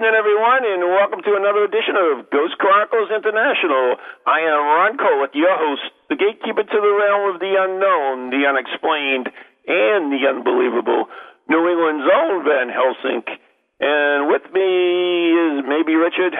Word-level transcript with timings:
evening, 0.00 0.16
everyone, 0.16 0.64
and 0.64 0.80
welcome 0.96 1.20
to 1.20 1.36
another 1.36 1.60
edition 1.68 1.92
of 1.92 2.24
Ghost 2.32 2.56
Chronicles 2.56 3.12
International. 3.12 4.00
I 4.24 4.48
am 4.48 4.56
Ron 4.64 4.96
Kolek, 4.96 5.36
your 5.36 5.52
host, 5.52 5.92
the 6.08 6.16
gatekeeper 6.16 6.64
to 6.64 6.78
the 6.80 6.94
realm 6.96 7.28
of 7.28 7.36
the 7.36 7.52
unknown, 7.52 8.32
the 8.32 8.48
unexplained, 8.48 9.28
and 9.68 10.08
the 10.08 10.24
unbelievable. 10.24 11.04
New 11.52 11.60
England's 11.68 12.08
own 12.08 12.48
Van 12.48 12.72
Helsing. 12.72 13.28
And 13.76 14.32
with 14.32 14.48
me 14.56 15.36
is 15.36 15.68
maybe 15.68 15.92
Richard. 16.00 16.32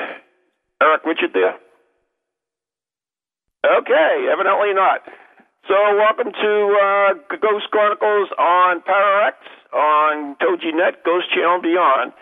Eric 0.81 1.05
Richard 1.05 1.37
there? 1.37 1.61
Okay, 3.61 4.13
evidently 4.33 4.73
not. 4.73 5.05
So, 5.69 5.77
welcome 6.01 6.33
to 6.33 6.53
uh, 6.81 7.37
Ghost 7.37 7.69
Chronicles 7.69 8.33
on 8.41 8.81
PowerX, 8.89 9.37
on 9.77 10.41
TogiNet, 10.41 11.05
Ghost 11.05 11.29
Channel, 11.37 11.61
Beyond. 11.61 12.17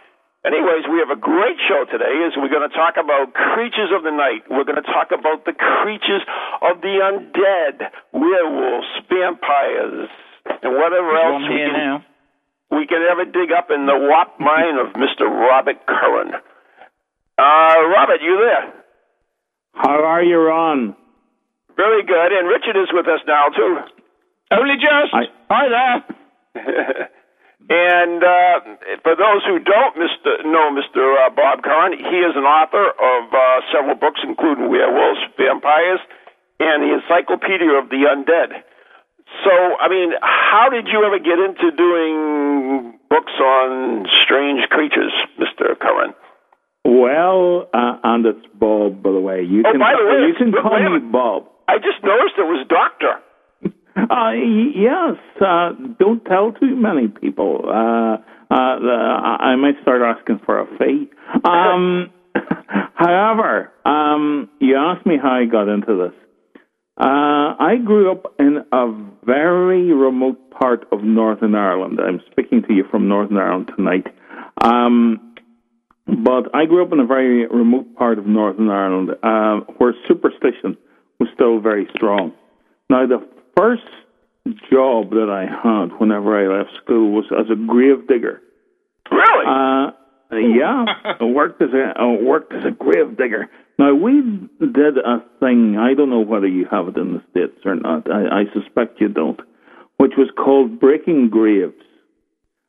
Anyways, 0.49 0.89
we 0.89 0.97
have 1.05 1.13
a 1.13 1.21
great 1.21 1.61
show 1.69 1.85
today 1.93 2.25
as 2.25 2.33
we're 2.41 2.49
going 2.49 2.65
to 2.65 2.73
talk 2.73 2.97
about 2.97 3.37
creatures 3.37 3.93
of 3.93 4.01
the 4.03 4.11
night. 4.17 4.49
We're 4.49 4.65
going 4.65 4.81
to 4.81 4.89
talk 4.97 5.13
about 5.13 5.45
the 5.45 5.53
creatures 5.53 6.25
of 6.65 6.81
the 6.81 7.05
undead, 7.05 7.93
werewolves, 8.17 8.89
vampires, 9.13 10.09
and 10.65 10.73
whatever 10.73 11.13
else 11.21 11.45
we 11.45 11.53
can, 11.53 11.73
now. 11.77 11.97
we 12.73 12.87
can 12.89 13.05
ever 13.05 13.29
dig 13.29 13.53
up 13.53 13.69
in 13.69 13.85
the 13.85 13.93
wop 14.09 14.41
mind 14.41 14.81
of 14.81 14.97
Mr. 14.97 15.29
Robert 15.29 15.85
Curran. 15.85 16.33
Uh, 17.37 17.77
Robert, 17.93 18.25
you 18.25 18.41
there? 18.41 18.73
How 19.75 20.01
are 20.03 20.23
you, 20.25 20.39
Ron? 20.39 20.97
Very 21.77 22.03
good. 22.09 22.33
And 22.33 22.49
Richard 22.49 22.81
is 22.81 22.89
with 22.93 23.07
us 23.07 23.21
now, 23.29 23.49
too. 23.55 23.79
Only 24.51 24.75
just. 24.81 25.13
I- 25.13 25.29
Hi 25.51 25.69
there. 26.57 27.09
And 27.71 28.25
uh, 28.25 28.61
for 29.05 29.13
those 29.15 29.45
who 29.45 29.59
don't 29.61 29.95
Mr. 30.01 30.41
know 30.49 30.73
Mr. 30.73 31.05
Uh, 31.21 31.29
Bob 31.37 31.63
Curran, 31.63 31.93
he 31.99 32.19
is 32.25 32.33
an 32.35 32.45
author 32.49 32.81
of 32.97 33.23
uh, 33.29 33.61
several 33.73 33.95
books, 33.95 34.21
including 34.25 34.71
Werewolves, 34.71 35.21
Vampires, 35.37 36.01
and 36.61 36.83
the 36.83 36.97
Encyclopedia 36.97 37.69
of 37.77 37.91
the 37.91 38.09
Undead. 38.09 38.65
So, 39.45 39.53
I 39.53 39.89
mean, 39.91 40.13
how 40.23 40.71
did 40.73 40.89
you 40.89 41.05
ever 41.05 41.19
get 41.19 41.37
into 41.39 41.71
doing 41.77 42.99
books 43.11 43.33
on 43.39 44.07
strange 44.25 44.65
creatures, 44.71 45.13
Mr. 45.39 45.79
Curran? 45.79 46.15
Well, 46.87 47.69
uh, 47.75 47.99
and 48.03 48.25
it's 48.25 48.47
Bob, 48.55 49.03
by 49.03 49.13
the 49.13 49.21
way. 49.21 49.43
You 49.45 49.63
Oh, 49.67 49.73
can, 49.73 49.81
by 49.81 49.93
the 49.93 50.07
way, 50.09 50.25
you 50.29 50.35
can 50.41 50.53
call 50.53 50.81
me. 50.81 51.01
Bob. 51.13 51.45
I 51.69 51.77
just 51.77 52.01
noticed 52.03 52.41
it 52.41 52.49
was 52.49 52.65
Doctor. 52.67 53.21
Uh, 54.11 54.31
yes, 54.33 55.17
uh, 55.41 55.71
don't 55.99 56.25
tell 56.25 56.53
too 56.53 56.77
many 56.77 57.09
people. 57.09 57.63
Uh, 57.67 58.19
uh, 58.51 58.55
I 58.55 59.57
might 59.57 59.75
start 59.83 60.03
asking 60.03 60.41
for 60.47 60.61
a 60.61 60.67
fee. 60.79 61.11
Um, 61.45 62.11
however, 62.95 63.73
um, 63.85 64.49
you 64.61 64.77
asked 64.77 65.07
me 65.07 65.17
how 65.21 65.33
I 65.33 65.45
got 65.45 65.69
into 65.69 65.97
this. 65.97 66.15
Uh, 67.01 67.55
I 67.61 67.77
grew 67.85 68.11
up 68.11 68.35
in 68.39 68.65
a 68.73 68.93
very 69.25 69.93
remote 69.93 70.51
part 70.51 70.87
of 70.91 71.05
Northern 71.05 71.55
Ireland. 71.55 72.01
I'm 72.01 72.21
speaking 72.31 72.63
to 72.67 72.75
you 72.75 72.85
from 72.91 73.09
Northern 73.09 73.37
Ireland 73.37 73.71
tonight. 73.77 74.07
Um, 74.61 75.35
but 76.07 76.55
I 76.55 76.65
grew 76.65 76.85
up 76.85 76.93
in 76.93 77.01
a 77.01 77.07
very 77.07 77.47
remote 77.47 77.95
part 77.95 78.19
of 78.19 78.27
Northern 78.27 78.71
Ireland 78.71 79.11
uh, 79.23 79.61
where 79.77 79.95
superstition 80.09 80.77
was 81.21 81.29
still 81.35 81.61
very 81.61 81.87
strong. 81.95 82.33
Now, 82.91 83.07
the 83.07 83.29
first 83.59 83.83
job 84.71 85.11
that 85.11 85.29
I 85.29 85.45
had 85.45 85.99
whenever 85.99 86.39
I 86.39 86.59
left 86.59 86.71
school 86.83 87.11
was 87.13 87.25
as 87.33 87.51
a 87.51 87.57
grave 87.57 88.07
digger. 88.07 88.41
Really? 89.11 89.47
Uh, 89.47 89.91
yeah, 90.31 90.85
I 91.21 91.25
worked 91.25 91.61
as 91.63 91.71
a 91.73 91.99
I 91.99 92.23
worked 92.23 92.53
as 92.53 92.65
a 92.65 92.71
grave 92.71 93.17
digger. 93.17 93.49
Now 93.79 93.95
we 93.95 94.23
did 94.61 94.99
a 94.99 95.25
thing. 95.41 95.77
I 95.79 95.95
don't 95.95 96.11
know 96.11 96.21
whether 96.21 96.47
you 96.47 96.67
have 96.71 96.89
it 96.89 96.97
in 96.97 97.15
the 97.15 97.23
states 97.31 97.61
or 97.65 97.75
not. 97.75 98.11
I, 98.11 98.41
I 98.41 98.45
suspect 98.53 99.01
you 99.01 99.09
don't, 99.09 99.41
which 99.97 100.13
was 100.17 100.31
called 100.37 100.79
breaking 100.81 101.31
graves. 101.31 101.83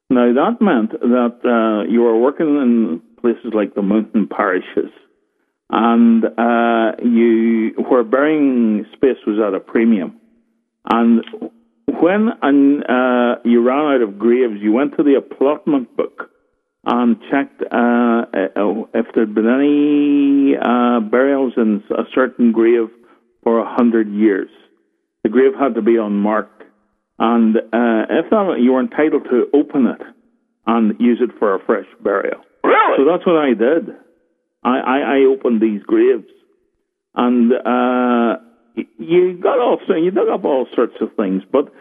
Now 0.10 0.34
that 0.34 0.62
meant 0.62 0.92
that 0.92 1.40
uh, 1.44 1.90
you 1.92 2.02
were 2.02 2.18
working 2.18 2.48
in 2.48 3.02
places 3.22 3.52
like 3.54 3.76
the 3.76 3.82
mountain 3.82 4.28
parishes, 4.28 4.92
and 5.70 6.24
uh, 6.26 6.96
you 7.04 7.74
where 7.90 8.04
burying 8.04 8.86
space 8.94 9.18
was 9.28 9.40
at 9.46 9.54
a 9.54 9.60
premium, 9.60 10.20
and 10.86 11.24
when 12.00 12.30
an, 12.42 12.84
uh, 12.84 13.36
you 13.44 13.62
ran 13.62 13.96
out 13.96 14.02
of 14.02 14.20
graves, 14.20 14.56
you 14.62 14.72
went 14.72 14.96
to 14.98 15.04
the 15.04 15.22
allotment 15.22 15.96
book 15.98 16.30
and 16.86 17.18
checked 17.30 17.62
uh, 17.62 18.24
uh, 18.34 18.86
if 18.94 19.08
there'd 19.14 19.36
been 19.36 19.48
any 19.48 20.56
uh, 20.56 21.00
burials 21.02 21.54
in 21.58 21.84
a 21.92 22.04
certain 22.14 22.52
grave 22.52 22.90
for 23.44 23.60
a 23.60 23.76
hundred 23.76 24.10
years. 24.10 24.50
The 25.24 25.30
grave 25.30 25.52
had 25.60 25.76
to 25.76 25.82
be 25.82 25.98
unmarked, 25.98 26.64
and 27.18 27.58
uh, 27.58 28.06
if 28.10 28.32
not, 28.32 28.56
you 28.56 28.72
were 28.72 28.80
entitled 28.80 29.26
to 29.26 29.48
open 29.54 29.88
it 29.88 30.02
and 30.66 31.00
use 31.00 31.20
it 31.22 31.32
for 31.38 31.56
a 31.56 31.66
fresh 31.66 31.86
burial. 32.02 32.42
really? 32.64 32.98
So 32.98 33.06
that's 33.06 33.26
what 33.26 33.36
I 33.36 33.50
did. 33.50 33.96
I, 34.64 34.80
I, 34.80 35.00
I 35.00 35.18
opened 35.28 35.62
these 35.62 35.84
graves, 35.84 36.30
and 37.16 37.52
uh, 37.52 38.38
you 38.76 39.38
got 39.42 39.60
all 39.60 39.80
you 39.88 40.12
dug 40.12 40.30
up 40.30 40.46
all 40.46 40.68
sorts 40.76 40.96
of 41.02 41.10
things, 41.16 41.44
but 41.52 41.72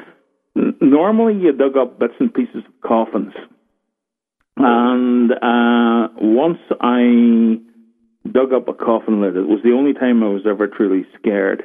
normally 0.81 1.41
you 1.41 1.53
dug 1.53 1.77
up 1.77 1.99
bits 1.99 2.15
and 2.21 2.33
pieces 2.33 2.65
of 2.67 2.89
coffins. 2.89 3.33
And 4.57 5.31
uh, 5.33 6.09
once 6.21 6.59
I 6.81 7.61
dug 8.31 8.53
up 8.53 8.69
a 8.69 8.75
coffin 8.75 9.21
lid, 9.21 9.37
it 9.37 9.47
was 9.47 9.61
the 9.63 9.73
only 9.73 9.95
time 9.95 10.23
I 10.23 10.29
was 10.29 10.43
ever 10.49 10.67
truly 10.67 11.07
scared. 11.19 11.63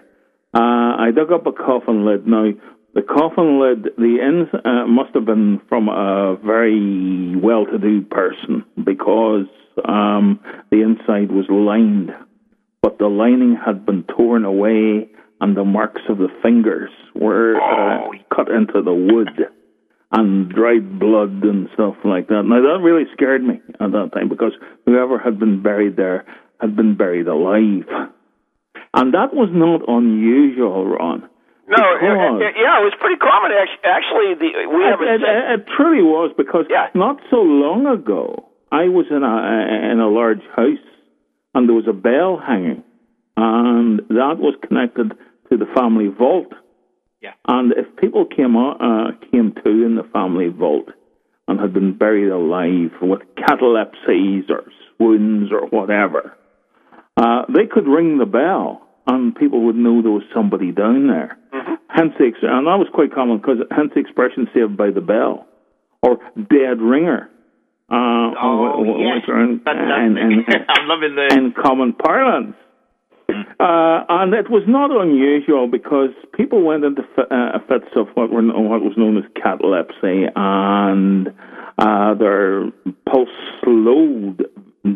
Uh, 0.54 0.96
I 1.00 1.10
dug 1.16 1.32
up 1.32 1.48
a 1.48 1.52
coffin 1.52 2.06
lid. 2.06 2.28
Now, 2.28 2.52
the 2.94 3.02
coffin 3.02 3.60
lid, 3.60 3.86
the 3.98 4.18
ends 4.22 4.50
uh, 4.64 4.86
must 4.86 5.16
have 5.16 5.26
been 5.26 5.60
from 5.68 5.90
a 5.90 6.38
very 6.46 7.36
well-to-do 7.36 8.04
person 8.04 8.64
because 8.84 9.48
um, 9.86 10.40
the 10.70 10.82
inside 10.82 11.32
was 11.32 11.46
lined, 11.50 12.12
but 12.84 13.00
the 13.00 13.08
lining 13.08 13.58
had 13.66 13.86
been 13.86 14.04
torn 14.04 14.46
away, 14.46 15.10
and 15.42 15.58
the 15.58 15.64
marks 15.64 16.02
of 16.10 16.18
the 16.20 16.28
fingers 16.44 16.92
were 17.16 17.56
uh, 17.56 18.00
cut 18.36 18.50
into 18.50 18.82
the 18.84 18.94
wood 18.94 19.30
and 20.12 20.50
dried 20.54 21.00
blood 21.00 21.42
and 21.44 21.68
stuff 21.74 21.96
like 22.06 22.28
that. 22.28 22.44
Now 22.46 22.62
that 22.62 22.84
really 22.84 23.06
scared 23.14 23.44
me 23.44 23.60
at 23.82 23.92
that 23.92 24.12
time 24.14 24.30
because 24.30 24.54
whoever 24.86 25.18
had 25.18 25.40
been 25.40 25.64
buried 25.64 25.96
there 25.98 26.26
had 26.62 26.76
been 26.76 26.96
buried 26.96 27.28
alive, 27.28 27.88
and 28.94 29.14
that 29.14 29.34
was 29.34 29.50
not 29.52 29.82
unusual, 29.88 30.86
Ron. 30.86 31.28
no, 31.68 31.80
yeah, 31.80 32.80
it 32.80 32.86
was 32.86 32.94
pretty 33.00 33.18
common. 33.18 33.52
Actually, 33.84 34.36
the, 34.36 34.50
we 34.70 34.84
have 34.84 35.00
a 35.02 35.08
it, 35.16 35.22
it, 35.24 35.60
it 35.60 35.66
truly 35.76 36.04
was 36.04 36.32
because 36.38 36.66
Yeah. 36.70 36.88
not 36.94 37.18
so 37.32 37.38
long 37.38 37.88
ago 37.88 38.50
I 38.72 38.88
was 38.90 39.08
in 39.10 39.24
a 39.24 39.92
in 39.92 40.00
a 40.00 40.10
large 40.10 40.44
house 40.56 40.84
and 41.54 41.68
there 41.68 41.76
was 41.76 41.88
a 41.88 41.94
bell 41.94 42.42
hanging 42.46 42.84
and 43.38 44.00
that 44.10 44.38
was 44.38 44.56
connected 44.68 45.14
to 45.50 45.58
the 45.58 45.66
family 45.76 46.08
vault. 46.08 46.54
Yeah. 47.22 47.34
And 47.48 47.74
if 47.74 47.96
people 47.98 48.26
came 48.26 48.56
uh, 48.56 49.12
came 49.32 49.54
to 49.64 49.70
in 49.70 49.96
the 49.96 50.08
family 50.12 50.50
vault 50.50 50.90
and 51.48 51.60
had 51.60 51.74
been 51.74 51.98
buried 51.98 52.30
alive 52.30 52.92
with 53.02 53.22
catalepsies 53.38 54.50
or 54.50 54.64
swoons 54.98 55.52
or 55.52 55.68
whatever, 55.68 56.38
uh, 57.18 57.44
they 57.54 57.66
could 57.66 57.88
ring 57.88 58.18
the 58.18 58.26
bell 58.26 58.88
and 59.08 59.36
people 59.36 59.66
would 59.66 59.76
know 59.76 60.02
there 60.02 60.12
was 60.12 60.24
somebody 60.34 60.72
down 60.72 61.08
there. 61.08 61.38
Mm-hmm. 61.54 61.74
Hence, 61.90 62.14
the, 62.18 62.26
and 62.26 62.68
that 62.68 62.80
was 62.80 62.88
quite 62.94 63.14
common 63.14 63.38
because 63.38 63.58
hence 63.72 63.92
the 63.94 64.02
expression 64.02 64.48
"saved 64.54 64.78
by 64.78 64.90
the 64.92 65.02
bell" 65.02 65.48
or 66.02 66.18
"dead 66.36 66.82
ringer." 66.82 67.30
Uh, 67.94 68.34
Oh, 68.42 68.84
wh- 68.84 69.00
yes. 69.00 69.22
which 69.22 69.30
are 69.30 69.44
in, 69.44 69.60
Fantastic. 69.60 70.02
in, 70.02 70.18
in, 70.18 70.46
I'm 70.68 70.88
loving 70.88 71.16
the. 71.16 71.28
in 71.38 71.54
common 71.54 71.94
parlance. 71.94 72.56
Uh, 73.30 74.04
and 74.10 74.34
it 74.34 74.50
was 74.50 74.64
not 74.68 74.90
unusual 74.92 75.68
because 75.68 76.10
people 76.36 76.64
went 76.64 76.84
into 76.84 77.04
f- 77.18 77.28
uh, 77.32 77.60
fits 77.70 77.92
of 77.96 78.08
what 78.16 78.30
were 78.32 78.42
what 78.44 78.82
was 78.82 78.94
known 78.98 79.18
as 79.18 79.24
catalepsy, 79.42 80.26
and 80.36 81.28
uh, 81.78 82.14
their 82.16 82.70
pulse 83.10 83.30
slowed 83.64 84.44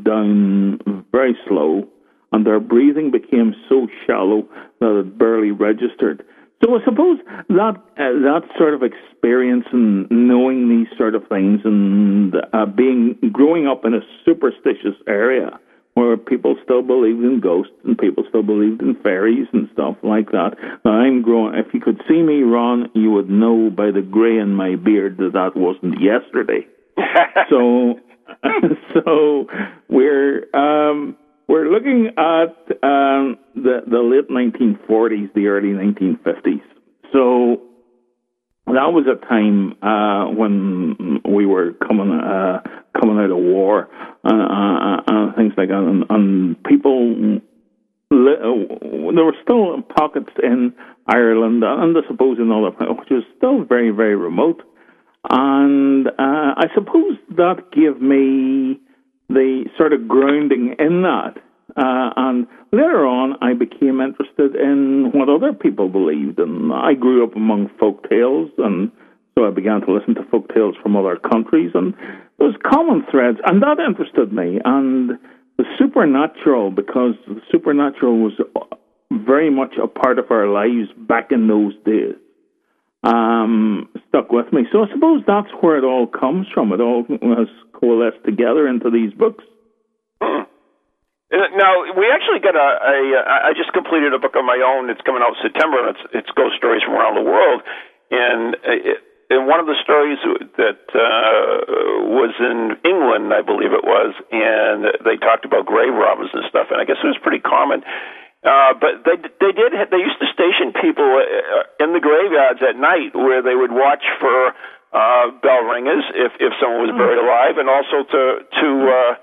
down 0.04 1.06
very 1.12 1.38
slow, 1.48 1.88
and 2.34 2.46
their 2.46 2.60
breathing 2.60 3.12
became 3.12 3.54
so 3.70 3.88
shallow 4.06 4.44
that 4.82 5.00
it 5.00 5.18
barely 5.18 5.52
registered. 5.52 6.24
So 6.63 6.75
I 6.75 6.83
suppose 6.86 7.19
that 7.50 7.75
uh, 7.98 8.18
that 8.25 8.42
sort 8.57 8.74
of 8.74 8.81
experience 8.81 9.65
and 9.71 10.09
knowing 10.09 10.69
these 10.69 10.88
sort 10.98 11.13
of 11.13 11.27
things 11.27 11.62
and 11.63 12.33
uh, 12.54 12.65
being 12.65 13.18
growing 13.31 13.68
up 13.68 13.86
in 13.86 13.94
a 13.94 14.01
superstitious 14.25 14.98
area 15.07 15.59
where 15.94 16.15
people 16.15 16.56
still 16.63 16.83
believed 16.83 17.24
in 17.24 17.39
ghosts 17.42 17.74
and 17.83 17.98
people 17.98 18.24
still 18.30 18.44
believed 18.44 18.81
in 18.81 18.95
fairies 19.01 19.48
and 19.51 19.68
stuff 19.74 19.95
like 20.04 20.30
that. 20.30 20.51
I'm 20.86 21.24
growing. 21.24 21.56
If 21.56 21.74
you 21.74 21.80
could 21.80 22.00
see 22.07 22.21
me, 22.21 22.44
Ron, 22.44 22.89
you 22.94 23.09
would 23.12 23.30
know 23.30 23.71
by 23.71 23.89
the 23.92 24.01
grey 24.01 24.38
in 24.38 24.54
my 24.54 24.75
beard 24.75 25.18
that 25.18 25.33
that 25.33 25.56
wasn't 25.56 25.95
yesterday. 26.00 26.68
so, 27.50 27.95
so 28.94 29.48
we're 29.89 30.45
um, 30.56 31.18
we're 31.48 31.70
looking 31.72 32.08
at 32.18 32.56
um, 32.84 33.38
the 33.56 33.82
the 33.88 34.00
late 34.00 34.30
1940s, 34.30 35.34
the 35.34 35.48
early 35.48 35.70
1950s. 35.70 36.62
So 37.14 37.62
that 38.68 38.92
was 38.92 39.06
a 39.08 39.16
time 39.26 39.74
uh, 39.82 40.30
when 40.32 41.22
we 41.28 41.46
were 41.46 41.72
coming 41.88 42.12
uh, 42.12 42.60
coming 43.00 43.18
out 43.18 43.32
of 43.32 43.38
war 43.38 43.90
uh, 44.24 44.30
uh, 44.30 45.02
and 45.08 45.36
things 45.36 45.54
like 45.58 45.70
that, 45.70 45.84
and, 45.84 46.04
and 46.10 46.64
people. 46.64 47.16
uh, 47.16 47.40
There 48.10 49.26
were 49.26 49.36
still 49.44 49.82
pockets 49.82 50.32
in 50.42 50.74
Ireland 51.08 51.64
and 51.64 51.98
I 51.98 52.02
suppose 52.10 52.38
in 52.40 52.52
other 52.52 52.72
which 53.00 53.10
was 53.10 53.24
still 53.38 53.64
very, 53.64 53.92
very 53.92 54.16
remote. 54.16 54.62
And 55.30 56.08
uh, 56.08 56.12
I 56.18 56.66
suppose 56.74 57.18
that 57.36 57.72
gave 57.72 58.02
me 58.02 58.80
the 59.30 59.66
sort 59.78 59.94
of 59.94 60.08
grounding 60.08 60.76
in 60.80 61.02
that. 61.04 61.38
Uh, 61.76 62.10
and 62.16 62.48
later 62.72 63.06
on, 63.06 63.36
I 63.42 63.54
became 63.54 64.00
interested 64.00 64.56
in 64.56 65.12
what 65.14 65.30
other 65.30 65.54
people 65.54 65.90
believed. 65.90 66.40
And 66.40 66.74
I 66.74 66.94
grew 66.94 67.24
up 67.24 67.36
among 67.36 67.70
folk 67.80 68.10
tales, 68.10 68.50
and 68.58 68.92
so 69.36 69.46
I 69.46 69.52
began 69.52 69.82
to 69.82 69.94
listen 69.94 70.16
to 70.16 70.24
folk 70.32 70.54
tales 70.54 70.76
from 70.82 70.96
other 70.96 71.18
countries. 71.18 71.72
And 71.74 71.94
was 72.40 72.56
common 72.64 73.06
threads, 73.12 73.40
and 73.46 73.62
that 73.62 73.80
interested 73.80 74.32
me. 74.32 74.60
And 74.64 75.12
the 75.58 75.66
supernatural, 75.78 76.72
because 76.72 77.16
the 77.28 77.42
supernatural 77.52 78.18
was 78.20 78.34
very 79.12 79.50
much 79.50 79.74
a 79.82 79.88
part 79.88 80.20
of 80.20 80.32
our 80.32 80.48
lives 80.48 80.90
back 81.08 81.32
in 81.32 81.48
those 81.48 81.74
days 81.86 82.16
um, 83.04 83.90
stuck 84.08 84.32
with 84.32 84.52
me. 84.52 84.64
So 84.72 84.84
I 84.84 84.88
suppose 84.94 85.22
that's 85.26 85.50
where 85.62 85.78
it 85.78 85.84
all 85.84 86.08
comes 86.08 86.48
from. 86.54 86.74
It 86.74 86.82
all 86.82 87.06
has 87.10 87.48
coalesced 87.80 88.24
together 88.26 88.68
into 88.68 88.90
these 88.90 89.14
books. 89.14 89.44
Uh, 90.22 90.46
Now 91.60 91.84
we 91.94 92.08
actually 92.08 92.40
got 92.40 92.56
a, 92.56 92.70
a. 92.82 92.98
I 93.50 93.52
just 93.54 93.74
completed 93.74 94.14
a 94.14 94.20
book 94.20 94.36
of 94.36 94.46
my 94.46 94.60
own. 94.64 94.90
It's 94.90 95.02
coming 95.04 95.22
out 95.22 95.36
in 95.36 95.42
September. 95.44 95.78
And 95.84 95.90
it's 95.94 96.04
it's 96.24 96.32
ghost 96.40 96.56
stories 96.56 96.82
from 96.86 96.96
around 96.96 97.16
the 97.20 97.28
world, 97.28 97.62
and 98.12 98.56
it, 98.64 98.98
and 99.30 99.44
one 99.44 99.60
of 99.60 99.68
the 99.68 99.76
stories 99.84 100.16
that 100.56 100.84
uh, 100.96 102.16
was 102.16 102.32
in 102.40 102.80
England, 102.88 103.36
I 103.36 103.44
believe 103.44 103.76
it 103.76 103.84
was, 103.84 104.16
and 104.32 104.88
they 105.04 105.20
talked 105.20 105.44
about 105.44 105.68
grave 105.68 105.92
robbers 105.92 106.32
and 106.32 106.48
stuff. 106.48 106.72
And 106.72 106.80
I 106.80 106.86
guess 106.88 106.96
it 107.04 107.08
was 107.12 107.20
pretty 107.20 107.44
common. 107.44 107.84
Uh, 108.48 108.72
but 108.80 109.04
they 109.04 109.20
they 109.44 109.52
did 109.52 109.76
they 109.92 110.00
used 110.00 110.20
to 110.24 110.28
station 110.32 110.72
people 110.80 111.04
uh, 111.04 111.84
in 111.84 111.92
the 111.92 112.00
graveyards 112.00 112.64
at 112.64 112.80
night 112.80 113.12
where 113.12 113.44
they 113.44 113.56
would 113.56 113.76
watch 113.76 114.06
for 114.24 114.56
uh, 114.98 115.26
bell 115.46 115.62
ringers 115.70 116.06
if 116.18 116.32
if 116.42 116.52
someone 116.60 116.90
was 116.90 116.94
buried 116.98 117.22
alive, 117.22 117.56
and 117.62 117.70
also 117.70 117.98
to 118.10 118.22
to 118.62 118.68
uh, 118.90 119.14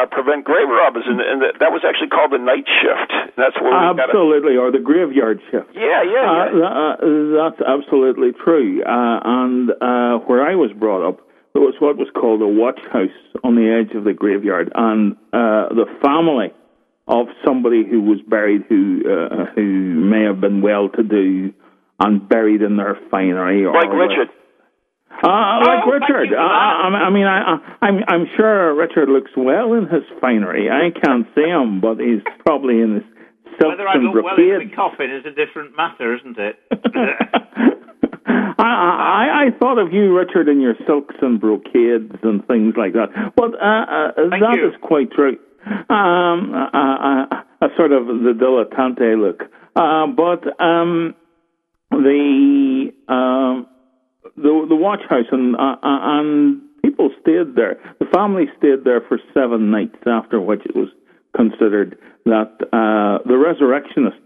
uh, 0.00 0.06
prevent 0.06 0.44
grave 0.44 0.68
robbers, 0.68 1.04
and, 1.06 1.20
and 1.20 1.42
that 1.60 1.70
was 1.74 1.82
actually 1.84 2.08
called 2.08 2.32
the 2.32 2.38
night 2.38 2.64
shift. 2.80 3.10
That's 3.36 3.56
where 3.60 3.72
we 3.74 3.96
got 3.96 4.08
it. 4.08 4.14
Absolutely, 4.14 4.56
or 4.56 4.70
the 4.72 4.78
graveyard 4.80 5.40
shift. 5.50 5.68
Yeah, 5.74 6.02
yeah, 6.06 6.28
Uh, 6.30 6.46
yeah. 6.54 6.70
uh, 6.70 6.94
that's 7.44 7.60
absolutely 7.60 8.32
true. 8.32 8.80
Uh, 8.86 9.18
and 9.24 9.70
uh, 9.70 10.24
where 10.30 10.46
I 10.46 10.54
was 10.54 10.70
brought 10.72 11.02
up, 11.06 11.18
there 11.52 11.62
was 11.62 11.74
what 11.80 11.96
was 11.96 12.08
called 12.14 12.40
a 12.42 12.46
watch 12.48 12.80
house 12.92 13.18
on 13.44 13.54
the 13.56 13.66
edge 13.68 13.94
of 13.96 14.04
the 14.04 14.12
graveyard, 14.14 14.70
and 14.74 15.12
uh, 15.32 15.68
the 15.74 15.86
family 16.02 16.54
of 17.08 17.26
somebody 17.44 17.84
who 17.88 18.00
was 18.02 18.20
buried, 18.28 18.62
who 18.68 19.02
uh, 19.08 19.46
who 19.56 19.62
may 20.12 20.22
have 20.24 20.40
been 20.40 20.60
well-to-do 20.62 21.52
and 22.00 22.28
buried 22.28 22.62
in 22.62 22.76
their 22.76 22.96
finery, 23.10 23.64
or 23.64 23.74
like 23.74 23.90
Richard. 23.90 24.28
Uh, 25.10 25.58
like 25.64 25.82
Oh, 25.84 25.90
Richard. 25.90 26.28
for 26.30 26.38
I. 26.38 26.88
I, 26.88 27.08
I 27.08 27.10
mean, 27.10 27.26
I, 27.26 27.58
I'm, 27.82 28.00
I'm 28.08 28.26
sure 28.36 28.74
Richard 28.74 29.08
looks 29.08 29.32
well 29.36 29.72
in 29.72 29.88
his 29.88 30.04
finery. 30.20 30.70
I 30.70 30.90
can't 30.90 31.26
see 31.34 31.42
him, 31.48 31.80
but 31.80 31.98
he's 31.98 32.22
probably 32.46 32.80
in 32.80 32.94
his 32.94 33.04
silks 33.58 33.78
Whether 33.78 33.88
I 33.88 33.96
look 33.96 34.14
well 34.22 34.36
in 34.36 34.68
the 34.70 34.74
coffin 34.76 35.10
is 35.10 35.24
a 35.26 35.34
different 35.34 35.76
matter, 35.76 36.14
isn't 36.14 36.38
it? 36.38 36.56
I, 38.26 38.62
I, 38.62 39.46
I 39.46 39.58
thought 39.58 39.78
of 39.78 39.92
you, 39.92 40.16
Richard, 40.16 40.48
in 40.48 40.60
your 40.60 40.74
silks 40.86 41.14
and 41.20 41.40
brocades 41.40 42.14
and 42.22 42.46
things 42.46 42.74
like 42.76 42.92
that. 42.92 43.08
But 43.36 43.54
uh, 43.54 44.12
uh, 44.20 44.28
that 44.38 44.56
you. 44.56 44.68
is 44.68 44.74
quite 44.82 45.10
true. 45.12 45.38
Um, 45.90 46.54
uh, 46.54 46.78
uh, 46.78 47.26
a 47.62 47.68
sort 47.76 47.92
of 47.92 48.06
the 48.06 48.34
dilettante 48.38 49.20
look. 49.20 49.42
Uh, 49.74 50.06
but 50.06 50.62
um, 50.62 51.14
the 51.90 52.92
um, 53.08 53.66
the 54.36 54.66
the 54.68 54.76
watch 54.76 55.00
house 55.08 55.26
and 55.30 55.54
uh, 55.56 55.58
uh, 55.58 55.76
and 55.82 56.62
people 56.82 57.10
stayed 57.20 57.54
there. 57.54 57.78
The 57.98 58.06
family 58.14 58.46
stayed 58.58 58.84
there 58.84 59.00
for 59.08 59.18
seven 59.34 59.70
nights. 59.70 59.96
After 60.06 60.40
which 60.40 60.62
it 60.64 60.74
was 60.76 60.88
considered 61.36 61.98
that 62.24 62.52
uh, 62.72 63.26
the 63.28 63.36
resurrectionists, 63.36 64.20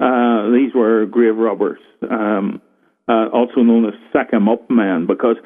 uh, 0.00 0.50
these 0.50 0.74
were 0.74 1.06
grave 1.06 1.36
robbers, 1.36 1.80
um, 2.10 2.60
uh, 3.08 3.28
also 3.32 3.60
known 3.62 3.86
as 3.86 3.94
sack 4.12 4.30
'em 4.32 4.48
up 4.48 4.68
men, 4.70 5.06
because 5.06 5.36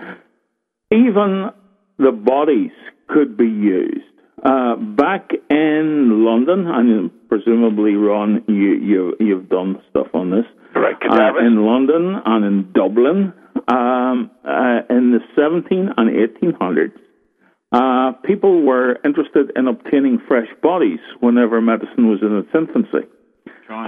even 0.91 1.51
the 1.99 2.13
bodies 2.13 2.73
could 3.09 3.37
be 3.37 3.49
used. 3.49 4.05
Uh, 4.45 4.77
back 4.77 5.31
in 5.51 6.25
London, 6.25 6.67
and 6.69 7.11
presumably, 7.29 7.95
Ron, 7.95 8.45
you, 8.47 8.75
you, 8.75 9.17
you've 9.19 9.49
done 9.49 9.81
stuff 9.91 10.07
on 10.15 10.31
this. 10.31 10.45
Right, 10.77 10.95
Uh, 11.11 11.45
in 11.45 11.65
London 11.67 12.21
and 12.25 12.45
in 12.45 12.73
Dublin 12.73 13.33
um, 13.69 14.31
uh, 14.45 14.81
in 14.91 15.13
the 15.13 15.21
17 15.37 15.91
and 15.97 16.11
1800s, 16.11 16.93
uh, 17.73 18.13
people 18.25 18.63
were 18.63 18.99
interested 19.05 19.53
in 19.57 19.69
obtaining 19.69 20.21
fresh 20.27 20.49
bodies 20.63 21.01
whenever 21.21 21.61
medicine 21.61 22.09
was 22.09 22.21
in 22.23 22.37
its 22.39 22.49
infancy. 22.55 23.07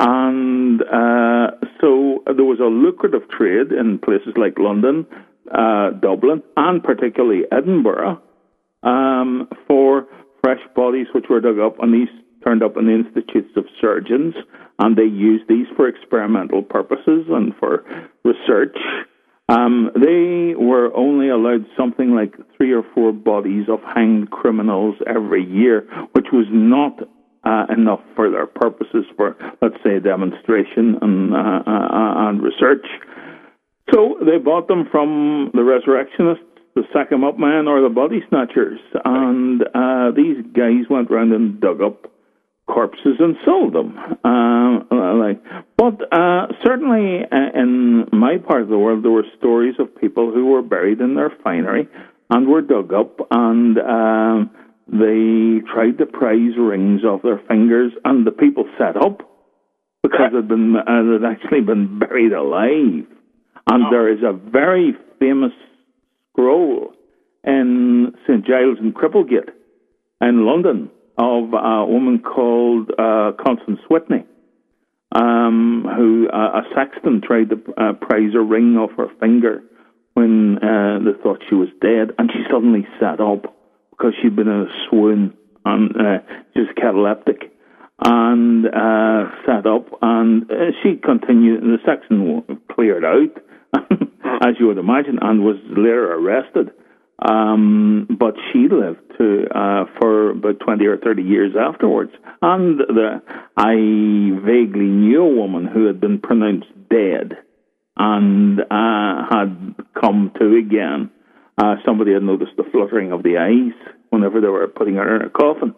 And 0.00 0.83
uh, 0.83 1.53
so 1.81 2.23
there 2.27 2.45
was 2.45 2.61
a 2.61 2.65
lucrative 2.65 3.29
trade 3.31 3.73
in 3.73 3.99
places 3.99 4.35
like 4.37 4.59
London, 4.59 5.07
uh, 5.50 5.91
Dublin, 6.00 6.43
and 6.57 6.83
particularly 6.83 7.45
Edinburgh 7.50 8.21
um, 8.83 9.49
for 9.67 10.07
fresh 10.43 10.61
bodies 10.75 11.07
which 11.15 11.27
were 11.31 11.41
dug 11.41 11.59
up, 11.59 11.83
and 11.83 11.95
these 11.95 12.09
turned 12.45 12.62
up 12.62 12.77
in 12.77 12.87
the 12.87 12.93
institutes 12.93 13.50
of 13.57 13.65
surgeons, 13.81 14.35
and 14.79 14.97
they 14.97 15.05
used 15.05 15.49
these 15.49 15.67
for 15.77 15.89
experimental 15.89 16.62
purposes 16.62 17.27
and 17.29 17.55
for 17.59 17.85
research. 18.25 18.77
Um, 19.50 19.90
they 19.97 20.54
were 20.54 20.95
only 20.95 21.28
allowed 21.28 21.66
something 21.76 22.14
like 22.14 22.35
three 22.57 22.73
or 22.73 22.85
four 22.95 23.12
bodies 23.12 23.66
of 23.69 23.80
hanged 23.83 24.30
criminals 24.30 24.95
every 25.09 25.45
year, 25.45 25.88
which 26.12 26.26
was 26.33 26.47
not 26.50 27.00
uh, 27.42 27.66
enough 27.76 28.00
for 28.14 28.30
their 28.30 28.47
purposes 28.47 29.04
for, 29.16 29.37
let's 29.61 29.75
say, 29.83 29.99
demonstration 29.99 30.97
and, 31.02 31.35
uh, 31.35 31.62
uh, 31.66 32.28
and 32.28 32.40
research. 32.40 32.87
So 33.92 34.19
they 34.25 34.38
bought 34.38 34.69
them 34.69 34.87
from 34.88 35.50
the 35.52 35.64
resurrectionists, 35.64 36.45
the 36.76 36.85
sack 36.92 37.11
'em 37.11 37.25
up 37.25 37.37
man, 37.37 37.66
or 37.66 37.80
the 37.80 37.88
body 37.88 38.23
snatchers, 38.28 38.78
and 39.04 39.64
uh, 39.75 40.12
these 40.12 40.45
guys 40.52 40.88
went 40.88 41.11
round 41.11 41.33
and 41.33 41.61
dug 41.61 41.83
up 41.83 42.07
corpses 42.73 43.17
and 43.19 43.37
sold 43.45 43.73
them. 43.75 43.97
Uh, 44.25 45.15
like, 45.25 45.43
but 45.77 46.00
uh, 46.12 46.47
certainly 46.65 47.21
uh, 47.31 47.61
in 47.62 48.07
my 48.12 48.37
part 48.39 48.62
of 48.62 48.69
the 48.69 48.79
world, 48.79 49.05
there 49.05 49.11
were 49.11 49.25
stories 49.39 49.75
of 49.79 49.95
people 50.00 50.33
who 50.33 50.47
were 50.47 50.62
buried 50.62 51.00
in 51.00 51.15
their 51.15 51.33
finery 51.43 51.89
and 52.31 52.49
were 52.49 52.62
dug 52.62 52.93
up, 52.93 53.19
and 53.31 53.77
um, 53.79 54.50
they 54.87 55.61
tried 55.73 55.99
to 55.99 56.07
prize 56.07 56.55
rings 56.59 57.05
off 57.05 57.23
their 57.23 57.41
fingers, 57.49 57.93
and 58.05 58.27
the 58.27 58.31
people 58.31 58.65
sat 58.79 58.97
up 58.97 59.19
because 60.03 60.31
they'd 60.33 60.49
been 60.49 60.75
uh, 60.77 61.03
they'd 61.19 61.27
actually 61.27 61.61
been 61.61 61.99
buried 61.99 62.33
alive. 62.33 63.07
And 63.71 63.85
Oh. 63.87 63.91
there 63.91 64.09
is 64.12 64.23
a 64.23 64.33
very 64.33 64.97
famous 65.19 65.53
scroll 66.33 66.93
in 67.45 68.12
St 68.27 68.45
Giles 68.47 68.79
in 68.81 68.93
Cripplegate 68.93 69.50
in 70.21 70.45
London 70.47 70.91
of 71.21 71.53
a 71.53 71.85
woman 71.85 72.21
called 72.21 72.91
uh, 72.99 73.33
Constance 73.45 73.81
Whitney, 73.91 74.25
um, 75.12 75.87
who 75.95 76.29
uh, 76.33 76.61
a 76.61 76.62
sexton 76.75 77.21
tried 77.21 77.50
to 77.50 77.57
uh, 77.77 77.93
prize 77.93 78.33
a 78.35 78.41
ring 78.41 78.77
off 78.77 78.91
her 78.97 79.09
finger 79.21 79.62
when 80.15 80.57
uh, 80.59 80.99
they 81.05 81.23
thought 81.23 81.43
she 81.49 81.55
was 81.55 81.69
dead, 81.83 82.15
and 82.19 82.31
she 82.33 82.43
suddenly 82.50 82.87
sat 82.99 83.21
up 83.21 83.55
because 83.91 84.15
she'd 84.23 84.35
been 84.35 84.49
in 84.49 84.62
a 84.62 84.89
swoon 84.89 85.35
and 85.67 85.95
uh, 85.95 86.19
was 86.57 86.69
cataleptic, 86.75 87.53
and 88.03 88.65
uh, 88.65 89.29
sat 89.45 89.67
up, 89.67 89.89
and 90.00 90.50
she 90.83 90.97
continued. 90.97 91.61
The 91.61 91.77
sexton 91.85 92.61
cleared 92.73 93.05
out, 93.05 93.43
as 94.41 94.55
you 94.59 94.69
would 94.69 94.79
imagine, 94.79 95.19
and 95.21 95.45
was 95.45 95.57
later 95.69 96.15
arrested. 96.15 96.71
Um, 97.23 98.07
but 98.19 98.35
she 98.50 98.69
lived 98.71 99.03
to 99.19 99.45
uh, 99.55 99.85
for 99.99 100.31
about 100.31 100.61
twenty 100.61 100.87
or 100.87 100.97
thirty 100.97 101.23
years 101.23 101.53
afterwards, 101.55 102.12
and 102.41 102.81
the, 102.81 103.21
I 103.59 103.75
vaguely 104.41 104.87
knew 104.87 105.23
a 105.23 105.35
woman 105.35 105.67
who 105.67 105.85
had 105.87 106.00
been 106.00 106.19
pronounced 106.19 106.73
dead 106.89 107.37
and 107.99 108.61
uh, 108.61 109.27
had 109.31 109.75
come 110.00 110.33
to 110.39 110.57
again. 110.57 111.11
Uh, 111.59 111.75
somebody 111.85 112.15
had 112.15 112.23
noticed 112.23 112.57
the 112.57 112.65
fluttering 112.73 113.12
of 113.12 113.23
the 113.23 113.37
eyes 113.37 113.77
whenever 114.09 114.41
they 114.41 114.49
were 114.49 114.67
putting 114.67 114.95
her 114.95 115.17
in 115.17 115.23
a 115.23 115.29
coffin, 115.29 115.75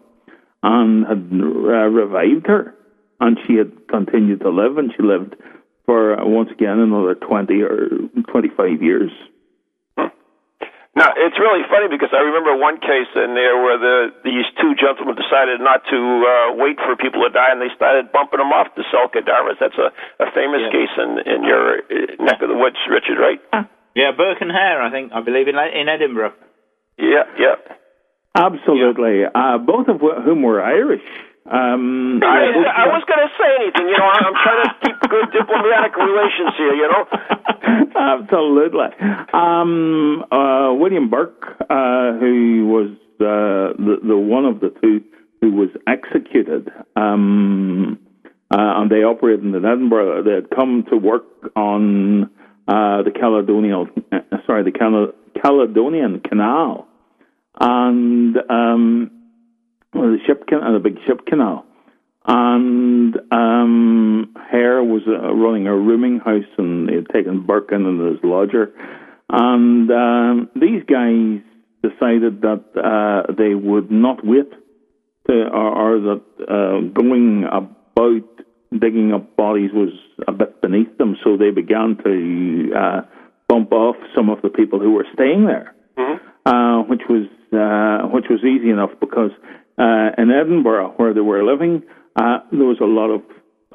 and 0.63 1.05
had 1.05 1.29
uh, 1.29 1.87
revived 1.89 2.47
her, 2.47 2.73
and 3.19 3.37
she 3.45 3.55
had 3.55 3.89
continued 3.89 4.39
to 4.39 4.49
live, 4.49 4.77
and 4.77 4.93
she 4.95 5.03
lived 5.03 5.35
for 5.85 6.17
uh, 6.17 6.25
once 6.25 6.49
again 6.51 6.79
another 6.79 7.15
twenty 7.15 7.61
or 7.61 7.89
twenty-five 8.31 8.81
years. 8.81 9.11
Now 10.95 11.09
it's 11.17 11.37
really 11.41 11.65
funny 11.73 11.89
because 11.89 12.13
I 12.13 12.21
remember 12.21 12.53
one 12.55 12.77
case 12.77 13.09
in 13.17 13.33
there 13.33 13.57
where 13.57 13.77
the 13.81 14.13
these 14.21 14.45
two 14.61 14.77
gentlemen 14.77 15.17
decided 15.17 15.57
not 15.59 15.81
to 15.89 15.97
uh, 15.97 16.53
wait 16.61 16.77
for 16.85 16.93
people 16.95 17.25
to 17.25 17.33
die, 17.33 17.49
and 17.49 17.57
they 17.61 17.73
started 17.73 18.13
bumping 18.13 18.37
them 18.37 18.53
off 18.53 18.69
to 18.77 18.83
sell 18.93 19.09
cadavers. 19.09 19.57
That's 19.57 19.77
a, 19.81 19.89
a 20.21 20.29
famous 20.37 20.61
Yeah. 20.61 20.69
case 20.69 20.93
in 21.01 21.09
in 21.25 21.39
your 21.43 21.81
uh, 21.81 22.21
neck 22.21 22.41
of 22.45 22.49
the 22.53 22.57
woods, 22.57 22.77
Richard, 22.89 23.17
right? 23.17 23.41
Yeah, 23.97 24.13
Burke 24.13 24.41
and 24.41 24.49
Hare, 24.53 24.81
I 24.81 24.89
think, 24.89 25.13
I 25.13 25.21
believe, 25.21 25.47
in, 25.47 25.53
in 25.57 25.85
Edinburgh. 25.89 26.33
Yeah, 26.97 27.25
yeah. 27.37 27.55
Absolutely, 28.35 29.25
uh, 29.25 29.57
both 29.59 29.87
of 29.87 30.01
wh- 30.01 30.21
whom 30.25 30.41
were 30.41 30.61
Irish. 30.61 31.05
Um, 31.45 32.23
I, 32.23 32.55
I 32.55 32.87
was 32.87 33.03
going 33.03 33.19
to 33.19 33.33
say 33.35 33.49
anything, 33.59 33.87
you 33.89 33.97
know. 33.97 34.07
I'm 34.07 34.33
trying 34.33 34.63
to 34.63 34.75
keep 34.79 34.99
good 35.09 35.27
diplomatic 35.31 35.95
relations 35.97 36.55
here, 36.57 36.73
you 36.73 36.87
know. 36.87 37.03
Absolutely. 37.95 38.87
Um, 39.33 40.23
uh, 40.31 40.73
William 40.73 41.09
Burke, 41.09 41.43
uh, 41.69 42.13
who 42.19 42.65
was 42.67 42.89
uh, 43.19 43.75
the 43.77 43.97
the 44.07 44.17
one 44.17 44.45
of 44.45 44.61
the 44.61 44.73
two 44.81 45.01
who 45.41 45.51
was 45.51 45.69
executed, 45.85 46.71
um, 46.95 47.99
uh, 48.49 48.79
and 48.79 48.89
they 48.89 49.03
operated 49.03 49.43
in 49.43 49.53
Edinburgh. 49.53 50.23
They 50.23 50.35
had 50.35 50.49
come 50.49 50.85
to 50.89 50.95
work 50.97 51.25
on 51.57 52.23
uh, 52.69 53.03
the 53.03 53.11
Caledonian, 53.13 53.91
uh, 54.13 54.19
sorry, 54.47 54.63
the 54.63 54.71
Cal- 54.71 55.11
Caledonian 55.41 56.21
Canal, 56.21 56.87
and 57.59 58.37
um, 58.49 59.12
the 59.93 60.17
ship, 60.25 60.47
can- 60.47 60.63
uh, 60.63 60.71
the 60.73 60.79
big 60.79 60.97
ship 61.05 61.25
canal. 61.25 61.65
And 62.25 63.17
um, 63.31 64.33
Hare 64.49 64.83
was 64.83 65.01
uh, 65.07 65.33
running 65.33 65.67
a 65.67 65.75
rooming 65.75 66.19
house, 66.19 66.45
and 66.57 66.89
he 66.89 66.95
had 66.95 67.09
taken 67.09 67.45
Burke 67.45 67.71
in 67.71 67.85
as 67.85 68.13
his 68.13 68.23
lodger. 68.23 68.71
And 69.29 69.91
um, 69.91 70.49
these 70.55 70.83
guys 70.87 71.41
decided 71.83 72.41
that 72.41 72.63
uh, 72.77 73.33
they 73.33 73.55
would 73.55 73.91
not 73.91 74.25
wait, 74.25 74.49
to, 75.27 75.33
or, 75.33 75.95
or 75.95 75.99
that 75.99 76.21
uh, 76.47 76.79
going 76.93 77.43
about 77.45 78.29
digging 78.79 79.13
up 79.13 79.35
bodies 79.35 79.71
was 79.73 79.91
a 80.27 80.31
bit 80.31 80.61
beneath 80.61 80.97
them, 80.97 81.17
so 81.23 81.37
they 81.37 81.51
began 81.51 81.97
to 82.03 82.71
uh, 82.75 83.01
bump 83.47 83.71
off 83.71 83.95
some 84.15 84.29
of 84.29 84.41
the 84.41 84.49
people 84.49 84.79
who 84.79 84.91
were 84.91 85.05
staying 85.13 85.45
there. 85.45 85.75
Uh, 86.45 86.81
which 86.83 87.03
was 87.07 87.27
uh, 87.53 88.07
which 88.09 88.25
was 88.29 88.43
easy 88.43 88.69
enough 88.69 88.89
because 88.99 89.31
uh, 89.77 90.09
in 90.17 90.31
Edinburgh, 90.31 90.93
where 90.97 91.13
they 91.13 91.21
were 91.21 91.43
living, 91.43 91.83
uh, 92.15 92.39
there 92.51 92.65
was 92.65 92.77
a 92.81 92.85
lot 92.85 93.09
of 93.09 93.21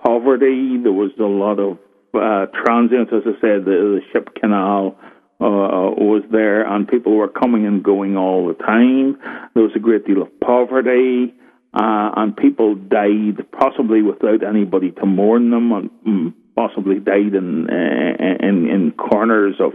poverty. 0.03 0.79
There 0.83 0.93
was 0.93 1.11
a 1.19 1.23
lot 1.25 1.59
of 1.59 1.79
uh, 2.15 2.47
transients, 2.65 3.13
as 3.13 3.23
I 3.27 3.35
said. 3.41 3.65
The, 3.65 3.99
the 3.99 4.01
ship 4.13 4.31
canal 4.41 4.97
uh, 5.41 5.91
was 5.99 6.23
there, 6.31 6.67
and 6.67 6.87
people 6.87 7.17
were 7.17 7.29
coming 7.29 7.67
and 7.67 7.83
going 7.83 8.17
all 8.17 8.47
the 8.49 8.55
time. 8.55 9.19
There 9.55 9.63
was 9.63 9.73
a 9.77 9.81
great 9.81 10.07
deal 10.07 10.23
of 10.23 10.41
poverty. 10.41 11.35
Uh, 11.75 12.11
and 12.17 12.35
people 12.35 12.75
died 12.75 13.45
possibly 13.53 14.01
without 14.01 14.43
anybody 14.43 14.91
to 14.93 15.05
mourn 15.05 15.51
them, 15.51 15.71
and 15.73 15.91
mm, 16.07 16.35
possibly 16.57 16.99
died 16.99 17.35
in 17.35 17.69
uh, 17.69 18.47
in 18.49 18.67
in 18.71 18.93
corners 18.93 19.57
of 19.61 19.73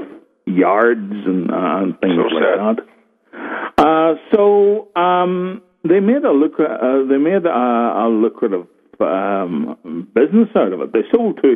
yards 0.47 0.99
and, 0.99 1.51
uh, 1.51 1.77
and 1.83 1.99
things 1.99 2.15
So 2.15 2.35
like 2.35 2.43
sad. 2.57 2.77
that. 3.37 3.77
Uh, 3.77 4.15
so 4.33 4.87
um, 4.99 5.61
they 5.83 5.99
made 5.99 6.23
a 6.23 6.31
look. 6.31 6.53
Uh, 6.59 7.05
they 7.09 7.17
made 7.17 7.45
a, 7.45 7.49
a 7.49 8.07
lucrative 8.09 8.67
um, 8.99 10.07
business 10.15 10.49
out 10.55 10.73
of 10.73 10.81
it. 10.81 10.93
They 10.93 11.01
sold 11.13 11.39
to 11.41 11.55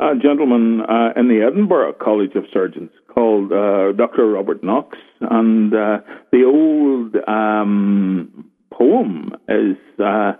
a 0.00 0.14
gentleman 0.20 0.80
uh, 0.82 1.12
in 1.16 1.28
the 1.28 1.46
Edinburgh 1.46 1.94
College 1.94 2.34
of 2.34 2.44
Surgeons 2.52 2.90
called 3.12 3.52
uh, 3.52 3.92
Dr. 3.92 4.26
Robert 4.26 4.62
Knox, 4.62 4.98
and 5.20 5.72
uh, 5.74 5.98
the 6.32 6.44
old 6.44 7.16
um, 7.28 8.50
poem 8.72 9.32
is 9.48 9.76
uh, 10.00 10.32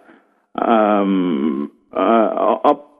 um, 0.60 1.70
uh, 1.96 2.56
up. 2.64 2.90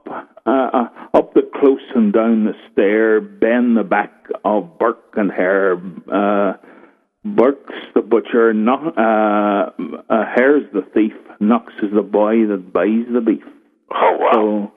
Up 0.47 1.33
the 1.33 1.49
close 1.59 1.79
and 1.95 2.13
down 2.13 2.43
the 2.43 2.53
stair, 2.71 3.19
bend 3.19 3.77
the 3.77 3.83
back 3.83 4.27
of 4.43 4.77
Burke 4.77 5.13
and 5.15 5.31
Hare, 5.31 5.75
Burke's 7.25 7.73
the 7.95 8.01
butcher, 8.01 8.53
no, 8.53 8.93
uh, 8.95 9.71
uh, 10.13 10.25
Hare's 10.35 10.71
the 10.73 10.83
thief, 10.93 11.13
Knox 11.39 11.73
is 11.81 11.91
the 11.93 12.03
boy 12.03 12.45
that 12.47 12.71
buys 12.71 13.05
the 13.11 13.21
beef. 13.21 13.43
Oh 13.91 14.17
wow. 14.19 14.71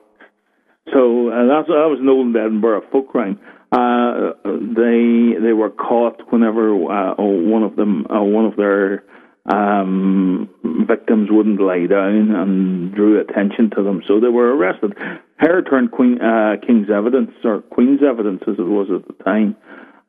So, 0.87 0.91
so 0.91 1.29
uh, 1.29 1.47
that's, 1.47 1.67
that 1.67 1.89
was 1.89 1.99
an 2.01 2.09
old 2.09 2.35
Edinburgh 2.35 2.83
folk 2.91 3.13
rhyme. 3.13 3.39
Uh, 3.71 4.31
they 4.43 5.37
they 5.39 5.53
were 5.53 5.69
caught 5.69 6.19
whenever 6.31 6.73
uh, 6.73 7.13
one 7.17 7.61
of 7.61 7.75
them 7.75 8.07
uh, 8.09 8.19
one 8.23 8.45
of 8.45 8.55
their 8.55 9.03
um, 9.45 10.49
victims 10.87 11.29
wouldn't 11.31 11.61
lie 11.61 11.85
down 11.85 12.31
and 12.31 12.95
drew 12.95 13.19
attention 13.19 13.69
to 13.75 13.83
them, 13.83 14.01
so 14.07 14.19
they 14.19 14.27
were 14.27 14.55
arrested. 14.55 14.97
Hare 15.37 15.61
turned 15.61 15.91
Queen 15.91 16.19
uh, 16.19 16.55
King's 16.65 16.89
evidence 16.89 17.31
or 17.43 17.61
Queen's 17.61 18.01
evidence 18.01 18.41
as 18.47 18.55
it 18.57 18.63
was 18.65 18.87
at 18.89 19.05
the 19.07 19.23
time, 19.23 19.55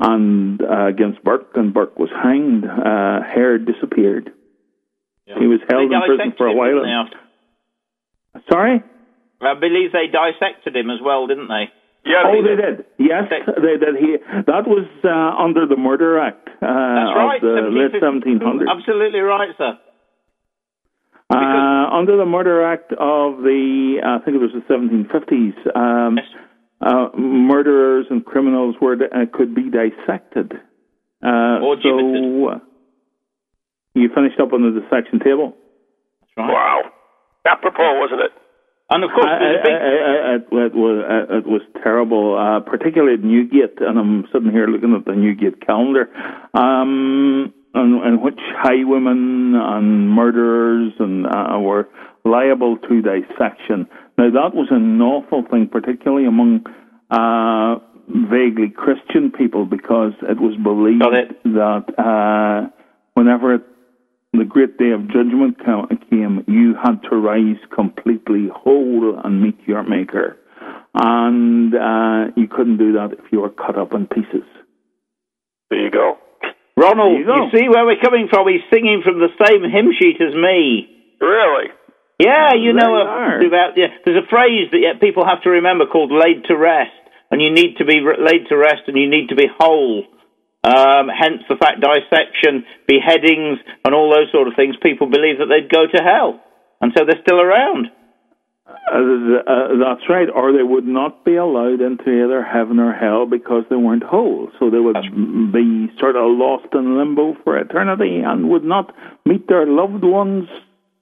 and 0.01 0.61
uh, 0.63 0.87
against 0.87 1.23
Burke, 1.23 1.51
and 1.55 1.73
Burke 1.75 1.99
was 1.99 2.09
hanged. 2.11 2.65
Uh, 2.65 3.21
Hare 3.23 3.59
disappeared. 3.59 4.33
He 5.27 5.47
was 5.47 5.61
held 5.71 5.93
in 5.93 6.01
prison 6.07 6.33
for 6.37 6.47
a 6.49 6.53
while. 6.53 6.83
didn't 6.83 6.91
after- 6.91 8.43
Sorry. 8.51 8.83
I 9.41 9.55
believe 9.55 9.93
they 9.93 10.07
dissected 10.11 10.75
him 10.77 10.91
as 10.91 10.99
well, 11.03 11.27
didn't 11.29 11.49
they? 11.49 11.71
Yeah, 12.05 12.23
Oh, 12.27 12.33
they 12.33 12.43
they 12.43 12.57
did. 12.61 12.85
Yes, 12.99 13.25
they 13.31 13.77
did. 13.79 13.95
He 14.01 14.17
that 14.47 14.65
was 14.67 14.89
uh, 15.05 15.43
under 15.43 15.67
the 15.67 15.77
Murder 15.77 16.19
Act 16.19 16.49
uh, 16.49 16.53
That's 16.61 17.15
right. 17.17 17.37
of 17.45 17.65
the 17.65 17.71
late 17.71 17.93
1700s. 18.03 18.65
Absolutely 18.69 19.21
right, 19.21 19.51
sir. 19.57 19.79
Uh, 21.33 21.87
under 21.95 22.17
the 22.17 22.27
Murder 22.27 22.65
Act 22.65 22.91
of 22.93 23.39
the, 23.43 24.01
I 24.05 24.19
think 24.25 24.35
it 24.37 24.41
was 24.41 24.51
the 24.53 24.65
1750s, 24.73 25.77
um, 25.77 26.17
Yes. 26.17 26.27
Uh, 26.81 27.09
murderers 27.17 28.07
and 28.11 28.25
criminals 28.25 28.77
were 28.81 28.95
uh, 28.95 29.27
could 29.33 29.55
be 29.55 29.71
dissected. 29.71 30.53
Uh, 31.23 31.61
so 31.83 32.49
uh, 32.49 32.59
you 33.95 34.09
finished 34.15 34.41
up 34.41 34.53
on 34.53 34.63
the 34.63 34.81
dissection 34.81 35.19
table. 35.21 35.55
Right. 36.37 36.49
Wow. 36.49 36.83
Apropos, 37.47 37.99
wasn't 38.01 38.21
it? 38.23 38.31
And 38.91 39.05
of 39.05 39.11
course, 39.11 39.27
I-. 39.27 39.35
I- 39.35 40.33
I- 40.33 40.37
it, 40.37 40.75
was 40.75 41.05
uh, 41.31 41.37
it 41.39 41.47
was 41.47 41.63
terrible, 41.83 42.37
uh, 42.37 42.61
particularly 42.61 43.15
at 43.15 43.25
Newgate, 43.25 43.81
and 43.81 43.99
I'm 43.99 44.27
sitting 44.33 44.51
here 44.51 44.67
looking 44.67 44.95
at 44.95 45.05
the 45.05 45.13
Newgate 45.13 45.65
calendar, 45.65 46.09
um, 46.55 47.53
in, 47.75 48.01
in 48.05 48.21
which 48.21 48.39
highwaymen 48.59 49.55
and 49.55 50.11
murderers 50.11 50.93
and 50.99 51.27
uh, 51.27 51.59
were 51.61 51.89
liable 52.25 52.77
to 52.79 53.03
dissection. 53.03 53.87
Now, 54.21 54.29
that 54.29 54.55
was 54.55 54.69
an 54.71 55.01
awful 55.01 55.45
thing, 55.51 55.67
particularly 55.67 56.27
among 56.27 56.67
uh, 57.11 57.81
vaguely 58.29 58.69
Christian 58.69 59.33
people, 59.33 59.65
because 59.65 60.13
it 60.21 60.37
was 60.39 60.61
believed 60.63 61.01
it. 61.09 61.43
that 61.57 61.89
uh, 61.97 62.69
whenever 63.15 63.65
the 64.35 64.45
great 64.45 64.77
day 64.77 64.91
of 64.91 65.09
judgment 65.09 65.57
came, 65.65 66.45
you 66.47 66.75
had 66.77 67.01
to 67.09 67.17
rise 67.17 67.57
completely 67.75 68.49
whole 68.55 69.19
and 69.25 69.41
meet 69.41 69.57
your 69.65 69.85
Maker. 69.85 70.37
And 70.93 71.75
uh, 71.75 72.33
you 72.37 72.47
couldn't 72.47 72.77
do 72.77 72.93
that 73.01 73.17
if 73.19 73.33
you 73.33 73.41
were 73.41 73.49
cut 73.49 73.79
up 73.79 73.95
in 73.95 74.07
pieces. 74.07 74.45
There 75.71 75.81
you 75.81 75.91
go. 75.91 76.19
Ronald, 76.77 77.13
There 77.13 77.21
you 77.21 77.25
go. 77.25 77.45
you 77.47 77.59
see 77.59 77.69
where 77.71 77.87
we're 77.87 78.05
coming 78.05 78.29
from? 78.29 78.49
He's 78.49 78.69
singing 78.71 79.01
from 79.03 79.19
the 79.19 79.33
same 79.49 79.63
hymn 79.63 79.95
sheet 79.99 80.21
as 80.21 80.35
me. 80.35 80.93
Really? 81.23 81.73
Yeah, 82.21 82.53
you 82.53 82.77
know 82.77 83.01
about 83.01 83.81
yeah. 83.81 83.89
There's 84.05 84.23
a 84.23 84.29
phrase 84.29 84.69
that 84.73 85.01
people 85.01 85.25
have 85.25 85.41
to 85.45 85.51
remember 85.51 85.87
called 85.87 86.13
"laid 86.13 86.45
to 86.53 86.57
rest," 86.57 86.93
and 87.31 87.41
you 87.41 87.51
need 87.51 87.79
to 87.79 87.87
be 87.87 88.05
laid 88.05 88.45
to 88.51 88.57
rest, 88.57 88.85
and 88.89 88.97
you 88.97 89.09
need 89.09 89.31
to 89.31 89.35
be 89.35 89.49
whole. 89.49 90.05
Um, 90.63 91.09
hence 91.09 91.41
the 91.49 91.57
fact 91.57 91.81
dissection, 91.81 92.69
beheadings, 92.87 93.59
and 93.85 93.95
all 93.95 94.13
those 94.13 94.31
sort 94.33 94.49
of 94.49 94.55
things. 94.55 94.77
People 94.83 95.09
believe 95.09 95.39
that 95.39 95.49
they'd 95.49 95.73
go 95.73 95.87
to 95.89 96.03
hell, 96.05 96.45
and 96.83 96.93
so 96.93 97.07
they're 97.07 97.23
still 97.25 97.41
around. 97.41 97.89
Uh, 98.69 99.41
uh, 99.41 99.69
that's 99.81 100.05
right, 100.11 100.29
or 100.29 100.53
they 100.53 100.63
would 100.63 100.87
not 100.87 101.25
be 101.25 101.37
allowed 101.37 101.81
into 101.81 102.05
either 102.05 102.45
heaven 102.45 102.79
or 102.79 102.93
hell 102.93 103.25
because 103.25 103.65
they 103.71 103.77
weren't 103.77 104.03
whole. 104.03 104.51
So 104.59 104.69
they 104.69 104.79
would 104.79 105.01
be 105.53 105.89
sort 105.99 106.17
of 106.17 106.29
lost 106.37 106.69
in 106.75 106.99
limbo 106.99 107.37
for 107.43 107.57
eternity 107.57 108.21
and 108.21 108.51
would 108.51 108.65
not 108.65 108.95
meet 109.25 109.49
their 109.49 109.67
loved 109.67 110.05
ones 110.05 110.47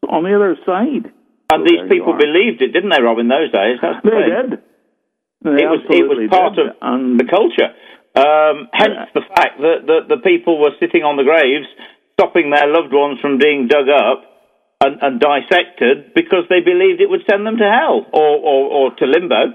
on 0.09 0.25
the 0.25 0.35
other 0.35 0.57
side. 0.67 1.13
And 1.51 1.65
these 1.65 1.81
people 1.89 2.13
believed 2.19 2.61
it, 2.61 2.73
didn't 2.73 2.91
they, 2.91 3.01
Rob? 3.01 3.19
In 3.19 3.29
those 3.29 3.51
days, 3.53 3.79
That's 3.81 4.03
the 4.05 4.11
They 4.11 4.21
thing. 4.21 4.51
did. 4.51 4.51
They 5.41 5.63
It 5.65 5.69
was 5.71 5.81
it 5.89 6.05
was 6.09 6.19
part 6.31 6.57
did. 6.57 6.67
of 6.67 6.77
and 6.83 7.19
the 7.19 7.25
culture. 7.25 7.71
Um, 8.19 8.69
hence 8.73 9.09
the 9.15 9.23
fact 9.37 9.61
that 9.61 9.87
the, 9.87 10.17
the 10.17 10.21
people 10.21 10.59
were 10.61 10.73
sitting 10.81 11.05
on 11.05 11.17
the 11.17 11.23
graves, 11.25 11.69
stopping 12.19 12.51
their 12.51 12.67
loved 12.67 12.93
ones 12.93 13.21
from 13.21 13.39
being 13.39 13.69
dug 13.69 13.89
up 13.89 14.25
and, 14.83 14.99
and 15.01 15.21
dissected 15.21 16.13
because 16.15 16.45
they 16.51 16.61
believed 16.61 17.01
it 17.01 17.09
would 17.09 17.23
send 17.31 17.47
them 17.47 17.57
to 17.57 17.65
hell 17.71 18.05
or, 18.13 18.37
or, 18.43 18.61
or 18.69 18.95
to 18.97 19.05
limbo. 19.07 19.55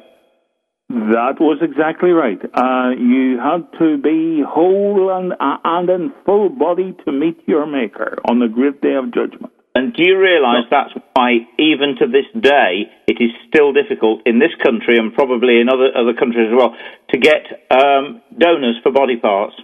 That 0.90 1.38
was 1.40 1.60
exactly 1.62 2.12
right. 2.12 2.40
Uh, 2.54 2.92
you 2.98 3.38
had 3.40 3.66
to 3.80 3.98
be 3.98 4.42
whole 4.48 5.10
and, 5.12 5.34
uh, 5.34 5.58
and 5.64 5.90
in 5.90 6.14
full 6.26 6.50
body 6.50 6.96
to 7.06 7.12
meet 7.12 7.38
your 7.48 7.66
Maker 7.66 8.20
on 8.30 8.40
the 8.40 8.48
great 8.48 8.80
day 8.82 8.94
of 8.96 9.14
judgment. 9.14 9.52
And 9.76 9.94
do 9.94 10.04
you 10.06 10.20
realise 10.20 10.66
that's 10.70 10.94
why, 11.14 11.48
even 11.58 11.96
to 11.98 12.06
this 12.06 12.30
day, 12.40 12.86
it 13.08 13.18
is 13.20 13.32
still 13.50 13.74
difficult 13.74 14.22
in 14.26 14.38
this 14.38 14.54
country 14.64 14.98
and 14.98 15.14
probably 15.14 15.60
in 15.60 15.68
other 15.68 15.90
other 15.98 16.14
countries 16.14 16.50
as 16.52 16.56
well 16.56 16.76
to 17.10 17.18
get 17.18 17.42
um, 17.72 18.22
donors 18.38 18.78
for 18.84 18.92
body 18.92 19.18
parts? 19.18 19.56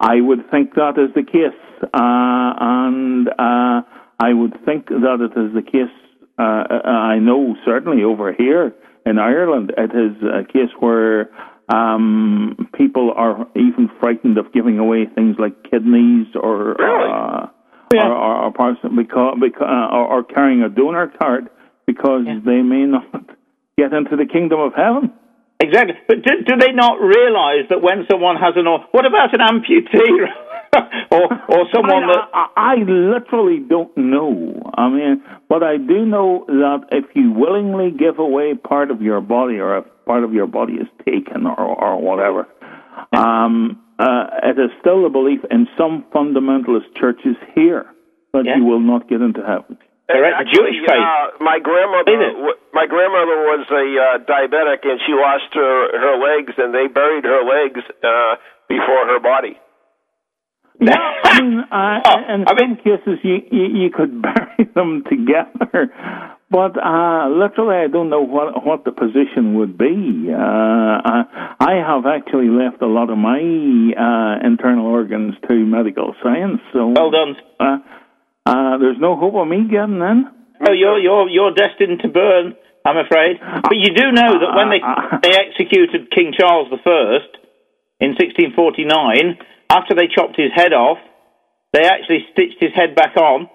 I 0.00 0.20
would 0.20 0.50
think 0.50 0.74
that 0.74 0.96
is 0.96 1.12
the 1.14 1.22
case, 1.24 1.60
uh, 1.82 1.88
and 1.92 3.28
uh, 3.28 3.82
I 4.18 4.32
would 4.32 4.54
think 4.64 4.88
that 4.88 5.18
it 5.20 5.38
is 5.38 5.52
the 5.52 5.62
case. 5.62 5.92
Uh, 6.38 6.88
I 6.88 7.18
know 7.18 7.54
certainly 7.66 8.02
over 8.02 8.32
here 8.32 8.74
in 9.04 9.18
Ireland, 9.18 9.72
it 9.76 9.90
is 9.90 10.16
a 10.22 10.44
case 10.50 10.72
where 10.80 11.30
um, 11.68 12.68
people 12.74 13.12
are 13.14 13.46
even 13.54 13.90
frightened 14.00 14.38
of 14.38 14.52
giving 14.52 14.78
away 14.78 15.06
things 15.14 15.36
like 15.38 15.70
kidneys 15.70 16.28
or 16.34 16.76
Really? 16.78 17.50
Uh, 17.94 17.98
or, 17.98 18.12
or, 18.12 18.52
or, 18.58 18.72
because, 18.96 19.36
because, 19.40 19.62
uh, 19.62 19.94
or, 19.94 20.18
or 20.18 20.24
carrying 20.24 20.62
a 20.62 20.68
donor 20.68 21.12
card 21.18 21.48
because 21.86 22.26
they 22.44 22.62
may 22.62 22.84
not 22.86 23.30
get 23.78 23.92
into 23.92 24.16
the 24.16 24.26
kingdom 24.26 24.60
of 24.60 24.72
heaven. 24.74 25.12
Exactly. 25.60 25.94
But 26.06 26.16
do, 26.22 26.32
do 26.44 26.56
they 26.58 26.72
not 26.72 27.00
realise 27.00 27.68
that 27.70 27.80
when 27.80 28.04
someone 28.10 28.36
has 28.36 28.54
an 28.56 28.66
or 28.66 28.80
what 28.90 29.06
about 29.06 29.32
an 29.32 29.40
amputee 29.40 30.28
or 31.10 31.24
or 31.48 31.66
someone 31.74 32.04
I, 32.04 32.12
that 32.12 32.24
I, 32.34 32.46
I 32.56 32.74
literally 32.76 33.60
don't 33.60 33.96
know. 33.96 34.70
I 34.76 34.88
mean, 34.90 35.22
but 35.48 35.62
I 35.62 35.78
do 35.78 36.04
know 36.04 36.44
that 36.46 36.88
if 36.92 37.06
you 37.14 37.32
willingly 37.32 37.90
give 37.90 38.18
away 38.18 38.54
part 38.54 38.90
of 38.90 39.00
your 39.00 39.22
body, 39.22 39.58
or 39.58 39.78
if 39.78 39.84
part 40.04 40.24
of 40.24 40.34
your 40.34 40.46
body 40.46 40.74
is 40.74 40.88
taken, 41.06 41.46
or 41.46 41.58
or 41.58 42.02
whatever, 42.02 42.46
um, 43.16 43.80
uh, 43.98 44.26
it 44.42 44.58
is 44.58 44.70
still 44.80 45.02
the 45.02 45.08
belief 45.08 45.40
in 45.50 45.66
some 45.78 46.04
fundamentalist 46.14 46.94
churches 46.96 47.36
here 47.54 47.86
that 48.32 48.44
Yeah. 48.44 48.56
you 48.56 48.64
will 48.64 48.80
not 48.80 49.08
get 49.08 49.20
into 49.22 49.40
heaven. 49.40 49.78
Correct. 50.08 50.36
Actually, 50.38 50.70
Jewish 50.78 50.86
faith. 50.86 51.02
uh, 51.02 51.42
my 51.42 51.58
grandmother, 51.58 52.12
Is 52.14 52.20
it? 52.30 52.34
w- 52.38 52.58
my 52.72 52.86
grandmother 52.86 53.36
was 53.50 53.66
a 53.72 53.84
uh, 53.98 54.18
diabetic, 54.22 54.86
and 54.86 55.00
she 55.04 55.12
lost 55.12 55.50
her 55.54 55.98
her 55.98 56.14
legs, 56.22 56.52
and 56.58 56.72
they 56.72 56.86
buried 56.86 57.24
her 57.24 57.42
legs 57.42 57.80
uh, 58.04 58.36
before 58.68 59.06
her 59.06 59.18
body. 59.18 59.58
Yeah, 60.78 60.94
I 61.24 61.40
mean, 61.42 61.58
uh, 61.72 62.00
Oh, 62.06 62.34
in 62.34 62.44
I 62.46 62.54
some 62.56 62.68
mean- 62.70 62.76
cases 62.76 63.18
you, 63.24 63.40
you 63.50 63.64
you 63.82 63.90
could 63.90 64.22
bury 64.26 64.68
them 64.74 65.02
together, 65.08 65.90
but 66.50 66.78
uh, 66.78 67.28
literally 67.28 67.76
I 67.76 67.88
don't 67.88 68.08
know 68.08 68.22
what 68.22 68.64
what 68.64 68.84
the 68.84 68.92
position 68.92 69.58
would 69.58 69.76
be. 69.76 70.30
Uh, 70.30 70.36
I, 71.02 71.54
I 71.58 71.72
have 71.82 72.06
actually 72.06 72.48
left 72.48 72.82
a 72.82 72.86
lot 72.86 73.10
of 73.10 73.18
my 73.18 73.38
uh, 73.38 74.46
internal 74.46 74.86
organs 74.86 75.34
to 75.48 75.54
medical 75.54 76.14
science, 76.22 76.60
so 76.72 76.88
well 76.94 77.10
done. 77.10 77.34
uh, 77.58 77.78
uh, 78.46 78.78
there's 78.78 78.98
no 79.00 79.16
hope 79.16 79.34
of 79.34 79.48
me 79.48 79.66
getting 79.66 79.98
in. 79.98 80.30
Oh, 80.62 80.72
you're 80.72 80.98
you're 80.98 81.28
you're 81.28 81.54
destined 81.54 82.00
to 82.02 82.08
burn. 82.08 82.54
I'm 82.86 82.98
afraid. 82.98 83.42
But 83.42 83.74
you 83.74 83.90
do 83.90 84.12
know 84.12 84.38
that 84.38 84.54
when 84.54 84.70
they 84.70 84.80
they 85.22 85.34
executed 85.34 86.14
King 86.14 86.32
Charles 86.38 86.70
the 86.70 86.78
First 86.78 87.42
in 87.98 88.14
1649, 88.14 88.86
after 89.68 89.94
they 89.94 90.06
chopped 90.06 90.36
his 90.38 90.52
head 90.54 90.72
off, 90.72 90.98
they 91.72 91.82
actually 91.82 92.24
stitched 92.32 92.60
his 92.60 92.72
head 92.72 92.94
back 92.94 93.16
on. 93.16 93.50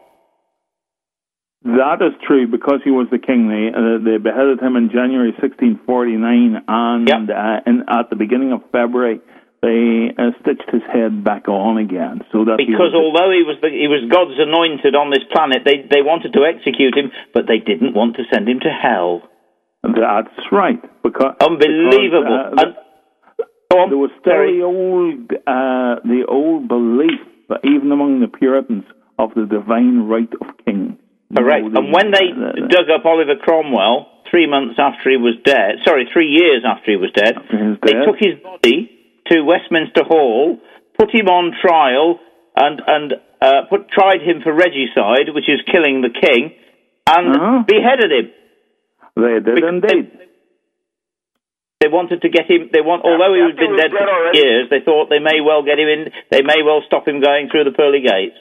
That 1.63 2.01
is 2.01 2.13
true 2.25 2.47
because 2.47 2.81
he 2.83 2.89
was 2.89 3.07
the 3.11 3.19
king. 3.19 3.45
They 3.47 3.69
uh, 3.69 4.01
they 4.01 4.17
beheaded 4.17 4.59
him 4.59 4.75
in 4.75 4.89
January 4.89 5.29
1649, 5.37 6.65
and 6.67 7.07
Yep. 7.07 7.29
uh, 7.29 7.69
in, 7.69 7.85
at 7.87 8.09
the 8.09 8.15
beginning 8.17 8.51
of 8.51 8.61
February 8.71 9.21
they 9.61 10.09
uh, 10.17 10.33
stitched 10.41 10.65
his 10.73 10.81
head 10.91 11.23
back 11.23 11.47
on 11.47 11.77
again, 11.77 12.25
so 12.33 12.45
that 12.49 12.57
he 12.57 12.65
Because 12.65 12.89
was 12.89 12.97
although 12.97 13.29
he 13.29 13.45
was 13.45 13.61
the, 13.61 13.69
he 13.69 13.85
was 13.85 14.01
God's 14.09 14.33
anointed 14.41 14.97
on 14.97 15.13
this 15.13 15.21
planet, 15.29 15.61
they 15.63 15.85
they 15.85 16.01
wanted 16.01 16.33
to 16.33 16.41
execute 16.49 16.97
him, 16.97 17.11
but 17.33 17.45
they 17.45 17.59
didn't 17.61 17.93
want 17.93 18.17
to 18.17 18.23
send 18.33 18.49
him 18.49 18.59
to 18.65 18.69
hell. 18.73 19.21
That's 19.85 20.33
right. 20.51 20.81
Because 21.05 21.37
Unbelievable. 21.41 22.57
because, 22.57 22.73
uh, 23.37 23.77
and, 23.77 23.91
there 23.93 23.97
was 24.01 24.09
still 24.19 24.33
Terry. 24.33 24.57
the 24.57 24.65
old 24.65 25.29
uh, 25.45 26.01
the 26.09 26.25
old 26.27 26.67
belief, 26.67 27.21
even 27.63 27.91
among 27.91 28.19
the 28.19 28.27
Puritans, 28.33 28.83
of 29.19 29.29
the 29.35 29.45
divine 29.45 30.07
right 30.09 30.29
of 30.41 30.50
Correct. 31.35 31.65
And 31.65 31.93
when 31.93 32.11
they 32.11 32.31
the- 32.31 32.53
the- 32.61 32.67
dug 32.67 32.89
up 32.89 33.05
Oliver 33.05 33.35
Cromwell 33.35 34.07
three 34.29 34.47
months 34.47 34.75
after 34.77 35.09
he 35.09 35.17
was 35.17 35.35
dead, 35.43 35.79
sorry, 35.85 36.05
three 36.13 36.27
years 36.27 36.63
after 36.65 36.91
he 36.91 36.97
was 36.97 37.11
dead, 37.11 37.35
he 37.49 37.55
was 37.57 37.77
they 37.81 37.93
took 38.05 38.17
his 38.19 38.35
body 38.39 38.89
to 39.31 39.41
Westminster 39.41 40.03
Hall, 40.03 40.59
put 40.97 41.09
him 41.13 41.27
on 41.27 41.53
trial, 41.61 42.19
and 42.55 42.81
and 42.85 43.13
uh, 43.41 43.61
put 43.69 43.89
tried 43.89 44.21
him 44.21 44.41
for 44.41 44.53
regicide, 44.53 45.29
which 45.33 45.49
is 45.49 45.59
killing 45.71 46.01
the 46.01 46.09
king, 46.09 46.53
and 47.09 47.35
Uh-huh. 47.35 47.63
beheaded 47.67 48.11
him. 48.11 48.31
they 49.15 49.39
did 49.39 49.63
indeed. 49.63 50.11
They 51.81 51.87
wanted 51.87 52.21
to 52.21 52.29
get 52.29 52.45
him. 52.45 52.69
They 52.71 52.81
want, 52.81 53.01
although 53.03 53.33
he 53.33 53.41
had 53.41 53.57
been 53.57 53.75
dead 53.75 53.89
dead 53.91 54.05
for 54.07 54.33
years, 54.37 54.69
they 54.69 54.81
thought 54.81 55.09
they 55.09 55.17
may 55.17 55.41
well 55.41 55.63
get 55.63 55.79
him 55.79 55.89
in. 55.89 56.11
They 56.29 56.43
may 56.43 56.61
well 56.61 56.83
stop 56.85 57.07
him 57.07 57.21
going 57.21 57.49
through 57.49 57.63
the 57.65 57.71
pearly 57.71 58.01
gates. 58.01 58.37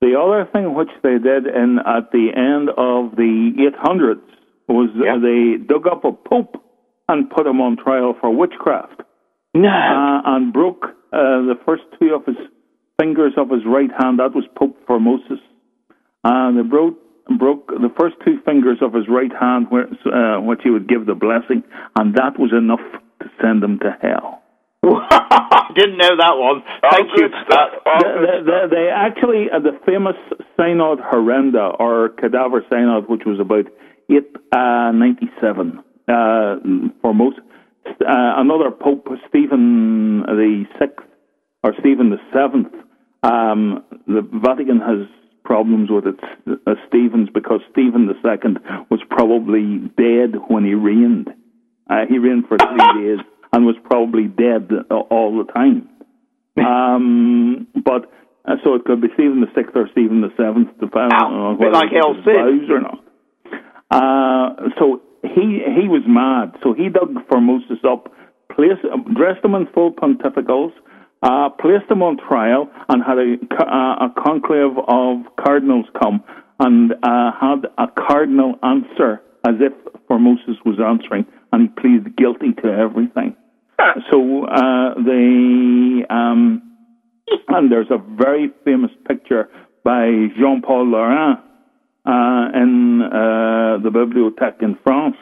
The 0.00 0.18
other 0.18 0.48
thing 0.52 0.74
which 0.74 0.90
they 1.02 1.18
did 1.18 1.46
in 1.46 1.78
at 1.84 2.10
the 2.12 2.28
end 2.34 2.70
of 2.70 3.16
the 3.16 3.52
800s 3.58 4.22
was 4.68 4.88
Yeah. 4.94 5.18
they 5.18 5.56
dug 5.62 5.86
up 5.86 6.04
a 6.04 6.12
pope 6.12 6.56
and 7.08 7.28
put 7.30 7.46
him 7.46 7.60
on 7.60 7.76
trial 7.76 8.14
for 8.20 8.30
witchcraft 8.30 9.02
No. 9.54 9.68
uh, 9.68 10.22
and 10.24 10.52
broke 10.52 10.84
uh, 11.12 11.42
the 11.50 11.58
first 11.66 11.82
two 11.98 12.14
of 12.14 12.24
his 12.24 12.36
fingers 13.00 13.32
of 13.36 13.50
his 13.50 13.64
right 13.66 13.90
hand. 13.98 14.18
That 14.20 14.34
was 14.34 14.44
Pope 14.54 14.76
Formosus. 14.86 15.40
And 16.24 16.58
they 16.58 16.62
broke 16.62 16.96
broke 17.38 17.68
the 17.68 17.92
first 17.98 18.16
two 18.24 18.38
fingers 18.44 18.78
of 18.82 18.92
his 18.92 19.04
right 19.08 19.30
hand, 19.38 19.66
where, 19.70 19.86
uh, 20.06 20.40
which 20.40 20.60
he 20.64 20.70
would 20.70 20.88
give 20.88 21.06
the 21.06 21.14
blessing, 21.14 21.62
and 21.98 22.14
that 22.16 22.38
was 22.38 22.52
enough 22.52 22.80
to 23.22 23.30
send 23.40 23.62
him 23.62 23.78
to 23.80 23.96
hell. 24.02 24.39
Didn't 25.74 25.98
know 25.98 26.16
that 26.16 26.36
one. 26.36 26.62
Thank 26.90 27.10
you. 27.16 27.26
Uh, 27.26 27.56
All 27.84 27.98
The, 27.98 28.02
good 28.02 28.44
the, 28.44 28.44
the, 28.44 28.68
they 28.70 28.88
actually, 28.88 29.46
uh, 29.52 29.60
the 29.60 29.78
famous 29.84 30.16
Synod 30.56 31.00
Horrenda, 31.00 31.78
or 31.78 32.08
Cadaver 32.10 32.64
Synod, 32.70 33.08
which 33.08 33.22
was 33.26 33.38
about 33.40 33.66
897 34.10 35.80
uh, 36.08 36.12
Formosus, 37.04 37.44
uh, 37.86 38.40
another 38.40 38.70
Pope, 38.70 39.06
Stephen 39.28 40.22
the 40.22 40.64
Sixth, 40.78 41.06
or 41.62 41.74
Stephen 41.80 42.10
the 42.10 42.18
Seventh, 42.32 42.72
um, 43.22 43.84
the 44.06 44.22
Vatican 44.42 44.80
has 44.80 45.06
problems 45.44 45.90
with 45.90 46.06
it, 46.06 46.20
uh, 46.66 46.74
Stephen's, 46.88 47.28
because 47.34 47.60
Stephen 47.70 48.06
the 48.06 48.14
Second 48.22 48.58
was 48.90 49.00
probably 49.10 49.78
dead 49.98 50.40
when 50.48 50.64
he 50.64 50.72
reigned. 50.74 51.28
Uh, 51.90 52.06
he 52.08 52.18
reigned 52.18 52.46
for 52.48 52.56
three 52.56 53.02
days 53.16 53.18
and 53.52 53.66
was 53.66 53.76
probably 53.84 54.24
dead 54.24 54.70
all 54.90 55.44
the 55.44 55.52
time. 55.52 55.88
Um, 56.60 57.68
but 57.74 58.10
uh, 58.44 58.56
so 58.62 58.74
it 58.74 58.84
could 58.84 59.00
be 59.00 59.08
Stephen 59.14 59.40
the 59.40 59.46
Sixth 59.54 59.72
or 59.74 59.88
Stephen 59.92 60.20
the 60.20 60.28
Seventh, 60.36 60.68
depending 60.80 61.16
on 61.16 61.56
whether 61.56 61.72
like 61.72 61.88
El 61.94 62.14
Cid. 62.24 62.68
or 62.68 62.80
not. 62.80 63.04
Uh, 63.90 64.68
so 64.78 65.00
he 65.22 65.62
he 65.64 65.88
was 65.88 66.02
mad. 66.06 66.58
So 66.62 66.74
he 66.74 66.88
dug 66.88 67.14
Formosus 67.28 67.84
up, 67.84 68.12
placed, 68.54 68.82
dressed 69.14 69.44
him 69.44 69.54
in 69.54 69.68
full 69.72 69.92
pontificals, 69.92 70.72
uh, 71.22 71.50
placed 71.60 71.90
him 71.90 72.02
on 72.02 72.18
trial, 72.18 72.70
and 72.88 73.02
had 73.02 73.18
a, 73.18 73.36
uh, 73.60 74.06
a 74.06 74.14
conclave 74.22 74.76
of 74.88 75.18
cardinals 75.36 75.86
come 76.00 76.22
and 76.58 76.92
uh, 77.02 77.30
had 77.40 77.66
a 77.78 77.86
cardinal 77.88 78.54
answer 78.62 79.22
as 79.46 79.54
if 79.60 79.72
Formosus 80.08 80.58
was 80.64 80.78
answering, 80.78 81.24
and 81.52 81.62
he 81.62 81.80
pleaded 81.80 82.16
guilty 82.16 82.52
to 82.62 82.68
everything. 82.68 83.34
So 84.10 84.44
uh, 84.44 84.94
they 84.94 86.04
um, 86.10 86.70
and 87.48 87.70
there's 87.70 87.90
a 87.90 87.98
very 87.98 88.50
famous 88.64 88.90
picture 89.06 89.48
by 89.84 90.06
Jean 90.38 90.62
Paul 90.62 90.86
Laurens 90.86 91.38
uh, 92.06 92.48
in 92.54 93.02
uh, 93.02 93.78
the 93.82 93.90
Bibliothèque 93.90 94.62
in 94.62 94.76
France, 94.82 95.16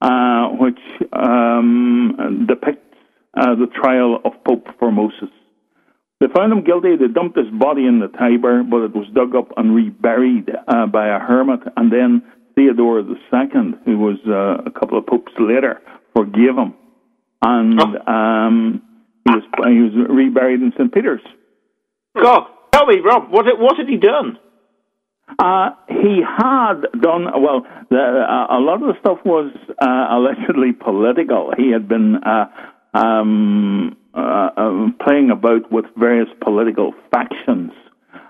uh, 0.00 0.48
which 0.58 0.78
um, 1.12 2.46
depicts 2.48 2.96
uh, 3.36 3.54
the 3.54 3.66
trial 3.74 4.20
of 4.24 4.32
Pope 4.44 4.66
Formosus. 4.80 5.30
They 6.20 6.28
found 6.34 6.52
him 6.52 6.64
guilty. 6.64 6.96
They 6.96 7.08
dumped 7.12 7.36
his 7.36 7.50
body 7.50 7.86
in 7.86 8.00
the 8.00 8.08
Tiber, 8.08 8.62
but 8.62 8.82
it 8.84 8.94
was 8.94 9.06
dug 9.14 9.34
up 9.34 9.52
and 9.58 9.74
reburied 9.74 10.48
uh, 10.68 10.86
by 10.86 11.08
a 11.08 11.18
hermit. 11.18 11.60
And 11.76 11.92
then 11.92 12.22
Theodore 12.54 13.00
II, 13.00 13.74
who 13.84 13.98
was 13.98 14.16
uh, 14.26 14.62
a 14.64 14.70
couple 14.70 14.96
of 14.96 15.06
popes 15.06 15.32
later, 15.38 15.82
forgave 16.14 16.56
him 16.56 16.74
and 17.42 17.80
oh. 17.80 18.12
um, 18.12 18.82
he 19.24 19.34
was 19.34 19.42
he 19.66 19.80
was 19.80 20.08
reburied 20.08 20.60
in 20.60 20.72
St. 20.76 20.92
Peter's. 20.92 21.22
God, 22.20 22.46
tell 22.72 22.86
me, 22.86 23.00
Rob, 23.00 23.30
what 23.30 23.46
what 23.58 23.76
had 23.76 23.88
he 23.88 23.96
done? 23.96 24.38
Uh, 25.38 25.70
he 25.88 26.22
had 26.22 26.82
done 27.02 27.26
well. 27.42 27.66
The, 27.90 27.96
uh, 27.98 28.56
a 28.56 28.60
lot 28.60 28.80
of 28.80 28.88
the 28.88 28.94
stuff 29.00 29.18
was 29.24 29.52
uh, 29.82 30.06
allegedly 30.10 30.72
political. 30.72 31.52
He 31.56 31.70
had 31.72 31.88
been 31.88 32.16
uh, 32.24 32.46
um, 32.94 33.96
uh, 34.14 34.50
um, 34.56 34.96
playing 35.04 35.30
about 35.30 35.70
with 35.70 35.84
various 35.96 36.28
political 36.40 36.94
factions. 37.10 37.72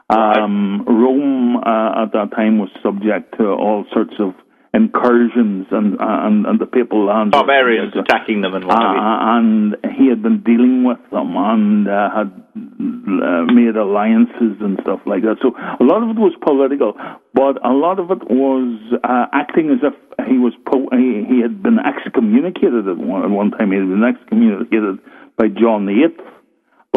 Um, 0.08 0.84
Rome 0.86 1.56
uh, 1.56 2.04
at 2.04 2.12
that 2.12 2.30
time 2.34 2.58
was 2.58 2.70
subject 2.82 3.36
to 3.38 3.48
all 3.48 3.84
sorts 3.92 4.14
of 4.18 4.34
incursions 4.76 5.66
and 5.70 5.96
and, 5.98 6.44
and 6.46 6.60
the 6.60 6.66
papal 6.66 7.06
lands. 7.06 7.32
Barbarians 7.32 7.94
attacking 7.96 8.42
them 8.42 8.54
and 8.54 8.64
what 8.66 8.76
uh, 8.76 9.36
And 9.36 9.76
he 9.96 10.08
had 10.08 10.22
been 10.22 10.42
dealing 10.44 10.84
with 10.84 11.00
them 11.10 11.32
and 11.34 11.88
uh, 11.88 12.10
had 12.12 12.28
uh, 12.54 13.48
made 13.48 13.74
alliances 13.76 14.60
and 14.60 14.78
stuff 14.82 15.00
like 15.06 15.22
that. 15.22 15.40
So 15.40 15.56
a 15.56 15.84
lot 15.84 16.04
of 16.04 16.12
it 16.12 16.20
was 16.20 16.36
political, 16.44 16.92
but 17.32 17.56
a 17.64 17.72
lot 17.72 17.98
of 17.98 18.10
it 18.10 18.22
was 18.28 18.76
uh, 19.02 19.26
acting 19.32 19.72
as 19.72 19.80
if 19.80 19.96
he 20.28 20.36
was 20.36 20.52
po- 20.68 20.92
he, 20.92 21.24
he 21.24 21.40
had 21.40 21.62
been 21.62 21.78
excommunicated 21.80 22.86
at 22.86 22.98
one, 22.98 23.24
at 23.24 23.30
one 23.30 23.50
time. 23.52 23.72
He 23.72 23.78
had 23.80 23.88
been 23.88 24.04
excommunicated 24.04 25.00
by 25.38 25.48
John 25.48 25.86
the 25.86 26.04
Eighth. 26.04 26.20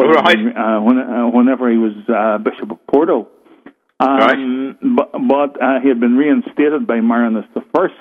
Right. 0.00 0.38
Uh, 0.56 0.80
when, 0.80 0.98
uh, 0.98 1.28
whenever 1.28 1.70
he 1.70 1.76
was 1.76 1.92
uh, 2.08 2.38
Bishop 2.38 2.70
of 2.70 2.78
Porto. 2.86 3.28
Um, 4.00 4.18
right. 4.18 4.96
But, 4.96 5.12
but 5.12 5.62
uh, 5.62 5.80
he 5.82 5.88
had 5.88 6.00
been 6.00 6.16
reinstated 6.16 6.86
by 6.86 7.00
Marinus 7.00 7.44
the 7.54 7.60
First. 7.74 7.94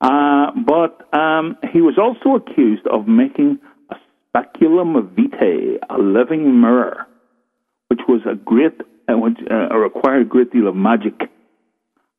Uh, 0.00 0.52
but 0.64 1.08
um, 1.18 1.56
he 1.72 1.80
was 1.80 1.98
also 1.98 2.36
accused 2.36 2.86
of 2.86 3.08
making 3.08 3.58
a 3.90 3.96
speculum 4.28 4.94
vitae, 5.16 5.78
a 5.90 5.98
living 5.98 6.60
mirror, 6.60 7.06
which 7.88 8.00
was 8.06 8.20
a 8.30 8.36
great, 8.36 8.80
uh, 9.08 9.16
which 9.16 9.38
uh, 9.50 9.74
required 9.74 10.22
a 10.22 10.28
great 10.28 10.52
deal 10.52 10.68
of 10.68 10.76
magic. 10.76 11.14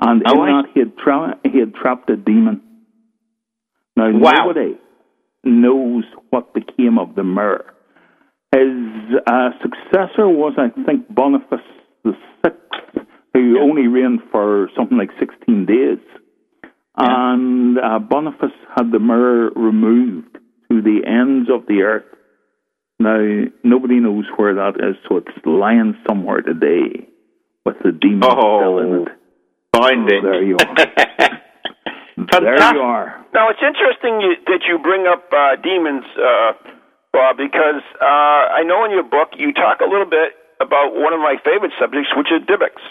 And 0.02 0.24
oh, 0.28 0.44
in 0.44 0.50
that 0.50 0.66
he 0.74 0.80
had, 0.82 0.98
tra- 0.98 1.40
he 1.44 1.60
had 1.60 1.74
trapped 1.76 2.10
a 2.10 2.18
demon. 2.18 2.62
Now 3.96 4.12
wow. 4.12 4.32
nobody 4.46 4.78
knows 5.44 6.04
what 6.30 6.54
became 6.54 7.00
of 7.00 7.16
the 7.16 7.24
mirror. 7.24 7.74
His 8.54 9.20
uh, 9.26 9.50
successor 9.62 10.28
was, 10.28 10.54
I 10.58 10.70
think, 10.84 11.14
Boniface 11.14 11.60
the 12.04 12.14
Sixth, 12.44 12.60
yeah. 13.58 13.64
only 13.64 13.88
reigned 13.88 14.22
for 14.32 14.70
something 14.76 14.98
like 14.98 15.10
16 15.20 15.66
days. 15.66 16.00
Yeah. 17.00 17.34
And 17.34 17.78
uh, 17.78 18.00
Boniface 18.00 18.58
had 18.76 18.92
the 18.92 19.00
mirror 19.00 19.52
removed 19.56 20.38
to 20.72 20.82
the 20.82 21.02
ends 21.06 21.50
of 21.54 21.68
the 21.68 21.82
earth. 21.84 22.06
Now, 23.00 23.22
nobody 23.64 24.00
knows 24.00 24.26
where 24.38 24.56
that 24.56 24.82
is, 24.82 24.96
so 25.08 25.18
it's 25.18 25.46
lying 25.46 25.96
somewhere 26.08 26.42
today 26.42 27.08
with 27.64 27.78
the 27.84 27.92
demon 27.92 28.24
oh, 28.26 28.58
still 28.58 28.80
in 28.80 29.02
it. 29.04 29.08
Find 29.76 30.10
it. 30.10 30.24
There 30.24 30.44
you 30.44 30.58
are. 30.58 30.76
there 32.42 32.74
you 32.74 32.82
are. 32.82 33.26
Now, 33.34 33.50
it's 33.54 33.62
interesting 33.62 34.18
you, 34.22 34.34
that 34.50 34.66
you 34.66 34.80
bring 34.82 35.06
up 35.06 35.30
uh, 35.30 35.62
demons, 35.62 36.06
uh, 36.18 36.58
Bob, 37.14 37.38
because 37.38 37.86
uh, 38.02 38.58
I 38.58 38.64
know 38.66 38.84
in 38.86 38.92
your 38.92 39.04
book 39.06 39.38
you 39.38 39.54
talk 39.54 39.82
a 39.82 39.90
little 39.90 40.10
bit 40.10 40.34
about 40.60 40.98
one 40.98 41.14
of 41.14 41.20
my 41.20 41.38
favorite 41.46 41.74
subjects, 41.80 42.10
which 42.18 42.34
is 42.34 42.42
Dybbuk's. 42.50 42.82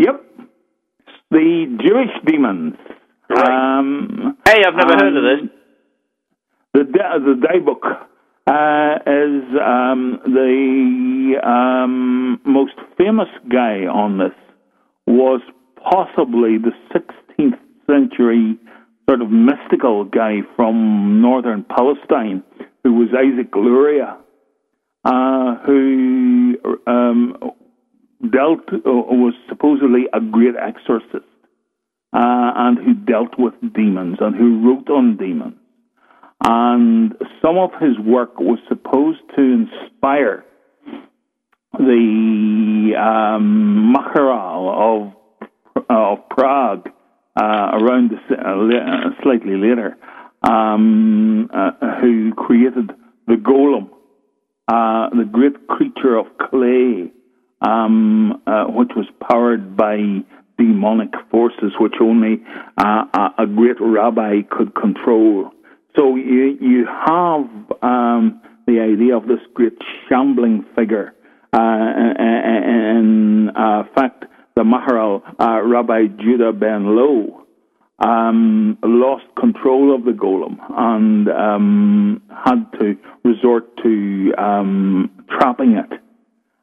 Yep. 0.00 0.24
The 1.30 1.78
Jewish 1.84 2.24
demons. 2.26 2.74
Right. 3.28 3.78
Um, 3.78 4.38
hey, 4.46 4.62
I've 4.66 4.74
never 4.74 4.94
um, 4.94 4.98
heard 4.98 5.16
of 5.16 5.24
this. 5.24 5.50
The, 6.72 6.84
the 6.84 7.34
Dybbuk 7.46 7.84
uh, 8.46 8.94
is 9.06 9.44
um, 9.60 10.20
the 10.24 11.34
um, 11.46 12.40
most 12.46 12.72
famous 12.96 13.28
guy 13.52 13.84
on 13.86 14.16
this 14.16 14.32
was 15.06 15.42
possibly 15.76 16.56
the 16.56 16.72
16th 16.94 17.58
century 17.86 18.58
sort 19.06 19.20
of 19.20 19.30
mystical 19.30 20.04
guy 20.04 20.38
from 20.56 21.20
northern 21.20 21.62
Palestine 21.64 22.42
who 22.84 22.94
was 22.94 23.08
Isaac 23.12 23.54
Luria, 23.54 24.16
uh, 25.04 25.56
who 25.66 26.54
um, 26.86 27.36
dealt 28.28 28.68
uh, 28.72 28.80
was 28.84 29.34
supposedly 29.48 30.06
a 30.12 30.20
great 30.20 30.54
exorcist 30.56 31.26
uh, 32.12 32.52
and 32.56 32.78
who 32.78 32.94
dealt 32.94 33.38
with 33.38 33.54
demons 33.74 34.18
and 34.20 34.36
who 34.36 34.66
wrote 34.66 34.90
on 34.90 35.16
demons. 35.16 35.54
And 36.42 37.14
some 37.42 37.58
of 37.58 37.70
his 37.80 37.98
work 37.98 38.38
was 38.38 38.58
supposed 38.68 39.20
to 39.36 39.42
inspire 39.42 40.44
the 41.72 42.92
um, 42.98 43.94
Maharal 43.94 45.12
of, 45.76 45.82
of 45.88 46.28
Prague 46.30 46.88
uh, 47.36 47.70
around 47.74 48.10
the, 48.10 48.34
uh, 48.34 49.22
slightly 49.22 49.56
later, 49.56 49.96
um, 50.42 51.48
uh, 51.52 51.70
who 52.00 52.32
created 52.34 52.90
the 53.26 53.34
golem, 53.34 53.90
uh, 54.68 55.10
the 55.10 55.28
great 55.30 55.68
creature 55.68 56.16
of 56.16 56.26
clay 56.38 57.12
um, 57.60 58.42
uh, 58.46 58.64
which 58.64 58.90
was 58.96 59.06
powered 59.28 59.76
by 59.76 59.96
demonic 60.58 61.10
forces, 61.30 61.72
which 61.78 61.94
only 62.00 62.42
uh, 62.76 63.30
a, 63.38 63.46
great 63.46 63.76
rabbi 63.80 64.42
could 64.50 64.74
control. 64.74 65.50
So 65.96 66.16
you, 66.16 66.56
you 66.60 66.86
have 66.86 67.46
um, 67.82 68.42
the 68.66 68.80
idea 68.80 69.16
of 69.16 69.26
this 69.26 69.40
great 69.54 69.78
shambling 70.08 70.64
figure. 70.76 71.14
Uh, 71.52 71.58
in 71.58 73.50
uh, 73.56 73.82
fact, 73.94 74.24
the 74.54 74.62
Maharal, 74.62 75.22
uh, 75.38 75.62
Rabbi 75.62 76.06
Judah 76.18 76.52
ben 76.52 76.94
Loew, 76.94 77.40
um, 77.98 78.78
lost 78.82 79.24
control 79.38 79.94
of 79.94 80.04
the 80.04 80.12
golem 80.12 80.58
and 80.70 81.28
um, 81.28 82.22
had 82.30 82.64
to 82.78 82.96
resort 83.24 83.76
to 83.82 84.32
um, 84.38 85.10
trapping 85.28 85.72
it. 85.72 85.99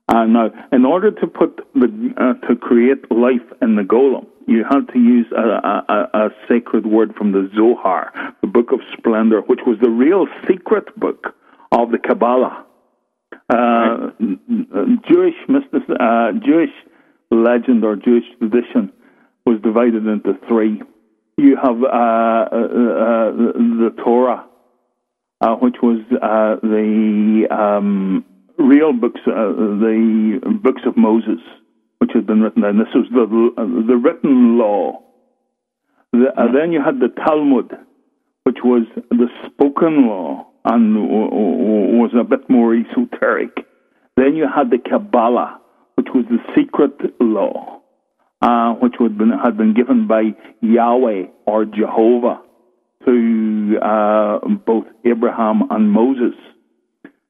Uh, 0.09 0.25
now, 0.25 0.49
in 0.71 0.85
order 0.85 1.11
to 1.11 1.27
put 1.27 1.59
the 1.73 2.13
uh, 2.17 2.47
to 2.47 2.55
create 2.55 3.11
life 3.11 3.41
in 3.61 3.75
the 3.75 3.81
golem, 3.81 4.25
you 4.47 4.63
had 4.63 4.87
to 4.93 4.99
use 4.99 5.25
a, 5.35 5.41
a, 5.41 6.09
a, 6.13 6.29
sacred 6.47 6.85
word 6.85 7.13
from 7.15 7.33
the 7.33 7.49
Zohar, 7.53 8.13
the 8.39 8.47
Book 8.47 8.71
of 8.71 8.79
Splendor, 8.97 9.41
which 9.41 9.59
was 9.67 9.77
the 9.81 9.89
real 9.89 10.25
secret 10.47 10.97
book 10.97 11.35
of 11.73 11.91
the 11.91 11.97
Kabbalah. 11.97 12.65
Uh, 13.49 14.11
Jewish 15.09 15.35
uh, 15.99 16.31
Jewish 16.45 16.71
legend 17.29 17.83
or 17.83 17.97
Jewish 17.97 18.23
tradition 18.39 18.93
was 19.45 19.59
divided 19.61 20.07
into 20.07 20.37
three. 20.47 20.81
You 21.35 21.57
have 21.57 21.83
uh, 21.83 21.85
uh, 21.85 23.31
the 23.35 23.93
Torah, 24.03 24.45
which 25.61 25.75
was 25.83 25.99
the 26.09 27.47
um, 27.51 28.25
real 28.57 28.93
books, 28.93 29.21
uh, 29.27 29.31
the 29.31 30.39
books 30.63 30.81
of 30.85 30.97
Moses, 30.97 31.39
which 31.99 32.11
had 32.13 32.25
been 32.25 32.41
written 32.41 32.63
and 32.63 32.79
This 32.79 32.93
was 32.93 33.07
the 33.11 33.85
the 33.87 33.97
written 33.97 34.57
law. 34.57 35.03
The, 36.13 36.27
uh, 36.37 36.51
then 36.53 36.71
you 36.71 36.81
had 36.83 36.99
the 36.99 37.09
Talmud, 37.09 37.71
which 38.43 38.57
was 38.63 38.83
the 39.09 39.27
spoken 39.45 40.07
law 40.07 40.47
and 40.65 40.95
w- 40.95 41.29
w- 41.29 41.97
was 41.97 42.11
a 42.19 42.23
bit 42.23 42.49
more 42.49 42.73
esoteric. 42.75 43.65
Then 44.15 44.35
you 44.35 44.47
had 44.53 44.69
the 44.69 44.77
Kabbalah, 44.77 45.59
which 45.95 46.07
was 46.13 46.25
the 46.29 46.39
secret 46.55 46.97
law, 47.19 47.81
uh, 48.41 48.73
which 48.75 48.95
had 48.99 49.17
been, 49.17 49.31
had 49.31 49.57
been 49.57 49.73
given 49.73 50.07
by 50.07 50.35
Yahweh 50.61 51.25
or 51.45 51.65
Jehovah 51.65 52.41
to 53.05 53.77
uh, 53.81 54.39
both 54.65 54.85
Abraham 55.05 55.63
and 55.69 55.91
Moses. 55.91 56.35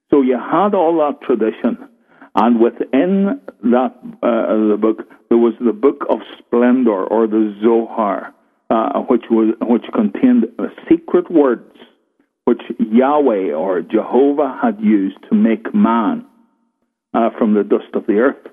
So 0.09 0.21
you 0.21 0.37
had 0.37 0.73
all 0.73 0.97
that 0.99 1.21
tradition, 1.21 1.89
and 2.35 2.59
within 2.59 3.41
that 3.63 3.95
uh, 4.23 4.69
the 4.69 4.77
book 4.79 5.07
there 5.29 5.37
was 5.37 5.53
the 5.59 5.73
Book 5.73 6.05
of 6.09 6.19
Splendor 6.39 7.03
or 7.05 7.27
the 7.27 7.55
Zohar, 7.61 8.33
uh, 8.69 9.01
which 9.01 9.25
was 9.29 9.55
which 9.61 9.83
contained 9.93 10.45
secret 10.89 11.29
words 11.29 11.71
which 12.47 12.61
Yahweh 12.79 13.51
or 13.51 13.81
Jehovah 13.81 14.57
had 14.61 14.79
used 14.79 15.17
to 15.29 15.35
make 15.35 15.75
man 15.75 16.25
uh, 17.13 17.29
from 17.37 17.53
the 17.53 17.63
dust 17.65 17.93
of 17.93 18.07
the 18.07 18.19
earth. 18.19 18.47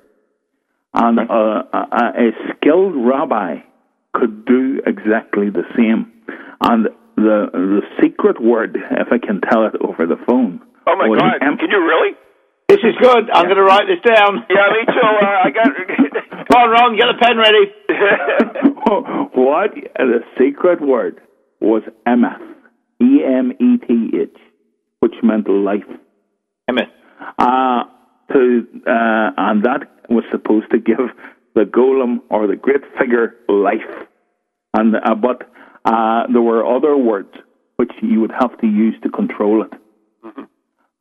And 0.95 1.21
uh, 1.21 1.63
a, 1.73 1.79
a 1.93 2.31
skilled 2.51 2.97
rabbi 2.97 3.59
could 4.13 4.47
do 4.47 4.83
exactly 4.85 5.49
the 5.49 5.63
same. 5.77 6.13
And 6.61 6.89
the 7.15 7.47
the 7.53 7.83
secret 8.03 8.43
word, 8.43 8.77
if 8.91 9.13
I 9.13 9.25
can 9.25 9.41
tell 9.41 9.65
it 9.65 9.75
over 9.81 10.07
the 10.07 10.19
phone. 10.27 10.61
Oh 10.87 10.97
my 10.97 11.09
God! 11.09 11.43
em- 11.43 11.57
Can 11.59 11.71
you 11.71 11.81
really? 11.85 12.13
This 12.69 12.79
is 12.79 12.95
good. 13.01 13.31
I'm 13.31 13.45
going 13.45 13.57
to 13.57 13.63
write 13.63 13.87
this 13.87 14.01
down. 14.05 14.47
Yeah, 14.51 14.69
me 14.73 14.85
too. 14.87 15.01
Uh, 15.01 15.45
I 15.45 15.51
got. 15.51 15.69
Come 16.49 16.63
on, 16.63 16.71
Ron, 16.71 16.97
get 16.97 17.09
a 17.09 17.19
pen 17.21 17.37
ready. 17.39 17.73
what 19.35 19.71
the 19.97 20.21
secret 20.39 20.81
word 20.81 21.21
was 21.61 21.83
emeth, 22.07 22.41
E 23.03 23.23
M 23.25 23.53
E 23.61 23.79
T 23.87 24.11
H, 24.21 24.37
which 25.01 25.15
meant 25.23 25.49
life. 25.49 25.85
Emmett. 26.69 26.89
Uh, 27.39 27.85
to 28.33 28.67
uh, 28.87 29.31
and 29.37 29.65
that 29.65 29.81
was 30.09 30.25
supposed 30.31 30.71
to 30.71 30.79
give 30.79 30.99
the 31.55 31.63
golem 31.63 32.21
or 32.31 32.47
the 32.47 32.57
great 32.57 32.83
figure 32.99 33.35
life. 33.49 34.09
And 34.75 34.97
uh, 34.97 35.15
but 35.15 35.51
uh, 35.85 36.25
there 36.33 36.43
were 36.43 36.65
other 36.67 36.97
words 36.97 37.29
which 37.77 37.93
you 38.03 38.21
would 38.21 38.33
have 38.33 38.59
to 38.61 38.67
use 38.67 38.95
to 39.03 39.11
control 39.11 39.65
it. 39.65 39.73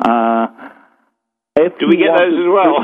Uh, 0.03 0.47
if 1.55 1.77
Do 1.79 1.87
we 1.87 1.97
get 1.97 2.17
those 2.17 2.33
as 2.33 2.49
well? 2.51 2.75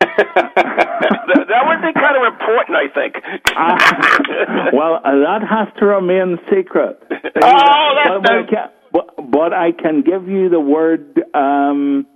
that, 0.00 1.62
would 1.66 1.82
be 1.82 1.92
kind 1.94 2.16
of 2.16 2.32
important, 2.32 2.76
I 2.76 2.88
think. 2.92 3.14
to- 3.14 4.70
well, 4.76 5.00
uh, 5.04 5.10
that 5.24 5.42
has 5.48 5.68
to 5.78 5.86
remain 5.86 6.38
secret. 6.50 6.98
oh, 7.10 7.94
that's 7.96 8.08
but, 8.08 8.22
but, 8.22 8.30
I 8.30 8.40
no. 8.40 8.46
can, 8.48 8.68
but, 8.92 9.30
but 9.30 9.52
I 9.52 9.72
can 9.72 10.02
give 10.02 10.28
you 10.28 10.48
the 10.48 10.60
word 10.60 11.20
um, 11.34 12.06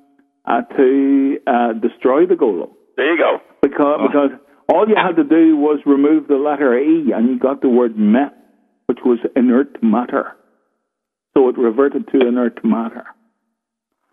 uh, 0.44 0.62
to 0.77 1.38
uh, 1.46 1.73
destroy 1.75 2.27
the 2.27 2.35
golem. 2.35 2.70
there 2.96 3.12
you 3.12 3.18
go. 3.18 3.38
Because, 3.62 4.01
because 4.09 4.31
all 4.68 4.88
you 4.88 4.96
had 4.96 5.16
to 5.16 5.25
do 5.25 5.57
was 5.57 5.81
remove 5.87 6.29
the 6.29 6.37
letter 6.37 6.79
E 6.79 7.12
and 7.14 7.29
you 7.29 7.38
got 7.38 7.61
the 7.61 7.68
word 7.68 7.96
met, 7.99 8.35
which 8.87 8.99
was 9.05 9.18
inert 9.37 9.83
matter. 9.83 10.33
So 11.37 11.49
it 11.49 11.59
reverted 11.59 12.09
to 12.09 12.27
inert 12.27 12.64
matter. 12.64 13.07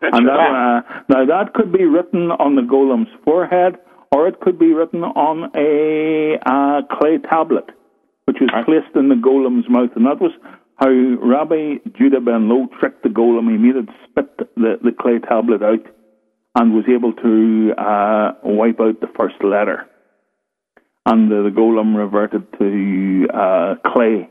And 0.00 0.28
that, 0.28 0.32
uh, 0.32 1.02
now 1.08 1.26
that 1.26 1.54
could 1.54 1.72
be 1.72 1.84
written 1.84 2.30
on 2.30 2.54
the 2.54 2.62
golem's 2.62 3.08
forehead 3.24 3.78
or 4.12 4.28
it 4.28 4.40
could 4.40 4.58
be 4.58 4.72
written 4.72 5.02
on 5.02 5.50
a 5.54 6.38
uh, 6.46 6.82
clay 6.96 7.18
tablet, 7.18 7.66
which 8.24 8.38
was 8.40 8.50
placed 8.64 8.94
in 8.96 9.08
the 9.08 9.14
golem's 9.14 9.68
mouth. 9.68 9.90
And 9.96 10.06
that 10.06 10.20
was 10.20 10.32
how 10.76 10.88
Rabbi 10.88 11.78
Judah 11.98 12.20
ben 12.20 12.48
Loew 12.48 12.68
tricked 12.80 13.02
the 13.02 13.08
golem. 13.08 13.50
He 13.50 13.58
made 13.58 13.76
it 13.76 13.88
spit 14.08 14.38
the, 14.56 14.78
the 14.82 14.92
clay 14.98 15.18
tablet 15.18 15.62
out 15.62 15.84
and 16.54 16.74
was 16.74 16.84
able 16.88 17.12
to 17.12 17.72
uh, 17.76 18.32
wipe 18.44 18.80
out 18.80 19.00
the 19.00 19.12
first 19.16 19.36
letter. 19.42 19.86
And 21.04 21.30
the, 21.30 21.42
the 21.42 21.54
golem 21.54 21.96
reverted 21.96 22.46
to 22.58 23.26
uh, 23.34 23.74
clay. 23.92 24.28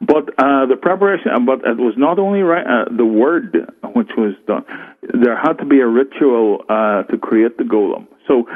But 0.00 0.28
uh, 0.38 0.66
the 0.66 0.76
preparation, 0.80 1.30
but 1.44 1.60
it 1.64 1.76
was 1.76 1.94
not 1.96 2.18
only 2.18 2.40
right, 2.40 2.64
uh, 2.66 2.96
the 2.96 3.04
word 3.04 3.56
which 3.94 4.10
was 4.16 4.34
done. 4.46 4.64
There 5.02 5.36
had 5.36 5.54
to 5.54 5.64
be 5.64 5.80
a 5.80 5.86
ritual 5.86 6.64
uh, 6.68 7.02
to 7.04 7.18
create 7.18 7.56
the 7.58 7.64
golem. 7.64 8.06
So, 8.26 8.46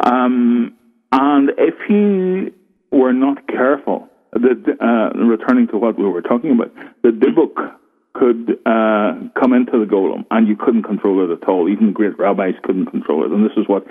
um, 0.00 0.74
and 1.12 1.50
if 1.58 1.74
you 1.88 2.52
were 2.90 3.12
not 3.12 3.46
careful, 3.48 4.08
the, 4.32 4.76
uh, 4.80 5.16
returning 5.18 5.68
to 5.68 5.78
what 5.78 5.98
we 5.98 6.04
were 6.04 6.22
talking 6.22 6.52
about, 6.52 6.72
the 7.02 7.10
Dybbuk 7.10 7.74
could 8.14 8.58
uh, 8.64 9.28
come 9.38 9.52
into 9.52 9.78
the 9.78 9.86
golem, 9.90 10.24
and 10.30 10.46
you 10.46 10.56
couldn't 10.56 10.84
control 10.84 11.24
it 11.24 11.32
at 11.32 11.48
all. 11.48 11.68
Even 11.68 11.92
great 11.92 12.18
rabbis 12.18 12.54
couldn't 12.62 12.86
control 12.86 13.24
it, 13.24 13.32
and 13.32 13.44
this 13.44 13.56
is 13.56 13.66
what 13.66 13.86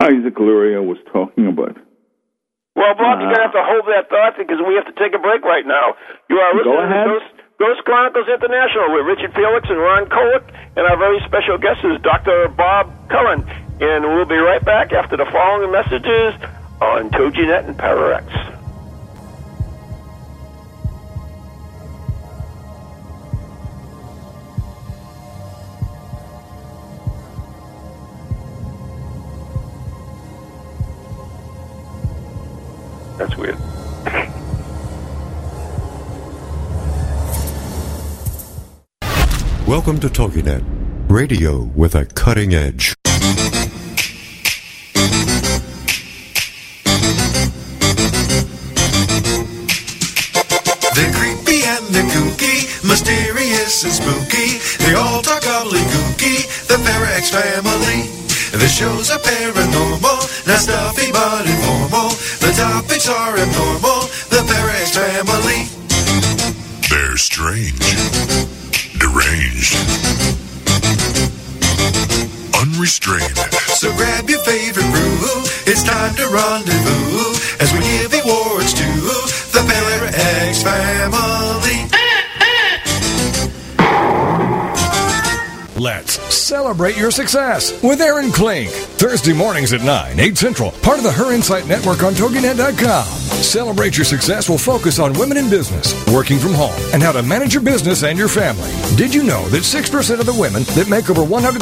Isaac 0.00 0.38
Luria 0.38 0.82
was 0.82 0.98
talking 1.12 1.46
about. 1.46 1.76
Well, 2.74 2.94
Bob, 2.96 3.20
you're 3.20 3.28
gonna 3.30 3.42
have 3.42 3.52
to 3.52 3.64
hold 3.64 3.84
that 3.92 4.08
thought 4.08 4.36
because 4.38 4.58
we 4.64 4.74
have 4.80 4.86
to 4.88 4.96
take 4.96 5.12
a 5.14 5.18
break 5.20 5.44
right 5.44 5.66
now. 5.66 5.94
You 6.30 6.40
are 6.40 6.54
listening 6.56 6.88
to 6.88 7.04
Ghost, 7.04 7.30
Ghost 7.58 7.80
Chronicles 7.84 8.28
International 8.32 8.96
with 8.96 9.04
Richard 9.06 9.34
Felix 9.34 9.68
and 9.68 9.78
Ron 9.78 10.06
Kolek, 10.08 10.44
and 10.76 10.86
our 10.88 10.96
very 10.96 11.20
special 11.28 11.58
guest 11.58 11.84
is 11.84 12.00
Dr. 12.00 12.48
Bob 12.48 12.88
Cullen. 13.08 13.44
And 13.80 14.04
we'll 14.04 14.24
be 14.24 14.36
right 14.36 14.64
back 14.64 14.92
after 14.92 15.16
the 15.16 15.26
following 15.26 15.70
messages 15.70 16.32
on 16.80 17.10
TogiNet 17.10 17.68
and 17.68 17.76
PowerX. 17.76 18.61
That's 33.22 33.36
weird. 33.36 33.56
Welcome 39.64 40.00
to 40.00 40.08
TogiNet, 40.08 40.64
radio 41.08 41.62
with 41.62 41.94
a 41.94 42.04
cutting 42.04 42.52
edge. 42.52 42.91
Your 86.96 87.10
success 87.10 87.82
with 87.82 88.00
Erin 88.00 88.30
Klink. 88.30 88.70
Thursday 88.70 89.32
mornings 89.32 89.72
at 89.72 89.82
9, 89.82 90.20
8 90.20 90.36
Central, 90.36 90.70
part 90.82 90.98
of 90.98 91.04
the 91.04 91.12
Her 91.12 91.32
Insight 91.32 91.66
Network 91.66 92.02
on 92.02 92.12
TogiNet.com. 92.12 93.04
Celebrate 93.04 93.96
your 93.96 94.04
success 94.04 94.48
will 94.48 94.58
focus 94.58 94.98
on 94.98 95.12
women 95.14 95.36
in 95.36 95.50
business, 95.50 95.94
working 96.12 96.38
from 96.38 96.54
home, 96.54 96.74
and 96.92 97.02
how 97.02 97.12
to 97.12 97.22
manage 97.22 97.54
your 97.54 97.62
business 97.62 98.04
and 98.04 98.18
your 98.18 98.28
family. 98.28 98.70
Did 99.02 99.16
you 99.16 99.24
know 99.24 99.48
that 99.48 99.66
6% 99.66 100.20
of 100.20 100.26
the 100.26 100.38
women 100.38 100.62
that 100.78 100.86
make 100.88 101.10
over 101.10 101.22
$100,000 101.22 101.58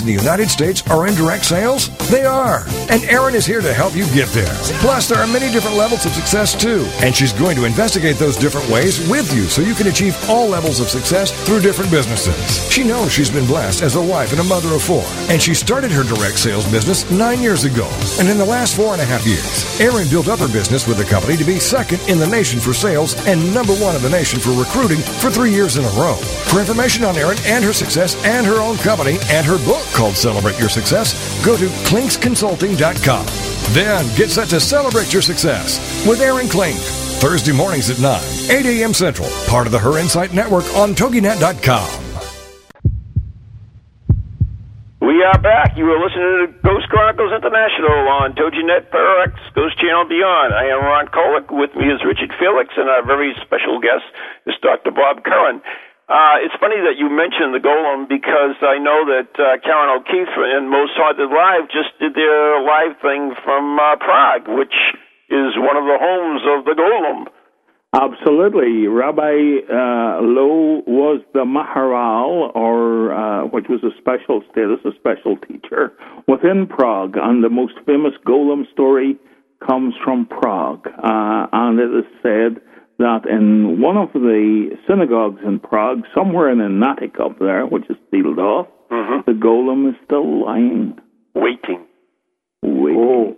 in 0.00 0.06
the 0.06 0.12
United 0.12 0.50
States 0.50 0.82
are 0.90 1.06
in 1.06 1.14
direct 1.14 1.46
sales? 1.46 1.88
They 2.10 2.24
are. 2.26 2.66
And 2.90 3.02
Erin 3.04 3.34
is 3.34 3.46
here 3.46 3.62
to 3.62 3.72
help 3.72 3.96
you 3.96 4.04
get 4.12 4.28
there. 4.36 4.52
Plus, 4.84 5.08
there 5.08 5.16
are 5.16 5.26
many 5.26 5.50
different 5.50 5.78
levels 5.78 6.04
of 6.04 6.12
success 6.12 6.54
too. 6.54 6.84
And 7.00 7.16
she's 7.16 7.32
going 7.32 7.56
to 7.56 7.64
investigate 7.64 8.16
those 8.16 8.36
different 8.36 8.68
ways 8.68 9.00
with 9.08 9.34
you 9.34 9.44
so 9.44 9.62
you 9.62 9.72
can 9.72 9.86
achieve 9.86 10.14
all 10.28 10.46
levels 10.46 10.78
of 10.78 10.90
success 10.90 11.32
through 11.46 11.62
different 11.62 11.90
businesses. 11.90 12.70
She 12.70 12.84
knows 12.84 13.10
she's 13.10 13.30
been 13.30 13.46
blessed 13.46 13.80
as 13.80 13.96
a 13.96 14.02
wife 14.02 14.32
and 14.32 14.40
a 14.42 14.44
mother 14.44 14.74
of 14.74 14.82
four. 14.82 15.04
And 15.32 15.40
she 15.40 15.54
started 15.54 15.90
her 15.90 16.04
direct 16.04 16.38
sales 16.38 16.70
business 16.70 17.10
nine 17.10 17.40
years 17.40 17.64
ago. 17.64 17.88
And 18.20 18.28
in 18.28 18.36
the 18.36 18.44
last 18.44 18.76
four 18.76 18.92
and 18.92 19.00
a 19.00 19.06
half 19.06 19.24
years, 19.24 19.80
Erin 19.80 20.10
built 20.10 20.28
up 20.28 20.40
her 20.40 20.52
business 20.52 20.86
with 20.86 20.98
the 20.98 21.04
company 21.06 21.38
to 21.38 21.44
be 21.44 21.60
second 21.60 22.02
in 22.10 22.18
the 22.18 22.26
nation 22.26 22.60
for 22.60 22.74
sales 22.74 23.16
and 23.26 23.54
number 23.54 23.72
one 23.76 23.96
in 23.96 24.02
the 24.02 24.10
nation 24.10 24.38
for 24.38 24.50
recruiting 24.50 24.98
for 25.00 25.30
three 25.30 25.50
years 25.50 25.78
in 25.78 25.84
a 25.86 25.90
row. 25.96 26.20
For 26.58 26.62
information 26.62 27.04
on 27.04 27.16
Erin 27.16 27.38
and 27.46 27.62
her 27.62 27.72
success 27.72 28.18
and 28.24 28.44
her 28.44 28.58
own 28.58 28.78
company 28.78 29.16
and 29.30 29.46
her 29.46 29.64
book 29.64 29.86
called 29.94 30.16
Celebrate 30.16 30.58
Your 30.58 30.68
Success, 30.68 31.14
go 31.46 31.56
to 31.56 31.66
clinksconsulting.com. 31.86 33.26
Then 33.70 34.02
get 34.18 34.28
set 34.28 34.48
to 34.48 34.58
celebrate 34.58 35.12
your 35.12 35.22
success 35.22 35.78
with 36.04 36.20
Erin 36.20 36.48
Klink. 36.48 36.74
Thursday 37.22 37.54
mornings 37.54 37.90
at 37.90 38.02
9, 38.02 38.10
8 38.50 38.66
a.m. 38.66 38.92
Central, 38.92 39.30
part 39.46 39.68
of 39.68 39.72
the 39.72 39.78
Her 39.78 39.98
Insight 39.98 40.34
Network 40.34 40.64
on 40.74 40.98
TogiNet.com. 40.98 41.86
We 44.98 45.22
are 45.22 45.38
back. 45.38 45.78
You 45.78 45.86
are 45.94 46.02
listening 46.02 46.42
to 46.42 46.58
Ghost 46.66 46.88
Chronicles 46.88 47.38
International 47.38 48.02
on 48.18 48.34
TogiNet, 48.34 48.90
Pararex, 48.90 49.38
Ghost 49.54 49.78
Channel 49.78 50.10
Beyond. 50.10 50.52
I 50.54 50.74
am 50.74 50.82
Ron 50.82 51.06
Kolek. 51.06 51.54
With 51.56 51.70
me 51.76 51.86
is 51.86 52.02
Richard 52.04 52.34
Felix, 52.36 52.74
and 52.76 52.90
our 52.90 53.06
very 53.06 53.32
special 53.46 53.78
guest 53.78 54.10
is 54.46 54.54
Dr. 54.60 54.90
Bob 54.90 55.22
Curran. 55.22 55.62
Uh, 56.08 56.40
it's 56.40 56.56
funny 56.56 56.80
that 56.88 56.96
you 56.96 57.12
mentioned 57.12 57.52
the 57.52 57.60
Golem 57.60 58.08
because 58.08 58.56
I 58.64 58.80
know 58.80 59.04
that 59.12 59.28
uh, 59.36 59.60
Karen 59.60 59.92
O'Keefe 60.00 60.40
and 60.40 60.70
Most 60.72 60.96
Haunted 60.96 61.28
Live 61.28 61.68
just 61.68 61.92
did 62.00 62.16
their 62.16 62.64
live 62.64 62.96
thing 63.04 63.36
from 63.44 63.76
uh, 63.76 64.00
Prague, 64.00 64.48
which 64.48 64.72
is 65.28 65.52
one 65.60 65.76
of 65.76 65.84
the 65.84 66.00
homes 66.00 66.40
of 66.48 66.64
the 66.64 66.72
Golem. 66.72 67.28
Absolutely. 67.92 68.88
Rabbi 68.88 69.68
uh, 69.68 70.24
Loew 70.24 70.82
was 70.86 71.20
the 71.34 71.44
Maharal, 71.44 72.56
or 72.56 73.12
uh, 73.12 73.46
which 73.46 73.66
was 73.68 73.84
a 73.84 73.92
special 74.00 74.42
status, 74.50 74.80
a 74.84 74.96
special 74.96 75.36
teacher 75.36 75.92
within 76.26 76.66
Prague, 76.66 77.16
and 77.20 77.44
the 77.44 77.50
most 77.50 77.74
famous 77.84 78.12
golem 78.26 78.64
story 78.72 79.18
comes 79.66 79.94
from 80.02 80.24
Prague. 80.24 80.86
Uh, 80.86 81.48
and 81.52 81.78
it 81.78 81.92
is 81.92 82.08
said 82.22 82.62
that 82.98 83.26
in 83.28 83.80
one 83.80 83.96
of 83.96 84.12
the 84.12 84.76
synagogues 84.88 85.40
in 85.46 85.60
Prague, 85.60 86.02
somewhere 86.14 86.50
in 86.50 86.60
an 86.60 86.82
attic 86.82 87.20
up 87.20 87.38
there, 87.38 87.64
which 87.66 87.84
is 87.90 87.96
sealed 88.10 88.38
off, 88.38 88.66
the 88.90 89.32
golem 89.32 89.88
is 89.90 89.94
still 90.04 90.44
lying, 90.44 90.98
Waiting. 91.34 91.84
waiting. 92.62 93.36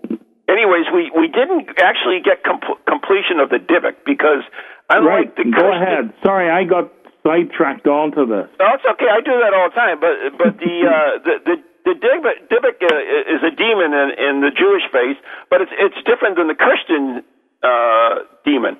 Anyways, 0.49 0.87
we, 0.95 1.11
we 1.15 1.29
didn't 1.29 1.69
actually 1.79 2.21
get 2.25 2.43
com- 2.43 2.61
completion 2.87 3.39
of 3.39 3.51
the 3.51 3.59
Dybbuk 3.59 4.03
because 4.07 4.43
unlike 4.89 5.37
Right, 5.37 5.37
the 5.37 5.45
go 5.55 5.71
ahead. 5.71 6.13
Sorry, 6.25 6.51
I 6.51 6.65
got 6.65 6.91
sidetracked 7.23 7.87
onto 7.87 8.27
this. 8.27 8.49
No, 8.59 8.67
it's 8.75 8.85
okay. 8.97 9.07
I 9.13 9.21
do 9.21 9.39
that 9.39 9.53
all 9.55 9.69
the 9.71 9.77
time. 9.79 10.01
But 10.01 10.15
but 10.39 10.59
the 10.59 10.75
uh, 10.89 11.23
the 11.27 11.35
the 11.47 11.57
the 11.85 11.95
Dybbuk, 12.03 12.51
Dybbuk 12.51 12.79
uh, 12.83 13.35
is 13.35 13.43
a 13.47 13.55
demon 13.55 13.93
in, 13.95 14.09
in 14.19 14.35
the 14.43 14.51
Jewish 14.51 14.83
faith, 14.91 15.19
but 15.51 15.61
it's 15.63 15.73
it's 15.79 15.97
different 16.07 16.37
than 16.37 16.49
the 16.49 16.59
Christian 16.59 17.23
uh, 17.63 18.27
demon. 18.45 18.77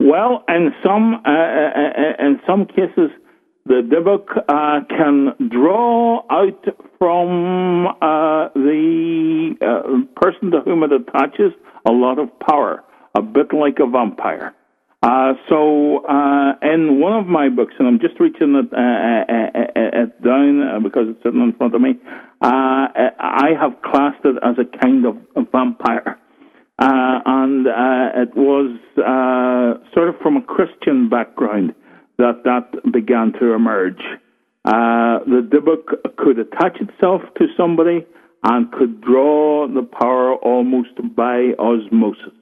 Well, 0.00 0.44
in 0.48 0.70
some 0.84 1.22
uh, 1.24 1.28
uh, 1.28 2.26
in 2.26 2.40
some 2.46 2.66
cases, 2.66 3.10
the 3.66 3.80
Dybbuk 3.82 4.36
uh, 4.48 4.84
can 4.88 5.48
draw 5.50 6.22
out 6.30 6.64
from 6.98 7.86
uh, 7.86 8.48
the 8.54 9.54
uh, 9.62 10.20
person 10.20 10.50
to 10.50 10.60
whom 10.64 10.82
it 10.82 10.90
attaches 10.92 11.52
a 11.86 11.92
lot 11.92 12.18
of 12.18 12.28
power, 12.40 12.82
a 13.14 13.22
bit 13.22 13.54
like 13.54 13.78
a 13.80 13.86
vampire. 13.86 14.54
Uh, 15.02 15.34
so, 15.50 16.04
uh, 16.06 16.54
in 16.62 16.98
one 16.98 17.12
of 17.12 17.26
my 17.26 17.50
books, 17.50 17.74
and 17.78 17.86
I'm 17.86 18.00
just 18.00 18.18
reaching 18.18 18.54
it, 18.54 18.72
uh, 18.72 18.78
uh, 18.78 19.50
uh, 19.54 20.02
uh, 20.02 20.06
down 20.24 20.62
uh, 20.62 20.80
because 20.80 21.08
it's 21.08 21.22
sitting 21.22 21.42
in 21.42 21.52
front 21.58 21.74
of 21.74 21.80
me, 21.82 21.90
uh, 22.40 22.88
I 23.20 23.50
have 23.60 23.82
classed 23.82 24.24
it 24.24 24.36
as 24.42 24.56
a 24.58 24.78
kind 24.78 25.04
of 25.04 25.16
vampire. 25.52 26.18
Uh, 26.78 27.20
and 27.24 27.68
uh, 27.68 28.22
it 28.22 28.34
was 28.36 28.76
uh, 28.98 29.78
sort 29.94 30.08
of 30.08 30.16
from 30.20 30.36
a 30.36 30.42
Christian 30.42 31.08
background 31.08 31.72
that 32.18 32.42
that 32.44 32.92
began 32.92 33.32
to 33.34 33.52
emerge. 33.52 34.02
Uh, 34.64 35.20
the 35.26 35.46
Dybbuk 35.48 36.16
could 36.16 36.38
attach 36.38 36.80
itself 36.80 37.22
to 37.38 37.46
somebody 37.56 38.04
and 38.42 38.72
could 38.72 39.00
draw 39.00 39.68
the 39.68 39.82
power 39.82 40.34
almost 40.36 40.90
by 41.14 41.52
osmosis. 41.58 42.32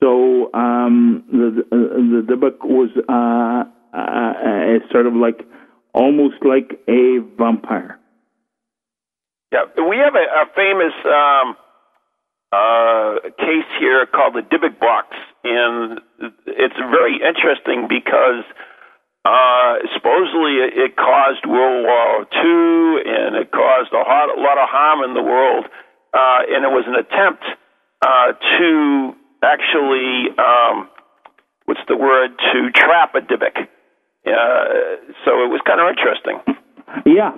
So 0.00 0.52
um, 0.54 1.24
the 1.32 1.62
uh, 1.72 1.76
the 1.76 2.24
Dybbuk 2.26 2.64
was 2.64 2.90
uh, 3.08 4.92
sort 4.92 5.06
of 5.06 5.14
like 5.14 5.40
almost 5.92 6.36
like 6.42 6.78
a 6.88 7.18
vampire. 7.36 7.98
Yeah, 9.52 9.64
we 9.76 9.96
have 9.96 10.14
a, 10.14 10.18
a 10.18 10.46
famous 10.54 10.94
um, 11.04 11.56
uh, 12.52 13.30
case 13.38 13.70
here 13.78 14.06
called 14.06 14.34
the 14.34 14.42
Dybbuk 14.42 14.80
box, 14.80 15.14
and 15.44 16.00
it's 16.46 16.78
very 16.90 17.14
interesting 17.22 17.86
because 17.88 18.42
uh, 19.24 19.78
supposedly 19.94 20.58
it, 20.58 20.72
it 20.74 20.96
caused 20.96 21.46
World 21.46 21.86
War 21.86 22.26
II 22.34 23.06
and 23.06 23.36
it 23.36 23.52
caused 23.52 23.92
a, 23.92 24.02
hot, 24.02 24.34
a 24.36 24.40
lot 24.40 24.58
of 24.58 24.68
harm 24.68 25.04
in 25.04 25.14
the 25.14 25.22
world, 25.22 25.66
uh, 26.12 26.40
and 26.50 26.64
it 26.64 26.72
was 26.74 26.84
an 26.88 26.96
attempt 26.98 27.44
uh, 28.02 28.32
to 28.58 29.14
actually, 29.44 30.34
um, 30.38 30.88
what's 31.66 31.80
the 31.86 31.96
word, 31.96 32.30
to 32.52 32.70
trap 32.72 33.14
a 33.14 33.20
Dybbuk. 33.20 33.68
Uh, 34.26 35.14
so 35.24 35.44
it 35.44 35.48
was 35.48 35.60
kind 35.64 35.80
of 35.80 35.88
interesting. 35.88 36.40
Yeah, 37.06 37.30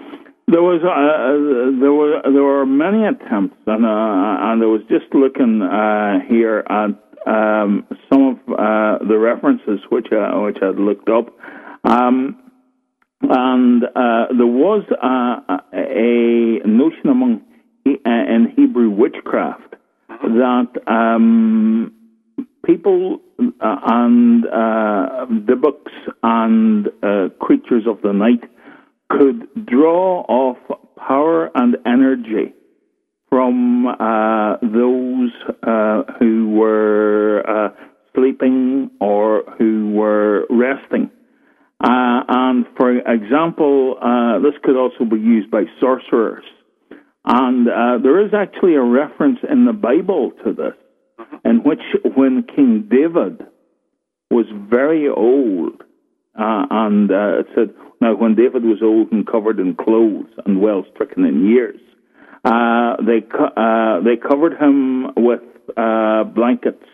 there 0.53 0.63
was 0.63 0.81
uh, 0.85 1.81
there 1.81 1.93
were 1.93 2.21
there 2.23 2.43
were 2.43 2.67
many 2.67 3.07
attempts, 3.07 3.57
and 3.67 3.85
uh, 3.85 4.53
and 4.53 4.63
I 4.63 4.67
was 4.67 4.83
just 4.89 5.13
looking 5.15 5.63
uh, 5.63 6.21
here 6.29 6.63
at 6.69 6.93
um, 7.27 7.87
some 8.11 8.23
of 8.29 8.37
uh, 8.53 8.99
the 9.09 9.19
references 9.19 9.81
which 9.91 10.09
uh, 10.13 10.39
which 10.41 10.59
I'd 10.63 10.77
looked 10.77 11.09
up, 11.09 11.35
um, 11.85 12.37
and 13.23 13.85
uh, 13.85 14.27
there 14.37 14.47
was 14.47 14.85
uh, 14.93 15.59
a 15.73 16.69
notion 16.69 17.09
among 17.09 17.41
uh, 17.87 17.91
in 18.05 18.53
Hebrew 18.55 18.91
witchcraft 18.91 19.75
that 20.09 20.69
um, 20.87 21.95
people 22.67 23.21
uh, 23.39 23.77
and 23.87 24.45
uh, 24.47 25.27
the 25.47 25.57
books 25.57 25.93
and 26.23 26.89
uh, 27.03 27.29
creatures 27.41 27.85
of 27.89 28.03
the 28.03 28.13
night 28.13 28.43
could 29.17 29.67
draw 29.67 30.23
off 30.23 30.59
power 30.97 31.51
and 31.55 31.77
energy 31.87 32.55
from 33.29 33.87
uh, 33.87 34.57
those 34.61 35.33
uh, 35.63 36.03
who 36.19 36.51
were 36.51 37.43
uh, 37.49 37.69
sleeping 38.15 38.91
or 39.01 39.43
who 39.59 39.93
were 39.93 40.47
resting. 40.51 41.11
Uh, 41.83 42.23
and 42.29 42.67
for 42.77 42.93
example, 42.93 43.97
uh, 44.01 44.39
this 44.39 44.55
could 44.63 44.77
also 44.77 45.05
be 45.05 45.21
used 45.21 45.51
by 45.51 45.65
sorcerers. 45.81 46.45
And 47.25 47.69
uh, 47.69 47.99
there 48.03 48.25
is 48.25 48.33
actually 48.35 48.75
a 48.75 48.83
reference 48.83 49.39
in 49.51 49.65
the 49.65 49.73
Bible 49.73 50.33
to 50.45 50.53
this, 50.53 50.75
in 51.45 51.63
which 51.65 51.81
when 52.17 52.45
King 52.55 52.89
David 52.91 53.47
was 54.31 54.47
very 54.71 55.09
old, 55.09 55.83
uh, 56.35 56.67
and 56.71 57.11
uh, 57.11 57.41
it 57.41 57.47
said, 57.55 57.75
now 58.01 58.17
when 58.17 58.35
David 58.35 58.65
was 58.65 58.79
old 58.83 59.13
and 59.13 59.27
covered 59.27 59.61
in 59.61 59.75
clothes 59.75 60.31
and 60.47 60.61
well 60.61 60.85
stricken 60.95 61.25
in 61.25 61.47
years, 61.47 61.81
uh, 62.45 62.97
they 63.03 63.21
co- 63.21 63.53
uh, 63.57 64.01
they 64.03 64.17
covered 64.17 64.55
him 64.61 65.13
with 65.17 65.43
uh, 65.77 66.25
blankets, 66.25 66.85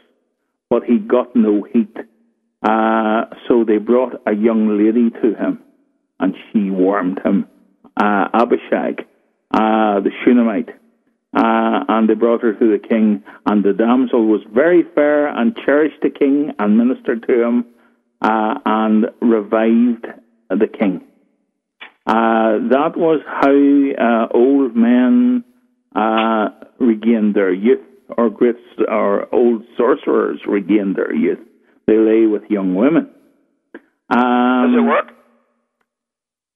but 0.68 0.82
he 0.84 0.98
got 0.98 1.34
no 1.36 1.62
heat. 1.72 1.96
Uh, 2.62 3.26
so 3.46 3.64
they 3.64 3.78
brought 3.78 4.20
a 4.26 4.34
young 4.34 4.76
lady 4.76 5.10
to 5.22 5.34
him, 5.34 5.60
and 6.18 6.34
she 6.52 6.70
warmed 6.70 7.20
him, 7.24 7.46
Abishag, 7.96 9.06
the 9.52 10.10
Shunammite. 10.24 10.70
And 11.32 12.08
they 12.08 12.14
brought 12.14 12.42
her 12.42 12.52
to 12.52 12.72
the 12.72 12.78
king, 12.86 13.22
and 13.46 13.64
the 13.64 13.72
damsel 13.72 14.26
was 14.26 14.42
very 14.52 14.82
fair 14.94 15.28
and 15.28 15.56
cherished 15.64 16.02
the 16.02 16.10
king 16.10 16.52
and 16.58 16.76
ministered 16.76 17.24
to 17.28 17.42
him 17.42 17.64
uh, 18.20 18.54
and 18.64 19.06
revived 19.20 20.06
the 20.50 20.66
king. 20.66 21.02
Uh, 22.06 22.68
that 22.70 22.96
was 22.96 23.20
how 23.26 23.50
uh, 23.52 24.28
old 24.34 24.74
men 24.74 25.44
uh, 25.94 26.48
regained 26.80 27.34
their 27.34 27.52
youth, 27.52 27.80
or 28.16 28.30
great 28.30 28.56
or 28.88 29.32
old 29.34 29.62
sorcerers 29.76 30.40
regained 30.48 30.96
their 30.96 31.14
youth. 31.14 31.38
They 31.86 31.96
lay 31.96 32.26
with 32.26 32.42
young 32.48 32.74
women. 32.74 33.10
Um, 34.10 34.72
Does 34.72 34.78
it 34.78 34.86
work? 34.86 35.10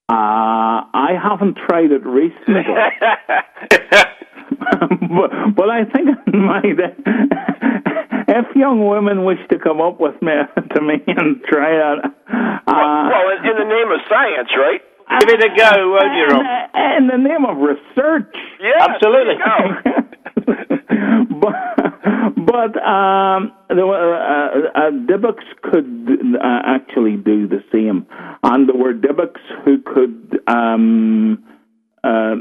Uh, 0.09 0.89
I 0.95 1.11
haven't 1.22 1.59
tried 1.68 1.91
it 1.93 2.05
recently, 2.05 2.62
but, 4.51 5.30
but 5.57 5.70
I 5.70 5.84
think 5.84 6.09
I 6.26 6.30
might. 6.37 6.78
if 8.29 8.57
young 8.57 8.87
women 8.87 9.25
wish 9.25 9.39
to 9.51 9.59
come 9.59 9.81
up 9.81 10.01
with 10.01 10.20
me 10.23 10.33
to 10.75 10.81
me 10.81 10.95
and 11.07 11.43
try 11.45 11.70
it, 11.70 11.99
uh, 12.05 12.11
well, 12.66 13.27
in, 13.39 13.51
in 13.51 13.57
the 13.59 13.68
name 13.68 13.91
of 13.91 14.01
science, 14.09 14.51
right? 14.57 14.81
Give 15.20 15.29
it 15.29 15.45
a 15.45 15.49
go, 15.55 15.91
won't 15.91 16.14
you, 16.14 16.27
Rob? 16.27 16.47
in 16.99 17.07
the 17.07 17.18
name 17.18 17.45
of 17.45 17.59
research. 17.59 18.35
Yeah, 18.61 18.87
Absolutely. 18.89 19.35
there 19.37 19.66
you 19.66 19.83
go. 19.85 20.03
but, 21.41 21.55
but 22.47 22.83
um, 22.83 23.53
there 23.68 23.87
were, 23.87 24.14
uh, 24.14 24.68
uh, 24.75 24.91
Dybbuk's 24.91 25.45
could 25.62 26.37
uh, 26.37 26.62
actually 26.64 27.16
do 27.16 27.47
the 27.47 27.62
same, 27.73 28.07
and 28.43 28.68
there 28.68 28.77
were 28.77 28.95
Dybbuk's 28.95 29.41
who 29.64 29.83
could 29.83 30.41
um, 30.47 31.45
uh, 32.05 32.37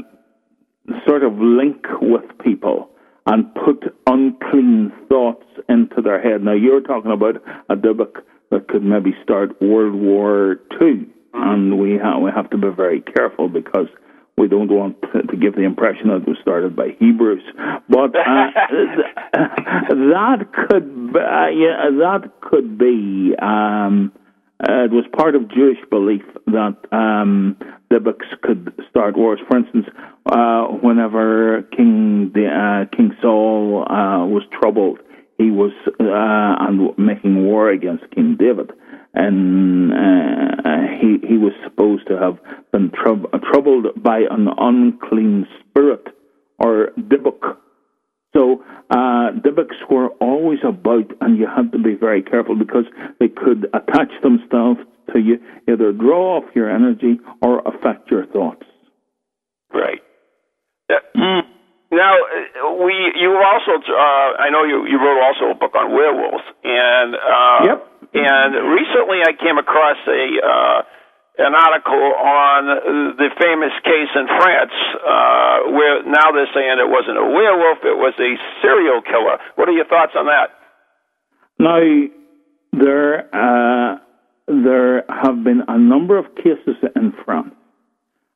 sort 1.06 1.24
of 1.24 1.34
link 1.38 1.84
with 2.00 2.24
people 2.42 2.91
and 3.26 3.54
put 3.54 3.94
unclean 4.06 4.92
thoughts 5.08 5.46
into 5.68 6.02
their 6.02 6.20
head. 6.20 6.42
Now 6.42 6.54
you're 6.54 6.80
talking 6.80 7.12
about 7.12 7.36
a 7.68 7.76
Dybbuk 7.76 8.22
that 8.50 8.68
could 8.68 8.82
maybe 8.82 9.12
start 9.22 9.60
World 9.62 9.94
War 9.94 10.56
Two, 10.78 11.06
and 11.34 11.78
we 11.78 11.98
ha- 11.98 12.18
we 12.18 12.30
have 12.34 12.50
to 12.50 12.58
be 12.58 12.68
very 12.74 13.00
careful 13.00 13.48
because 13.48 13.86
we 14.36 14.48
don't 14.48 14.70
want 14.70 14.96
to 15.02 15.36
give 15.36 15.54
the 15.54 15.62
impression 15.62 16.08
that 16.08 16.22
it 16.22 16.28
was 16.28 16.38
started 16.40 16.74
by 16.74 16.88
Hebrews, 16.98 17.42
but 17.88 18.14
uh, 18.16 18.50
that 19.88 20.46
could 20.68 21.16
uh, 21.16 21.48
yeah, 21.48 21.90
that 22.00 22.30
could 22.40 22.78
be. 22.78 23.34
Um, 23.40 24.12
uh, 24.62 24.84
it 24.84 24.92
was 24.92 25.04
part 25.16 25.34
of 25.34 25.48
Jewish 25.48 25.78
belief 25.90 26.22
that 26.46 26.76
um, 26.92 27.56
books 28.00 28.26
could 28.42 28.72
start 28.90 29.16
wars. 29.16 29.40
For 29.48 29.58
instance, 29.58 29.86
uh, 30.26 30.64
whenever 30.66 31.62
King 31.76 32.32
uh, 32.36 32.84
King 32.96 33.12
Saul 33.20 33.84
uh, 33.88 34.26
was 34.26 34.42
troubled, 34.52 34.98
he 35.38 35.50
was 35.50 35.72
uh, 36.00 36.92
making 36.96 37.44
war 37.44 37.70
against 37.70 38.04
King 38.14 38.36
David, 38.38 38.70
and 39.14 39.92
uh, 39.92 40.76
he 41.00 41.26
he 41.26 41.38
was 41.38 41.52
supposed 41.64 42.06
to 42.08 42.18
have 42.18 42.38
been 42.72 42.90
trub- 42.90 43.30
troubled 43.50 43.86
by 44.02 44.20
an 44.30 44.48
unclean 44.58 45.46
spirit 45.60 46.06
or 46.58 46.90
Dybbuk. 46.98 47.56
So 48.32 48.64
uh, 48.90 49.32
Dybbuk's 49.44 49.76
were 49.90 50.08
always 50.20 50.60
about, 50.64 51.10
and 51.20 51.38
you 51.38 51.46
had 51.46 51.72
to 51.72 51.78
be 51.78 51.94
very 51.94 52.22
careful 52.22 52.56
because 52.56 52.84
they 53.20 53.28
could 53.28 53.66
attach 53.74 54.10
themselves 54.22 54.80
to 55.12 55.20
you, 55.20 55.38
either 55.68 55.92
draw 55.92 56.38
off 56.38 56.44
your 56.54 56.70
energy 56.70 57.20
or 57.42 57.60
affect 57.66 58.10
your 58.10 58.26
thoughts. 58.26 58.64
Right. 59.72 60.00
Uh, 60.90 61.42
now, 61.92 62.16
uh, 62.16 62.72
we 62.84 62.94
you 63.20 63.36
also 63.36 63.76
uh, 63.76 64.40
I 64.40 64.48
know 64.48 64.64
you 64.64 64.86
you 64.88 64.96
wrote 64.96 65.20
also 65.20 65.52
a 65.52 65.54
book 65.54 65.74
on 65.74 65.92
werewolves, 65.92 66.44
and 66.64 67.14
uh, 67.14 67.64
yep. 67.64 67.88
And 68.14 68.52
recently, 68.76 69.24
I 69.24 69.32
came 69.32 69.56
across 69.56 69.96
a 70.06 70.22
uh, 70.44 70.82
an 71.38 71.54
article 71.54 72.12
on 72.18 73.16
the 73.16 73.30
famous 73.40 73.72
case 73.84 74.12
in 74.14 74.26
France, 74.26 74.76
uh, 75.00 75.72
where 75.72 76.04
now 76.04 76.32
they're 76.32 76.50
saying 76.54 76.76
it 76.78 76.90
wasn't 76.90 77.18
a 77.18 77.24
werewolf; 77.24 77.78
it 77.84 77.96
was 77.96 78.14
a 78.20 78.36
serial 78.60 79.00
killer. 79.02 79.38
What 79.56 79.68
are 79.68 79.72
your 79.72 79.86
thoughts 79.86 80.12
on 80.16 80.26
that? 80.26 80.50
Now, 81.58 81.80
there 82.72 83.28
uh, 83.32 83.98
there 84.46 85.04
have 85.08 85.42
been 85.44 85.62
a 85.68 85.78
number 85.78 86.18
of 86.18 86.26
cases 86.36 86.76
in 86.96 87.12
France 87.24 87.54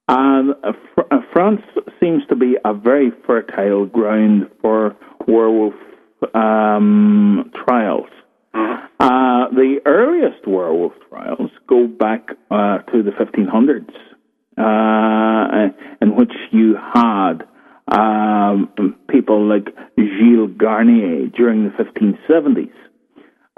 and 0.08 0.54
uh, 0.62 0.72
uh, 1.10 1.18
France 1.32 1.62
seems 2.00 2.22
to 2.28 2.36
be 2.36 2.56
a 2.64 2.72
very 2.72 3.10
fertile 3.26 3.86
ground 3.86 4.48
for 4.60 4.96
werewolf 5.26 5.74
um, 6.34 7.50
trials. 7.66 8.08
Uh, 8.98 9.48
the 9.50 9.76
earliest 9.84 10.46
werewolf 10.46 10.92
trials 11.08 11.50
go 11.68 11.86
back 11.86 12.30
uh, 12.50 12.78
to 12.90 13.02
the 13.02 13.10
1500s, 13.10 13.90
uh, 14.58 15.72
in 16.00 16.16
which 16.16 16.32
you 16.52 16.74
had 16.94 17.42
um, 17.88 18.68
people 19.08 19.46
like 19.48 19.66
Gilles 19.96 20.50
Garnier 20.56 21.26
during 21.28 21.64
the 21.64 21.70
1570s. 21.70 22.72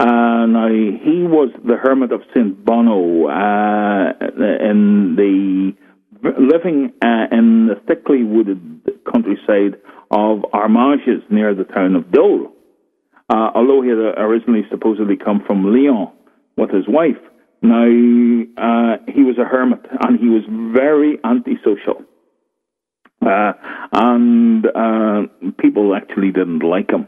Uh, 0.00 0.46
now, 0.46 0.68
he 0.68 1.22
was 1.22 1.50
the 1.64 1.76
hermit 1.76 2.12
of 2.12 2.20
St. 2.34 2.64
Bonnot 2.64 3.30
in 4.60 5.16
the 5.16 5.72
living 6.22 6.92
uh, 7.02 7.26
in 7.30 7.68
the 7.68 7.80
thickly 7.86 8.22
wooded 8.24 8.60
countryside 9.12 9.80
of 10.10 10.40
Armages 10.52 11.22
near 11.30 11.54
the 11.54 11.64
town 11.64 11.94
of 11.96 12.10
Dole. 12.10 12.52
Uh, 13.28 13.50
although 13.54 13.82
he 13.82 13.90
had 13.90 13.98
originally 13.98 14.62
supposedly 14.70 15.16
come 15.16 15.42
from 15.46 15.64
Lyon 15.64 16.08
with 16.56 16.70
his 16.70 16.88
wife, 16.88 17.18
now 17.60 17.84
uh, 17.84 18.96
he 19.08 19.22
was 19.22 19.36
a 19.38 19.44
hermit 19.44 19.80
and 20.00 20.18
he 20.18 20.28
was 20.28 20.42
very 20.72 21.18
antisocial. 21.24 22.04
Uh, 23.20 23.52
and 23.92 24.64
uh, 24.66 25.22
people 25.58 25.94
actually 25.94 26.30
didn't 26.30 26.62
like 26.62 26.90
him. 26.90 27.06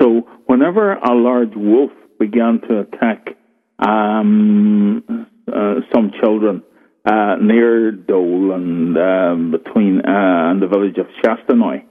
So 0.00 0.28
whenever 0.46 0.92
a 0.92 1.14
large 1.14 1.54
wolf 1.56 1.90
began 2.18 2.60
to 2.68 2.80
attack 2.80 3.36
um, 3.78 5.26
uh, 5.52 5.74
some 5.92 6.12
children, 6.22 6.62
uh, 7.04 7.36
near 7.40 7.90
Dole 7.90 8.52
and 8.52 9.50
between 9.50 10.02
and 10.04 10.62
the 10.62 10.66
village 10.66 10.98
of 10.98 11.06
Chastenoy, 11.22 11.84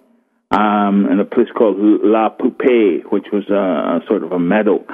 um, 0.51 1.07
in 1.11 1.19
a 1.19 1.25
place 1.25 1.47
called 1.57 1.77
La 1.79 2.29
Poupée, 2.29 3.03
which 3.11 3.27
was 3.31 3.43
a, 3.49 3.53
a 3.53 3.99
sort 4.07 4.23
of 4.23 4.31
a 4.31 4.39
meadow. 4.39 4.85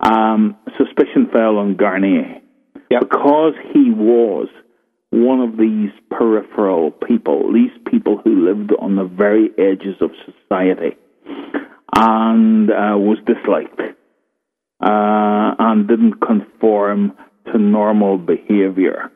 Um, 0.00 0.56
suspicion 0.78 1.28
fell 1.32 1.58
on 1.58 1.76
Garnier 1.76 2.40
yep. 2.90 3.00
because 3.00 3.54
he 3.72 3.90
was 3.90 4.48
one 5.10 5.40
of 5.40 5.56
these 5.58 5.90
peripheral 6.10 6.90
people, 6.90 7.52
these 7.52 7.76
people 7.90 8.20
who 8.22 8.46
lived 8.46 8.72
on 8.80 8.96
the 8.96 9.04
very 9.04 9.50
edges 9.58 9.96
of 10.00 10.10
society, 10.24 10.96
and 11.96 12.70
uh, 12.70 12.96
was 12.96 13.18
disliked 13.26 13.80
uh, 14.80 15.54
and 15.58 15.88
didn't 15.88 16.20
conform 16.20 17.12
to 17.52 17.58
normal 17.58 18.18
behavior. 18.18 19.10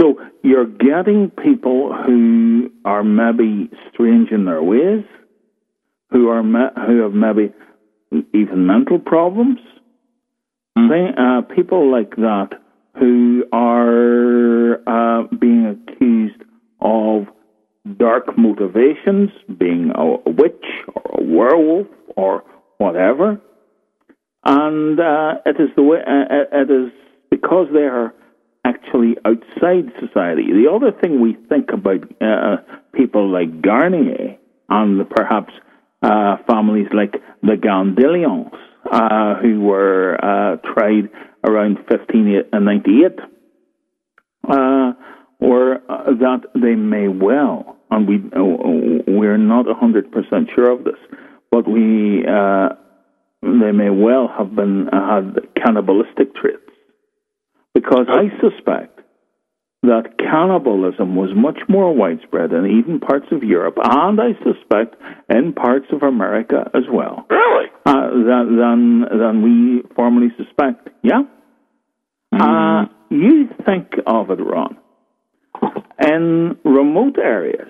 So 0.00 0.18
you're 0.42 0.66
getting 0.66 1.30
people 1.30 1.94
who 1.94 2.70
are 2.84 3.04
maybe 3.04 3.70
strange 3.92 4.30
in 4.30 4.44
their 4.44 4.62
ways, 4.62 5.04
who 6.14 6.28
are 6.28 6.42
who 6.86 7.02
have 7.02 7.12
maybe 7.12 7.52
even 8.32 8.66
mental 8.66 9.00
problems. 9.00 9.58
Mm. 10.78 10.88
They, 10.88 11.20
uh, 11.20 11.54
people 11.54 11.90
like 11.90 12.14
that 12.16 12.50
who 12.98 13.44
are 13.52 14.74
uh, 14.86 15.24
being 15.40 15.66
accused 15.66 16.40
of 16.80 17.26
dark 17.98 18.38
motivations, 18.38 19.30
being 19.58 19.90
a, 19.96 20.30
witch 20.30 20.64
or 20.94 21.18
a 21.18 21.24
werewolf 21.24 21.88
or 22.16 22.44
whatever, 22.78 23.40
and 24.44 25.00
uh, 25.00 25.34
it 25.44 25.56
is 25.60 25.70
the 25.74 25.82
way 25.82 25.98
uh, 25.98 26.60
it 26.60 26.70
is 26.70 26.92
because 27.28 27.66
they 27.72 27.80
are 27.80 28.14
actually 28.64 29.16
outside 29.24 29.92
society. 29.98 30.44
The 30.52 30.70
other 30.72 30.92
thing 30.92 31.20
we 31.20 31.36
think 31.48 31.70
about 31.72 32.02
uh, 32.22 32.56
people 32.94 33.28
like 33.28 33.60
Garnier 33.60 34.36
and 34.68 35.10
perhaps 35.10 35.52
uh, 36.04 36.36
families 36.46 36.88
like 36.92 37.14
the 37.42 37.56
Gandillons, 37.56 38.52
uh, 38.90 39.36
who 39.40 39.60
were 39.62 40.16
uh, 40.22 40.56
tried 40.74 41.08
around 41.46 41.76
1598, 41.88 43.18
uh, 44.46 44.92
or 45.40 45.74
uh, 45.88 46.04
that 46.20 46.42
they 46.54 46.74
may 46.74 47.08
well, 47.08 47.76
and 47.90 48.06
we 48.06 48.18
we're 49.06 49.38
not 49.38 49.64
100% 49.64 50.54
sure 50.54 50.70
of 50.70 50.84
this, 50.84 51.00
but 51.50 51.66
we 51.66 52.22
they 53.42 53.72
may 53.72 53.90
well 53.90 54.28
have 54.36 54.54
been 54.54 54.88
had 54.92 55.38
cannibalistic 55.56 56.34
traits. 56.34 56.60
Because 57.72 58.06
I 58.08 58.28
suspect 58.40 58.93
that 59.86 60.18
cannibalism 60.18 61.16
was 61.16 61.30
much 61.34 61.58
more 61.68 61.94
widespread 61.94 62.52
in 62.52 62.66
even 62.66 63.00
parts 63.00 63.26
of 63.30 63.42
Europe, 63.42 63.76
and 63.82 64.20
I 64.20 64.32
suspect 64.42 64.96
in 65.28 65.52
parts 65.52 65.86
of 65.92 66.02
America 66.02 66.70
as 66.74 66.84
well. 66.90 67.26
Really? 67.30 67.66
Uh, 67.86 68.10
than, 68.10 68.56
than, 68.56 69.00
than 69.18 69.42
we 69.42 69.82
formerly 69.94 70.28
suspect. 70.36 70.88
Yeah? 71.02 71.22
Mm. 72.32 72.40
Uh, 72.40 72.88
you 73.10 73.48
think 73.64 73.94
of 74.06 74.30
it, 74.30 74.40
Ron. 74.40 74.78
In 76.00 76.58
remote 76.64 77.18
areas 77.18 77.68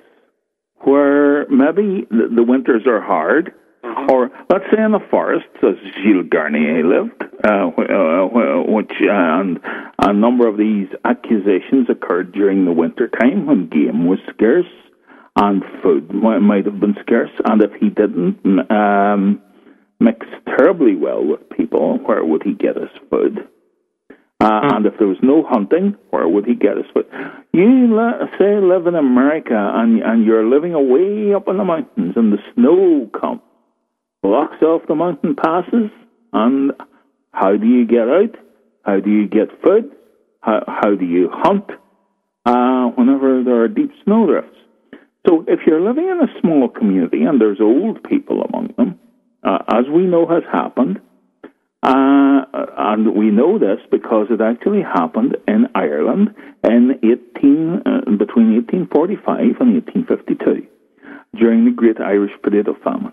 where 0.78 1.48
maybe 1.48 2.06
the, 2.10 2.28
the 2.34 2.42
winters 2.42 2.86
are 2.86 3.00
hard, 3.00 3.52
Mm-hmm. 3.84 4.10
Or 4.10 4.30
let's 4.48 4.64
say 4.72 4.82
in 4.82 4.92
the 4.92 5.00
forests, 5.10 5.48
as 5.62 5.76
Gilles 6.02 6.26
Garnier 6.30 6.84
lived, 6.84 7.22
uh, 7.44 7.68
uh 7.68 8.62
which 8.66 8.92
uh, 9.02 9.40
and 9.40 9.60
a 9.98 10.12
number 10.12 10.48
of 10.48 10.56
these 10.56 10.88
accusations 11.04 11.88
occurred 11.88 12.32
during 12.32 12.64
the 12.64 12.72
winter 12.72 13.08
time 13.08 13.46
when 13.46 13.68
game 13.68 14.06
was 14.06 14.18
scarce 14.34 14.66
and 15.36 15.62
food 15.82 16.12
might 16.12 16.64
have 16.64 16.80
been 16.80 16.96
scarce, 17.00 17.30
and 17.44 17.60
if 17.60 17.72
he 17.80 17.88
didn't 17.90 18.38
um, 18.70 19.42
mix 19.98 20.26
terribly 20.46 20.94
well 20.94 21.24
with 21.24 21.40
people, 21.50 21.98
where 22.04 22.24
would 22.24 22.42
he 22.44 22.54
get 22.54 22.76
his 22.76 22.90
food? 23.10 23.38
Uh, 24.40 24.50
mm. 24.50 24.76
And 24.76 24.86
if 24.86 24.94
there 24.98 25.08
was 25.08 25.18
no 25.22 25.44
hunting, 25.48 25.96
where 26.10 26.28
would 26.28 26.44
he 26.44 26.54
get 26.54 26.76
his 26.76 26.86
food? 26.92 27.06
You 27.52 27.98
say 28.38 28.60
live 28.60 28.86
in 28.86 28.94
America 28.94 29.54
and 29.54 30.02
and 30.02 30.24
you're 30.24 30.48
living 30.48 30.74
away 30.74 31.34
up 31.34 31.48
in 31.48 31.56
the 31.56 31.64
mountains, 31.64 32.14
and 32.16 32.32
the 32.32 32.38
snow 32.54 33.10
comes 33.18 33.40
blocks 34.22 34.62
off 34.62 34.82
the 34.88 34.94
mountain 34.94 35.36
passes, 35.36 35.90
and 36.32 36.72
how 37.32 37.56
do 37.56 37.66
you 37.66 37.86
get 37.86 38.08
out? 38.08 38.36
How 38.84 39.00
do 39.00 39.10
you 39.10 39.26
get 39.26 39.48
food? 39.62 39.90
How, 40.40 40.62
how 40.66 40.94
do 40.94 41.04
you 41.04 41.30
hunt 41.32 41.70
uh, 42.44 42.88
whenever 42.96 43.42
there 43.42 43.62
are 43.62 43.68
deep 43.68 43.90
snowdrifts? 44.04 44.56
So 45.26 45.44
if 45.48 45.60
you're 45.66 45.80
living 45.80 46.04
in 46.04 46.20
a 46.20 46.40
small 46.40 46.68
community 46.68 47.22
and 47.22 47.40
there's 47.40 47.60
old 47.60 48.02
people 48.04 48.42
among 48.42 48.74
them, 48.76 48.98
uh, 49.42 49.58
as 49.72 49.84
we 49.92 50.02
know 50.02 50.26
has 50.26 50.42
happened, 50.52 51.00
uh, 51.82 52.40
and 52.76 53.14
we 53.14 53.30
know 53.30 53.58
this 53.58 53.78
because 53.90 54.26
it 54.30 54.40
actually 54.40 54.82
happened 54.82 55.36
in 55.46 55.66
Ireland 55.74 56.34
in 56.62 56.92
18, 57.02 57.82
uh, 57.84 58.10
between 58.16 58.54
1845 58.56 59.38
and 59.60 59.74
1852 59.74 60.66
during 61.36 61.64
the 61.64 61.72
Great 61.72 62.00
Irish 62.00 62.30
Potato 62.42 62.74
Famine, 62.82 63.12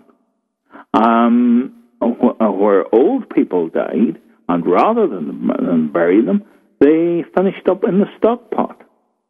um, 0.94 1.74
where 2.00 2.84
old 2.94 3.28
people 3.30 3.68
died, 3.68 4.21
and 4.48 4.66
rather 4.66 5.06
than, 5.06 5.46
than 5.46 5.92
bury 5.92 6.24
them, 6.24 6.44
they 6.80 7.24
finished 7.36 7.68
up 7.68 7.84
in 7.84 7.98
the 8.00 8.06
stock 8.18 8.50
pot, 8.50 8.80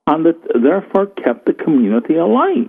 and 0.06 0.26
it 0.26 0.40
therefore 0.62 1.06
kept 1.06 1.46
the 1.46 1.52
community 1.52 2.16
alive. 2.16 2.68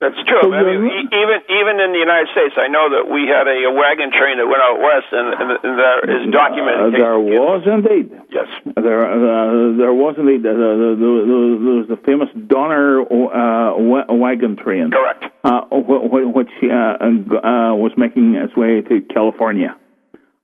That's 0.00 0.16
true. 0.24 0.40
So 0.40 0.48
I 0.48 0.64
mean, 0.64 0.80
even 1.12 1.38
even 1.52 1.76
in 1.76 1.92
the 1.92 2.00
United 2.00 2.32
States, 2.32 2.56
I 2.56 2.68
know 2.72 2.88
that 2.88 3.12
we 3.12 3.28
had 3.28 3.44
a, 3.44 3.68
wagon 3.68 4.08
train 4.08 4.40
that 4.40 4.48
went 4.48 4.64
out 4.64 4.80
west, 4.80 5.12
and, 5.12 5.28
and, 5.36 5.48
and 5.60 5.74
there 5.76 6.00
is 6.08 6.32
documented. 6.32 6.94
Uh, 6.94 6.96
there 6.96 7.20
was 7.20 7.60
indeed. 7.68 8.08
Yes. 8.32 8.48
There, 8.80 9.04
uh, 9.04 9.76
there 9.76 9.92
was 9.92 10.16
indeed. 10.16 10.40
Uh, 10.40 10.56
the, 10.56 10.96
the, 10.96 11.10
the, 11.28 11.36
there 11.60 11.76
was 11.84 11.88
the 11.92 12.00
famous 12.08 12.32
Donner 12.48 13.04
uh, 13.04 13.76
wagon 14.08 14.56
train. 14.56 14.90
Correct. 14.90 15.24
Uh, 15.44 15.68
wh- 15.68 16.08
wh- 16.08 16.32
which 16.32 16.52
uh, 16.64 16.96
uh, 16.96 17.76
was 17.76 17.92
making 17.98 18.36
its 18.40 18.56
way 18.56 18.80
to 18.80 19.02
California, 19.12 19.76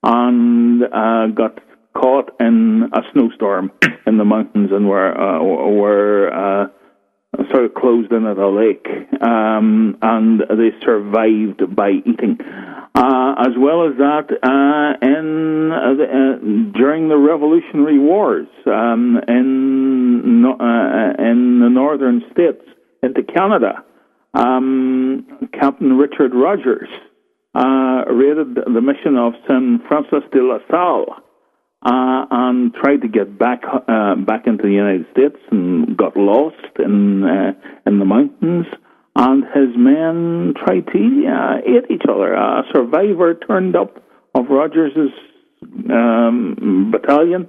and 0.06 0.82
uh, 0.84 1.26
got 1.34 1.58
caught 1.94 2.30
in 2.38 2.88
a 2.92 3.00
snowstorm 3.12 3.72
in 4.06 4.18
the 4.18 4.24
mountains, 4.24 4.70
and 4.72 4.88
were 4.88 5.12
uh, 5.12 5.42
were 5.42 6.30
uh, 6.32 6.66
sort 7.50 7.64
of 7.64 7.74
closed 7.74 8.12
in 8.12 8.24
at 8.24 8.38
a 8.38 8.48
lake, 8.48 8.86
um, 9.20 9.98
and 10.00 10.40
they 10.40 10.70
survived 10.84 11.74
by 11.74 11.90
eating. 11.90 12.38
Uh, 12.94 13.34
as 13.40 13.52
well 13.58 13.86
as 13.86 13.94
that, 13.98 14.26
uh, 14.42 15.06
in 15.06 15.68
the, 15.68 16.72
during 16.74 17.08
the 17.10 17.16
Revolutionary 17.16 17.98
Wars 17.98 18.46
um, 18.64 19.20
in 19.28 20.40
no, 20.40 20.52
in 20.52 21.60
the 21.60 21.68
northern 21.68 22.22
states 22.32 22.62
into 23.02 23.22
Canada, 23.22 23.84
um, 24.32 25.26
Captain 25.52 25.98
Richard 25.98 26.32
Rogers 26.32 26.88
uh, 27.56 28.04
raided 28.12 28.54
the 28.54 28.80
mission 28.80 29.16
of 29.16 29.32
Saint 29.48 29.80
Francis 29.88 30.28
de 30.32 30.42
la 30.42 30.58
Salle 30.70 31.06
uh, 31.82 32.26
and 32.30 32.74
tried 32.74 33.00
to 33.02 33.08
get 33.08 33.38
back 33.38 33.62
uh, 33.64 34.14
back 34.16 34.46
into 34.46 34.64
the 34.64 34.72
United 34.72 35.06
States 35.12 35.36
and 35.50 35.96
got 35.96 36.16
lost 36.16 36.56
in 36.78 37.24
uh, 37.24 37.52
in 37.86 37.98
the 37.98 38.04
mountains. 38.04 38.66
And 39.18 39.44
his 39.44 39.74
men 39.74 40.52
tried 40.62 40.86
to 40.92 40.98
uh, 41.26 41.56
eat 41.66 41.90
each 41.90 42.02
other. 42.06 42.34
A 42.34 42.64
survivor 42.74 43.34
turned 43.34 43.74
up 43.74 43.96
of 44.34 44.44
Rogers's 44.50 45.12
um, 45.90 46.92
battalion 46.92 47.48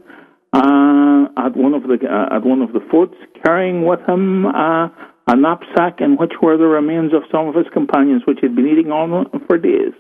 uh, 0.53 1.25
at 1.37 1.57
one 1.57 1.73
of 1.73 1.83
the 1.83 1.97
uh, 2.07 2.35
at 2.37 2.45
one 2.45 2.61
of 2.61 2.71
the 2.71 2.79
forts, 2.89 3.15
carrying 3.43 3.85
with 3.85 3.99
him 4.07 4.45
uh, 4.45 4.87
a 5.27 5.35
knapsack 5.35 5.99
in 6.01 6.17
which 6.17 6.33
were 6.41 6.57
the 6.57 6.65
remains 6.65 7.13
of 7.13 7.23
some 7.31 7.47
of 7.47 7.55
his 7.55 7.67
companions, 7.73 8.23
which 8.25 8.39
he'd 8.41 8.55
been 8.55 8.67
eating 8.67 8.91
on 8.91 9.25
for 9.47 9.57
days. 9.57 9.93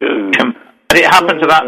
And 0.00 0.54
it 0.92 1.04
happened 1.04 1.40
to 1.40 1.46
that 1.48 1.64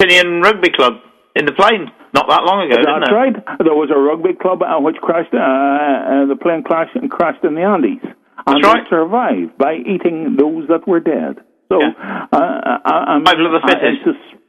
Argentinian 0.00 0.42
rugby 0.42 0.70
club 0.70 0.94
in 1.36 1.46
the 1.46 1.52
plane 1.52 1.90
not 2.14 2.28
that 2.28 2.44
long 2.44 2.62
ago, 2.70 2.76
didn't 2.78 3.00
That's 3.00 3.12
right. 3.12 3.34
There 3.58 3.74
was 3.74 3.90
a 3.90 3.98
rugby 3.98 4.34
club 4.40 4.62
uh, 4.62 4.78
which 4.78 4.94
crashed. 5.02 5.34
Uh, 5.34 5.42
uh, 5.42 6.26
the 6.26 6.38
plane 6.40 6.62
crashed 6.62 6.94
and 6.94 7.10
crashed 7.10 7.42
in 7.42 7.56
the 7.56 7.62
Andes, 7.62 7.98
and 8.46 8.62
That's 8.62 8.62
right. 8.62 8.84
they 8.84 8.90
survived 8.90 9.58
by 9.58 9.74
eating 9.82 10.36
those 10.38 10.68
that 10.68 10.86
were 10.86 11.00
dead. 11.00 11.42
So, 11.68 11.82
uh, 11.82 11.82
uh, 11.82 12.78
I, 12.86 13.18
I'm, 13.18 13.26
of 13.26 13.34
the 13.34 13.60
I- 13.64 13.68
fittest. 13.68 14.06
it's 14.06 14.40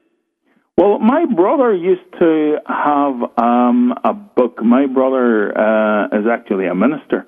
well, 0.78 1.00
my 1.00 1.26
brother 1.26 1.74
used 1.74 2.04
to 2.20 2.58
have 2.68 3.16
um, 3.42 3.94
a 4.04 4.14
book. 4.14 4.62
My 4.62 4.86
brother 4.86 5.58
uh, 5.58 6.20
is 6.20 6.28
actually 6.30 6.68
a 6.68 6.76
minister, 6.76 7.26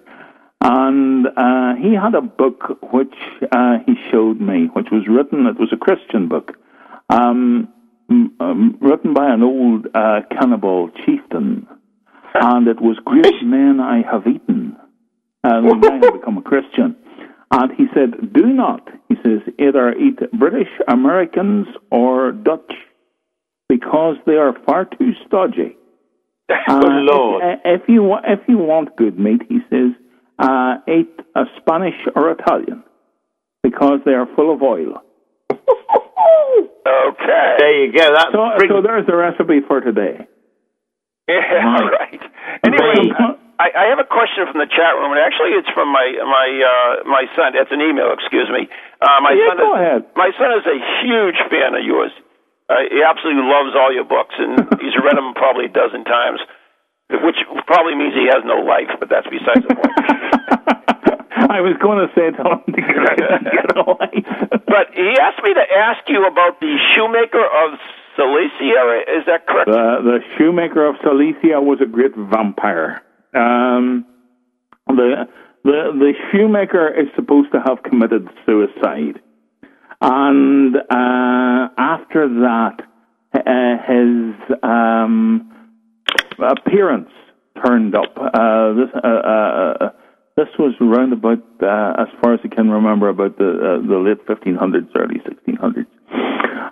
and 0.61 1.27
uh, 1.27 1.75
he 1.75 1.93
had 1.93 2.15
a 2.15 2.21
book 2.21 2.79
which 2.91 3.13
uh, 3.51 3.77
he 3.85 3.93
showed 4.11 4.41
me, 4.41 4.67
which 4.73 4.87
was 4.91 5.07
written. 5.07 5.45
It 5.45 5.59
was 5.59 5.69
a 5.71 5.77
Christian 5.77 6.27
book, 6.27 6.57
um, 7.09 7.67
m- 8.09 8.33
um, 8.39 8.77
written 8.81 9.13
by 9.13 9.31
an 9.31 9.43
old 9.43 9.87
uh, 9.93 10.21
cannibal 10.31 10.89
chieftain, 11.05 11.67
and 12.33 12.67
it 12.67 12.81
was 12.81 12.97
"Great 13.05 13.35
men 13.43 13.79
I 13.79 14.01
have 14.09 14.25
eaten." 14.27 14.75
Uh, 15.43 15.61
when 15.61 15.85
I 15.85 15.93
had 15.93 16.13
become 16.13 16.37
a 16.37 16.41
Christian, 16.41 16.95
and 17.51 17.71
he 17.77 17.85
said, 17.93 18.33
"Do 18.33 18.47
not," 18.47 18.89
he 19.09 19.15
says, 19.23 19.41
"either 19.59 19.93
eat 19.93 20.19
British, 20.33 20.69
Americans, 20.87 21.67
or 21.91 22.31
Dutch, 22.31 22.73
because 23.69 24.15
they 24.25 24.37
are 24.37 24.53
far 24.65 24.85
too 24.85 25.11
stodgy." 25.27 25.75
Uh, 26.69 26.79
Good 26.81 26.91
Lord. 26.91 27.43
If, 27.43 27.81
if 27.81 27.89
you 27.89 28.13
if 28.25 28.39
you 28.47 28.57
want 28.57 28.95
good 28.97 29.17
meat, 29.19 29.41
he 29.49 29.59
says, 29.69 29.91
uh, 30.39 30.77
eat 30.88 31.09
a 31.35 31.43
Spanish 31.59 31.95
or 32.15 32.31
Italian 32.31 32.83
because 33.63 33.99
they 34.05 34.13
are 34.13 34.27
full 34.35 34.53
of 34.53 34.61
oil. 34.61 35.01
Okay. 36.88 37.47
There 37.59 37.85
you 37.85 37.91
go. 37.91 38.13
That's 38.15 38.31
So, 38.31 38.49
pretty- 38.57 38.71
so 38.73 38.81
there's 38.81 39.05
the 39.05 39.15
recipe 39.15 39.59
for 39.67 39.81
today. 39.81 40.27
Yeah, 41.27 41.83
right. 41.91 42.23
Anyway, 42.63 43.11
I, 43.59 43.67
I 43.75 43.85
have 43.91 43.99
a 43.99 44.07
question 44.07 44.47
from 44.47 44.63
the 44.63 44.69
chat 44.71 44.95
room, 44.95 45.11
and 45.11 45.19
actually, 45.19 45.59
it's 45.59 45.67
from 45.75 45.91
my 45.91 46.07
my 46.23 46.47
uh, 46.63 47.03
my 47.03 47.27
son. 47.35 47.51
It's 47.51 47.67
an 47.67 47.83
email, 47.83 48.15
excuse 48.15 48.47
me. 48.47 48.71
Uh, 49.03 49.19
my 49.19 49.35
Yeah, 49.35 49.51
son 49.51 49.57
go 49.59 49.75
is, 49.75 49.75
ahead. 49.75 50.01
My 50.15 50.31
son 50.39 50.55
is 50.55 50.63
a 50.63 50.79
huge 51.03 51.35
fan 51.51 51.75
of 51.75 51.83
yours. 51.83 52.15
Uh, 52.71 52.79
he 52.88 53.03
absolutely 53.03 53.43
loves 53.43 53.75
all 53.75 53.91
your 53.91 54.07
books, 54.07 54.39
and 54.39 54.55
he's 54.79 54.95
read 55.03 55.19
them 55.19 55.35
probably 55.35 55.67
a 55.67 55.73
dozen 55.75 56.07
times, 56.07 56.39
which 57.11 57.35
probably 57.67 57.99
means 57.99 58.15
he 58.15 58.31
has 58.31 58.47
no 58.47 58.63
life. 58.63 58.88
But 58.95 59.11
that's 59.11 59.27
besides 59.27 59.67
the 59.67 59.75
point. 59.75 59.91
I 61.49 61.61
was 61.61 61.77
going 61.81 62.07
to 62.07 62.13
say 62.15 62.31
tell 62.35 62.59
him 62.59 62.73
to 62.73 62.81
get 62.81 63.17
get 63.17 63.77
away. 63.77 64.23
but 64.67 64.93
he 64.93 65.15
asked 65.19 65.43
me 65.43 65.53
to 65.53 65.65
ask 65.75 66.01
you 66.07 66.25
about 66.25 66.59
the 66.59 66.75
shoemaker 66.93 67.43
of 67.43 67.79
Silesia. 68.15 69.19
Is 69.19 69.25
that 69.27 69.45
correct? 69.47 69.69
The, 69.69 70.01
the 70.03 70.19
shoemaker 70.37 70.85
of 70.87 70.95
Silesia 71.03 71.61
was 71.61 71.79
a 71.81 71.85
great 71.85 72.15
vampire. 72.15 73.01
Um, 73.33 74.05
the, 74.87 75.27
the, 75.63 75.91
the 75.93 76.13
shoemaker 76.31 76.87
is 76.87 77.07
supposed 77.15 77.51
to 77.51 77.61
have 77.65 77.83
committed 77.83 78.27
suicide. 78.45 79.21
And 80.01 80.75
uh, 80.75 81.69
after 81.77 82.27
that, 82.41 82.81
uh, 83.33 83.77
his 83.87 84.57
um, 84.63 85.53
appearance 86.39 87.09
turned 87.65 87.95
up. 87.95 88.17
Uh, 88.17 88.73
this, 88.73 88.89
uh, 88.95 89.07
uh, 89.07 89.73
uh, 89.79 89.89
this 90.38 90.47
was 90.59 90.73
round 90.79 91.13
about, 91.13 91.43
uh, 91.61 92.01
as 92.01 92.07
far 92.21 92.35
as 92.35 92.39
I 92.43 92.47
can 92.47 92.69
remember, 92.69 93.09
about 93.09 93.38
the, 93.38 93.49
uh, 93.49 93.88
the 93.88 93.97
late 93.97 94.25
1500s, 94.27 94.88
early 94.95 95.19
1600s. 95.25 95.88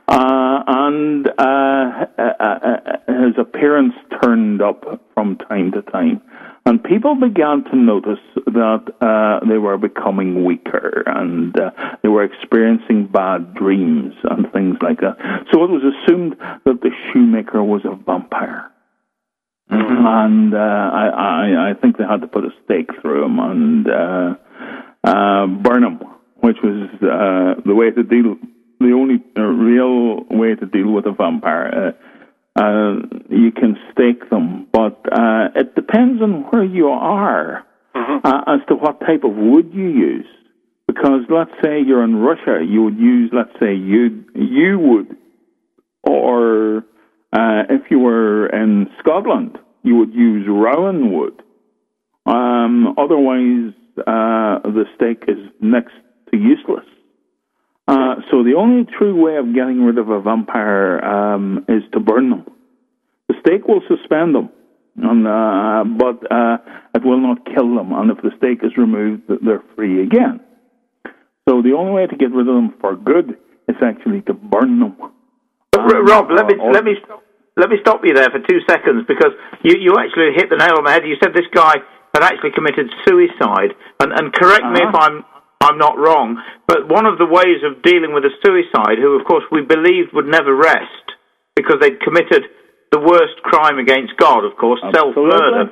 Uh, 0.07 0.63
and 0.68 1.28
uh, 1.28 2.05
uh, 2.18 2.34
uh, 2.39 3.26
his 3.26 3.34
appearance 3.39 3.93
turned 4.22 4.61
up 4.61 5.01
from 5.16 5.36
time 5.49 5.72
to 5.72 5.82
time. 5.82 6.22
And 6.68 6.84
people 6.84 7.16
began 7.16 7.63
to 7.66 7.76
notice 7.76 8.20
that 8.45 9.41
they 9.47 9.57
were 9.57 9.78
becoming 9.78 10.45
weaker 10.45 11.03
and 11.05 11.55
they 12.01 12.09
were 12.09 12.24
experiencing 12.24 13.07
bad 13.07 13.53
dreams 13.55 14.13
and 14.24 14.51
things 14.51 14.78
like 14.82 14.99
that. 15.01 15.18
So 15.51 15.63
it 15.63 15.70
was 15.70 15.82
assumed 15.84 16.36
that 16.66 16.82
the 16.82 16.91
shoemaker 17.11 17.63
was 17.63 17.82
a 17.86 17.95
vampire. 17.95 18.72
And 19.70 20.53
uh, 20.53 20.57
I, 20.57 21.07
I, 21.07 21.70
I 21.70 21.74
think 21.74 21.97
they 21.97 22.03
had 22.03 22.22
to 22.22 22.28
put 22.28 22.45
a 22.45 22.51
stake 22.63 22.89
through 23.01 23.26
him 23.26 23.39
and 23.39 23.88
uh, 23.88 24.36
uh, 25.03 25.47
burn 25.47 25.84
him, 25.84 25.99
which 26.38 26.57
was 26.63 26.89
uh, 27.01 27.61
the 27.66 27.74
way 27.74 27.91
to 27.91 28.03
deal, 28.03 28.36
the 28.80 28.91
only 28.93 29.24
uh, 29.38 29.41
real 29.41 30.24
way 30.30 30.55
to 30.55 30.66
deal 30.66 30.91
with 30.91 31.05
a 31.05 31.11
vampire. 31.11 31.95
Uh, 32.57 32.59
uh, 32.59 32.95
you 33.30 33.51
can 33.51 33.76
stake 33.91 34.30
them, 34.30 34.68
but 34.72 34.99
uh, 35.11 35.49
it 35.55 35.76
depends 35.76 36.22
on 36.22 36.43
where 36.51 36.63
you 36.63 36.88
are 36.88 37.66
uh, 37.95 38.41
as 38.47 38.59
to 38.68 38.76
what 38.76 38.99
type 39.01 39.24
of 39.24 39.36
wood 39.36 39.72
you 39.74 39.88
use. 39.88 40.28
Because 40.88 41.22
let's 41.30 41.51
say 41.63 41.82
you're 41.82 42.03
in 42.03 42.18
Russia, 42.18 42.63
you 42.63 42.84
would 42.84 42.97
use, 42.97 43.32
let's 43.34 43.51
say, 43.59 43.74
you 43.74 44.24
you 44.36 44.80
would, 44.80 45.18
or 46.03 46.86
uh, 47.36 47.63
if 47.69 47.91
you 47.91 47.99
were 47.99 48.47
in 48.47 48.88
Scotland, 48.99 49.57
you 49.83 49.97
would 49.97 50.13
use 50.13 50.47
rowan 50.47 51.11
wood. 51.11 51.41
Um, 52.25 52.95
otherwise, 52.97 53.73
uh, 53.99 54.63
the 54.63 54.86
stake 54.95 55.23
is 55.27 55.38
next 55.59 55.93
to 56.31 56.38
useless. 56.38 56.86
Uh, 57.89 58.15
so 58.31 58.43
the 58.43 58.53
only 58.57 58.88
true 58.97 59.21
way 59.21 59.36
of 59.36 59.53
getting 59.53 59.83
rid 59.83 59.97
of 59.97 60.09
a 60.09 60.21
vampire 60.21 61.03
um, 61.03 61.65
is 61.67 61.83
to 61.91 61.99
burn 61.99 62.29
them. 62.29 62.45
The 63.27 63.36
stake 63.41 63.67
will 63.67 63.81
suspend 63.88 64.33
them, 64.33 64.49
and, 64.95 65.27
uh, 65.27 65.83
but 65.99 66.31
uh, 66.31 66.57
it 66.95 67.03
will 67.03 67.19
not 67.19 67.45
kill 67.45 67.75
them. 67.75 67.91
And 67.91 68.11
if 68.11 68.21
the 68.23 68.31
stake 68.38 68.63
is 68.63 68.77
removed, 68.77 69.23
they're 69.27 69.63
free 69.75 70.01
again. 70.01 70.39
So 71.49 71.61
the 71.61 71.73
only 71.77 71.91
way 71.91 72.07
to 72.07 72.15
get 72.15 72.31
rid 72.31 72.47
of 72.47 72.55
them 72.55 72.73
for 72.79 72.95
good 72.95 73.38
is 73.67 73.75
actually 73.83 74.21
to 74.21 74.33
burn 74.33 74.79
them. 74.79 74.95
Rob, 75.77 76.31
let 76.31 76.47
me 76.47 76.55
let 76.71 76.83
me 76.83 76.93
let 77.56 77.70
me 77.72 77.78
stop 77.80 78.03
you 78.03 78.14
there 78.14 78.30
for 78.30 78.43
two 78.43 78.60
seconds 78.68 79.08
because 79.08 79.32
you, 79.64 79.80
you 79.80 79.95
actually 79.95 80.36
hit 80.36 80.51
the 80.51 80.60
nail 80.60 80.76
on 80.76 80.84
the 80.84 80.91
head. 80.91 81.08
You 81.08 81.16
said 81.24 81.32
this 81.32 81.47
guy 81.56 81.80
had 82.12 82.24
actually 82.24 82.51
committed 82.51 82.91
suicide, 83.08 83.76
and, 83.99 84.12
and 84.12 84.32
correct 84.32 84.68
me 84.72 84.84
if 84.84 84.91
uh-huh. 84.91 85.08
I'm 85.08 85.18
I'm 85.64 85.80
not 85.80 85.97
wrong, 85.97 86.38
but 86.68 86.91
one 86.91 87.08
of 87.08 87.18
the 87.18 87.26
ways 87.26 87.64
of 87.66 87.82
dealing 87.82 88.14
with 88.14 88.28
a 88.28 88.34
suicide, 88.43 89.01
who 89.01 89.18
of 89.18 89.26
course 89.26 89.43
we 89.49 89.66
believed 89.66 90.14
would 90.14 90.28
never 90.28 90.53
rest 90.53 91.16
because 91.56 91.80
they'd 91.82 91.99
committed 92.03 92.45
the 92.91 92.99
worst 92.99 93.41
crime 93.41 93.80
against 93.80 94.14
God, 94.20 94.45
of 94.45 94.56
course, 94.60 94.80
self 94.93 95.16
murder, 95.16 95.72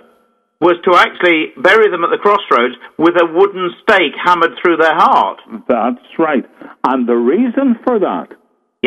was 0.59 0.79
to 0.87 0.95
actually 0.95 1.53
bury 1.61 1.91
them 1.91 2.03
at 2.03 2.09
the 2.09 2.17
crossroads 2.17 2.73
with 2.97 3.15
a 3.19 3.27
wooden 3.27 3.69
stake 3.83 4.15
hammered 4.17 4.55
through 4.63 4.77
their 4.77 4.95
heart. 4.95 5.39
That's 5.67 6.09
right. 6.17 6.47
And 6.87 7.07
the 7.07 7.19
reason 7.19 7.75
for 7.83 7.99
that 7.99 8.31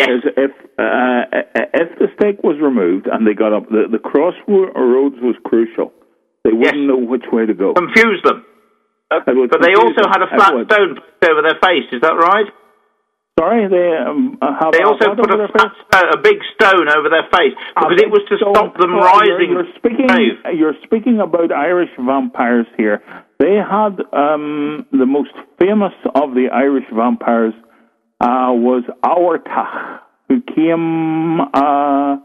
is 0.04 0.20
if 0.36 0.52
uh, 0.78 1.24
if 1.72 1.88
the 1.98 2.08
stake 2.20 2.44
was 2.44 2.60
removed 2.60 3.06
and 3.08 3.26
they 3.26 3.32
got 3.32 3.52
up, 3.56 3.68
the, 3.68 3.88
the 3.90 3.98
crossroads 3.98 5.16
was 5.24 5.36
crucial. 5.44 5.92
They 6.44 6.52
wouldn't 6.52 6.86
know 6.86 6.98
which 7.00 7.24
way 7.32 7.46
to 7.46 7.54
go. 7.54 7.72
Confuse 7.74 8.20
them. 8.24 8.44
Would 9.10 9.50
But 9.50 9.62
they 9.62 9.74
also 9.74 10.02
them. 10.02 10.10
had 10.12 10.22
a 10.22 10.28
flat 10.34 10.52
stone 10.70 10.98
over 11.30 11.42
their 11.42 11.58
face. 11.62 11.86
Is 11.92 12.02
that 12.02 12.14
right? 12.14 12.46
Sorry, 13.38 13.68
they 13.68 13.92
um, 14.00 14.38
have 14.40 14.72
They 14.72 14.80
a- 14.80 14.86
also 14.88 15.12
put 15.14 15.28
a, 15.28 15.48
flat, 15.52 15.72
a 16.14 16.16
big 16.18 16.40
stone 16.56 16.88
over 16.88 17.08
their 17.12 17.28
face 17.36 17.52
because 17.76 18.00
it 18.00 18.08
was 18.10 18.24
to 18.32 18.36
stop 18.40 18.72
them 18.80 18.96
rising. 18.96 19.52
You're, 19.52 19.64
you're 19.64 19.74
speaking. 19.76 20.08
You're 20.56 20.74
speaking 20.84 21.20
about 21.20 21.52
Irish 21.52 21.90
vampires 22.00 22.66
here. 22.78 23.02
They 23.38 23.56
had 23.60 24.00
um, 24.16 24.86
the 24.90 25.04
most 25.04 25.32
famous 25.60 25.92
of 26.14 26.32
the 26.32 26.48
Irish 26.52 26.84
vampires 26.92 27.52
uh, 28.20 28.52
was 28.52 28.84
Abhartach, 29.04 30.00
who 30.28 30.42
came. 30.54 31.40
Uh, 31.52 32.16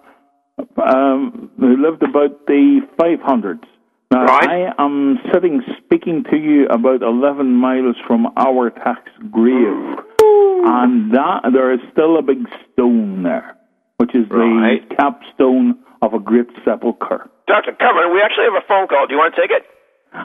um, 0.78 1.50
who 1.60 1.78
lived 1.82 2.04
about 2.04 2.46
the 2.48 2.82
500s. 3.00 3.64
Now, 4.12 4.26
I 4.28 4.74
am 4.78 5.20
sitting 5.34 5.62
speaking 5.84 6.24
to 6.30 6.38
you 6.38 6.68
about 6.68 7.02
11 7.02 7.54
miles 7.54 7.96
from 8.06 8.28
Abhartach's 8.38 9.16
grave, 9.32 9.98
and 10.20 11.14
that 11.14 11.50
there 11.54 11.74
is 11.74 11.80
still 11.94 12.18
a 12.18 12.22
big 12.22 12.44
stone 12.74 13.24
there, 13.24 13.56
which 13.98 14.14
is 14.14 14.28
the 14.30 14.78
capstone 14.98 15.80
of 16.02 16.14
a 16.14 16.20
great 16.20 16.48
sepulchre. 16.66 17.30
Dr. 17.48 17.72
Curran, 17.80 18.14
we 18.14 18.22
actually 18.22 18.46
have 18.52 18.62
a 18.62 18.68
phone 18.68 18.88
call. 18.88 19.08
Do 19.08 19.14
you 19.14 19.20
want 19.20 19.34
to 19.36 19.42
take 19.42 19.52
it? 19.52 19.64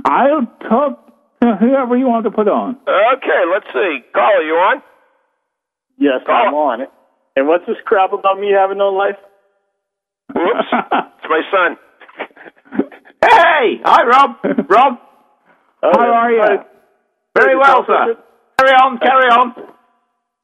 I'll 0.04 0.46
talk 0.68 1.06
to 1.42 1.54
whoever 1.54 1.96
you 1.96 2.08
want 2.08 2.24
to 2.24 2.32
put 2.32 2.48
on. 2.48 2.76
Okay, 2.82 3.42
let's 3.52 3.66
see. 3.72 4.02
Caller, 4.12 4.42
you 4.42 4.54
on? 4.54 4.82
Yes, 5.98 6.20
I'm 6.28 6.54
on 6.54 6.82
it. 6.82 6.90
And 7.36 7.46
what's 7.48 7.66
this 7.66 7.76
crap 7.84 8.12
about 8.12 8.38
me 8.38 8.52
having 8.56 8.78
no 8.78 8.88
life? 8.88 9.16
Whoops. 10.34 10.68
it's 10.72 11.28
my 11.28 11.42
son. 11.50 11.76
Hey, 13.28 13.80
hi, 13.82 14.06
Rob. 14.06 14.36
Rob. 14.68 14.98
How 15.82 15.98
are 15.98 16.30
you? 16.30 16.58
Very 17.36 17.56
well, 17.56 17.84
sir. 17.86 18.16
Carry 18.58 18.72
on, 18.72 18.98
carry 18.98 19.28
on. 19.30 19.54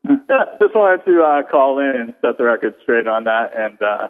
Yeah, 0.04 0.44
just 0.60 0.74
wanted 0.74 1.04
to 1.04 1.22
uh, 1.22 1.48
call 1.48 1.78
in 1.78 1.92
and 2.00 2.14
set 2.20 2.38
the 2.38 2.44
record 2.44 2.74
straight 2.82 3.06
on 3.06 3.24
that. 3.24 3.50
And 3.56 3.80
uh, 3.80 4.08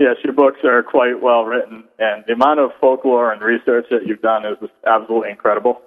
yes, 0.00 0.16
your 0.24 0.32
books 0.34 0.58
are 0.64 0.82
quite 0.82 1.22
well 1.22 1.44
written, 1.44 1.84
and 1.98 2.24
the 2.26 2.32
amount 2.32 2.60
of 2.60 2.70
folklore 2.80 3.32
and 3.32 3.40
research 3.40 3.86
that 3.90 4.06
you've 4.06 4.22
done 4.22 4.44
is 4.44 4.56
absolutely 4.86 5.30
incredible. 5.30 5.80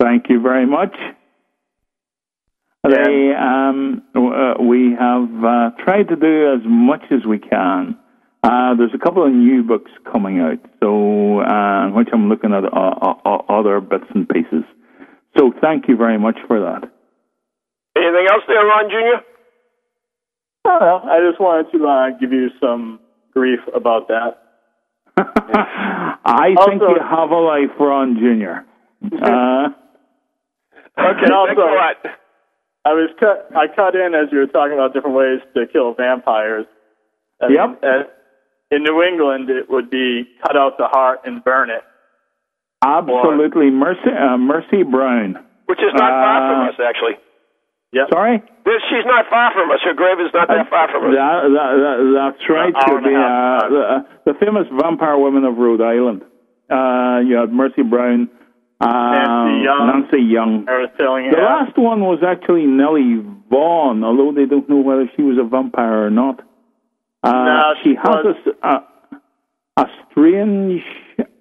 Thank 0.00 0.26
you 0.28 0.40
very 0.42 0.66
much. 0.66 0.94
They, 2.88 3.32
um, 3.34 4.02
uh, 4.14 4.62
we 4.62 4.94
have 4.98 5.44
uh, 5.44 5.70
tried 5.84 6.08
to 6.08 6.16
do 6.16 6.54
as 6.54 6.60
much 6.64 7.02
as 7.10 7.26
we 7.26 7.38
can. 7.38 7.98
Uh, 8.42 8.74
there's 8.76 8.94
a 8.94 8.98
couple 8.98 9.26
of 9.26 9.32
new 9.32 9.62
books 9.62 9.90
coming 10.10 10.38
out, 10.40 10.58
so 10.80 11.40
uh, 11.40 11.88
which 11.90 12.08
I'm 12.12 12.28
looking 12.28 12.52
at 12.54 12.64
uh, 12.64 12.68
uh, 13.24 13.36
other 13.48 13.80
bits 13.80 14.04
and 14.14 14.28
pieces. 14.28 14.64
So 15.36 15.52
thank 15.60 15.88
you 15.88 15.96
very 15.96 16.18
much 16.18 16.38
for 16.46 16.60
that. 16.60 16.88
Anything 17.96 18.26
else 18.30 18.42
there, 18.46 18.64
Ron 18.64 18.88
Jr.? 18.88 19.24
Oh, 20.66 20.78
well, 20.80 21.02
I 21.10 21.18
just 21.28 21.40
wanted 21.40 21.70
to 21.76 21.86
uh, 21.86 22.18
give 22.20 22.32
you 22.32 22.48
some 22.60 23.00
grief 23.34 23.60
about 23.74 24.08
that. 24.08 24.38
I 25.18 26.54
think 26.66 26.80
Also- 26.82 26.94
you 26.94 27.00
have 27.02 27.30
a 27.30 27.36
life, 27.36 27.70
Ron 27.78 28.16
Jr. 28.16 28.64
Uh, 29.24 29.68
Okay, 30.98 31.30
also, 31.32 31.54
thanks 31.54 31.62
a 31.62 31.74
lot. 31.78 31.96
I 32.84 32.92
was 32.94 33.10
cut. 33.20 33.48
I 33.56 33.66
cut 33.74 33.94
in 33.94 34.14
as 34.14 34.28
you 34.32 34.38
were 34.38 34.46
talking 34.46 34.74
about 34.74 34.94
different 34.94 35.16
ways 35.16 35.40
to 35.54 35.66
kill 35.72 35.94
vampires. 35.94 36.66
And, 37.40 37.54
Yep. 37.54 37.78
and 37.82 38.06
in 38.70 38.82
New 38.82 39.02
England, 39.02 39.50
it 39.50 39.68
would 39.70 39.90
be 39.90 40.24
cut 40.46 40.56
out 40.56 40.78
the 40.78 40.86
heart 40.88 41.20
and 41.24 41.42
burn 41.44 41.70
it. 41.70 41.82
absolutely, 42.84 43.70
Mercy, 43.70 44.10
uh, 44.10 44.36
Mercy 44.38 44.82
Brown. 44.84 45.38
Which 45.66 45.80
is 45.80 45.92
not 45.94 46.10
far 46.10 46.38
from 46.48 46.60
Uh, 46.62 46.68
us, 46.70 46.80
actually. 46.80 47.16
Yeah. 47.92 48.06
Sorry. 48.12 48.42
This, 48.64 48.82
she's 48.88 49.04
not 49.06 49.26
far 49.28 49.50
from 49.52 49.70
us. 49.70 49.80
Her 49.82 49.94
grave 49.94 50.20
is 50.20 50.32
not 50.32 50.46
that 50.48 50.68
far 50.70 50.88
from 50.88 51.06
us. 51.10 51.14
That, 51.14 51.42
that, 51.48 51.70
that, 51.82 51.98
that's 52.14 52.48
right. 52.48 52.68
An 52.68 52.76
hour 52.76 52.82
She'll 52.86 52.96
and 52.98 53.06
a 53.06 53.08
be, 53.08 53.14
uh, 53.16 53.68
the, 53.68 53.80
uh, 53.82 54.02
the 54.26 54.34
famous 54.38 54.66
vampire 54.70 55.18
women 55.18 55.44
of 55.44 55.56
Rhode 55.58 55.80
Island. 55.80 56.22
Uh, 56.70 57.20
you 57.26 57.36
had 57.36 57.50
Mercy 57.52 57.82
Brown, 57.82 58.28
uh, 58.30 58.37
Nancy 58.80 59.64
Young. 59.64 59.86
Nancy 59.86 60.22
Young. 60.22 60.68
I 60.68 60.78
was 60.82 60.90
telling 60.96 61.24
you. 61.26 61.30
The 61.32 61.38
last 61.38 61.76
one 61.76 62.00
was 62.02 62.20
actually 62.26 62.66
Nellie 62.66 63.24
Vaughan, 63.50 64.04
although 64.04 64.32
they 64.32 64.46
don't 64.46 64.68
know 64.68 64.76
whether 64.78 65.10
she 65.16 65.22
was 65.22 65.36
a 65.38 65.44
vampire 65.48 66.06
or 66.06 66.10
not. 66.10 66.40
Uh, 67.24 67.32
No, 67.32 67.74
she 67.82 67.90
she 67.90 67.96
has 67.96 68.82
a 69.76 69.84
strange 70.10 70.82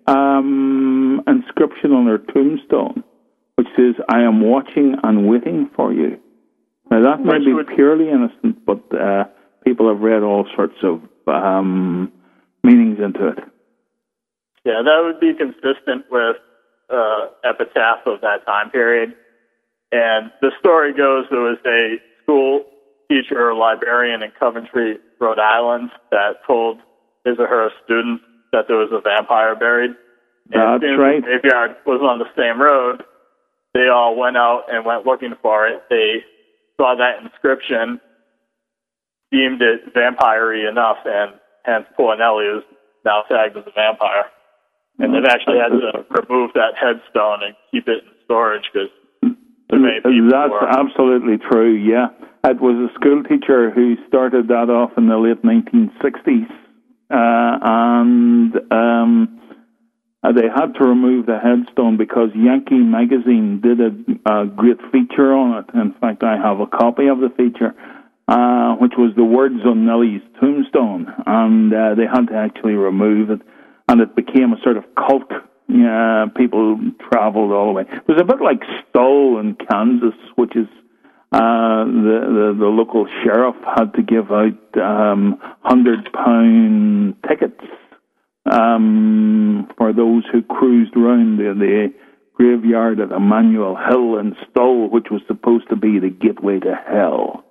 um, 0.08 1.22
inscription 1.28 1.92
on 1.92 2.08
her 2.08 2.18
tombstone, 2.18 3.04
which 3.56 3.68
says, 3.76 3.96
I 4.10 4.22
am 4.22 4.42
watching 4.42 4.96
and 5.04 5.28
waiting 5.28 5.70
for 5.76 5.94
you. 5.94 6.18
Now, 6.90 7.04
that 7.04 7.24
may 7.24 7.40
be 7.40 7.54
would- 7.54 7.68
purely 7.68 8.10
innocent, 8.10 8.66
but 8.66 8.80
uh, 8.96 9.26
people 9.66 9.88
have 9.90 10.00
read 10.02 10.24
all 10.24 10.48
sorts 10.56 10.78
of 10.84 11.02
um, 11.28 12.12
meanings 12.64 13.00
into 13.04 13.28
it. 13.28 13.40
Yeah, 14.66 14.82
that 14.84 15.02
would 15.04 15.20
be 15.20 15.34
consistent 15.34 16.06
with 16.12 16.38
uh, 16.90 17.28
epitaph 17.44 18.06
of 18.06 18.22
that 18.22 18.46
time 18.46 18.70
period. 18.70 19.14
And 19.92 20.32
the 20.42 20.52
story 20.60 20.94
goes 20.94 21.26
there 21.30 21.40
was 21.40 21.58
a 21.66 21.96
school 22.24 22.66
teacher 23.10 23.50
or 23.50 23.56
librarian 23.56 24.22
in 24.22 24.32
Coventry, 24.38 24.98
Rhode 25.20 25.40
Island, 25.40 25.92
that 26.12 26.44
told 26.46 26.80
his 27.26 27.36
or 27.40 27.48
her 27.48 27.70
students 27.86 28.24
that 28.52 28.66
there 28.68 28.78
was 28.78 28.92
a 28.92 29.02
vampire 29.02 29.56
buried. 29.56 29.92
And 30.52 30.82
That's 30.82 31.00
right. 31.00 31.22
The 31.22 31.40
graveyard 31.40 31.78
was 31.86 32.02
on 32.02 32.20
the 32.20 32.32
same 32.36 32.62
road. 32.62 33.04
They 33.74 33.88
all 33.92 34.16
went 34.16 34.38
out 34.38 34.64
and 34.70 34.86
went 34.86 35.06
looking 35.06 35.34
for 35.42 35.68
it. 35.68 35.84
They 35.90 36.24
saw 36.78 36.96
that 36.96 37.24
inscription, 37.24 38.00
deemed 39.32 39.62
it 39.62 39.94
vampire-y 39.94 40.70
enough, 40.70 40.98
and 41.06 41.34
hence 41.66 41.86
poor 41.96 42.16
Nellie 42.18 42.46
is 42.46 42.64
now 43.04 43.24
tagged 43.28 43.58
as 43.58 43.64
a 43.68 43.72
vampire. 43.76 44.32
And 45.00 45.14
they've 45.14 45.30
actually 45.30 45.60
had 45.60 45.70
to 45.70 46.06
remove 46.10 46.52
that 46.56 46.74
headstone 46.76 47.44
and 47.44 47.56
keep 47.72 47.88
it 47.88 48.04
in 48.04 48.12
storage 48.26 48.64
because 48.74 48.90
That's 50.32 50.78
absolutely 50.78 51.38
true, 51.38 51.74
yeah. 51.74 52.08
It 52.44 52.62
was 52.62 52.90
a 52.90 52.94
school 52.96 53.24
teacher 53.24 53.70
who 53.72 53.96
started 54.08 54.48
that 54.48 54.70
off 54.70 54.92
in 54.98 55.08
the 55.08 55.18
late 55.18 55.44
1960s. 55.44 56.50
Uh, 57.10 57.60
and 57.62 58.56
um, 58.72 59.40
uh, 60.24 60.32
they 60.32 60.48
had 60.48 60.74
to 60.76 60.84
remove 60.86 61.26
the 61.26 61.40
headstone 61.40 61.98
because 61.98 62.30
Yankee 62.36 62.80
Magazine 62.80 63.62
did 63.62 63.80
a, 63.80 64.42
a 64.42 64.46
great 64.46 64.78
feature 64.92 65.34
on 65.34 65.64
it. 65.64 65.74
In 65.74 65.94
fact, 66.00 66.24
I 66.24 66.38
have 66.38 66.60
a 66.60 66.68
copy 66.68 67.08
of 67.08 67.20
the 67.20 67.30
feature, 67.36 67.76
uh, 68.28 68.76
which 68.76 68.94
was 68.98 69.14
the 69.16 69.24
words 69.24 69.66
on 69.66 69.86
Nellie's 69.86 70.22
tombstone. 70.40 71.14
And 71.26 71.74
uh, 71.74 71.96
they 71.96 72.06
had 72.06 72.28
to 72.28 72.36
actually 72.36 72.74
remove 72.74 73.30
it. 73.32 73.42
And 73.88 74.02
it 74.02 74.16
became 74.16 74.54
a 74.54 74.62
sort 74.64 74.78
of 74.78 74.84
cult. 74.96 75.32
Yeah, 75.70 76.26
people 76.36 76.80
traveled 77.12 77.52
all 77.52 77.68
the 77.68 77.74
way. 77.74 77.84
It 77.84 78.08
was 78.08 78.20
a 78.22 78.26
bit 78.26 78.42
like 78.42 78.62
Stull 78.90 79.40
in 79.40 79.56
Kansas, 79.70 80.16
which 80.36 80.56
is 80.56 80.68
uh, 81.32 81.84
the, 81.84 82.54
the 82.54 82.58
the 82.58 82.68
local 82.68 83.06
sheriff 83.24 83.56
had 83.76 83.94
to 83.96 84.02
give 84.02 84.32
out 84.32 84.78
um, 84.82 85.38
hundred 85.62 86.10
pound 86.14 87.16
tickets 87.28 87.60
um, 88.50 89.68
for 89.78 89.92
those 89.92 90.24
who 90.32 90.42
cruised 90.42 90.96
around 90.96 91.38
the, 91.38 91.54
the 91.54 91.94
graveyard 92.34 93.00
at 93.00 93.12
Emmanuel 93.12 93.76
Hill 93.76 94.18
in 94.20 94.36
Stull, 94.50 94.90
which 94.90 95.08
was 95.12 95.22
supposed 95.28 95.68
to 95.70 95.76
be 95.76 96.00
the 96.00 96.10
gateway 96.10 96.60
to 96.60 96.76
hell. 96.88 97.44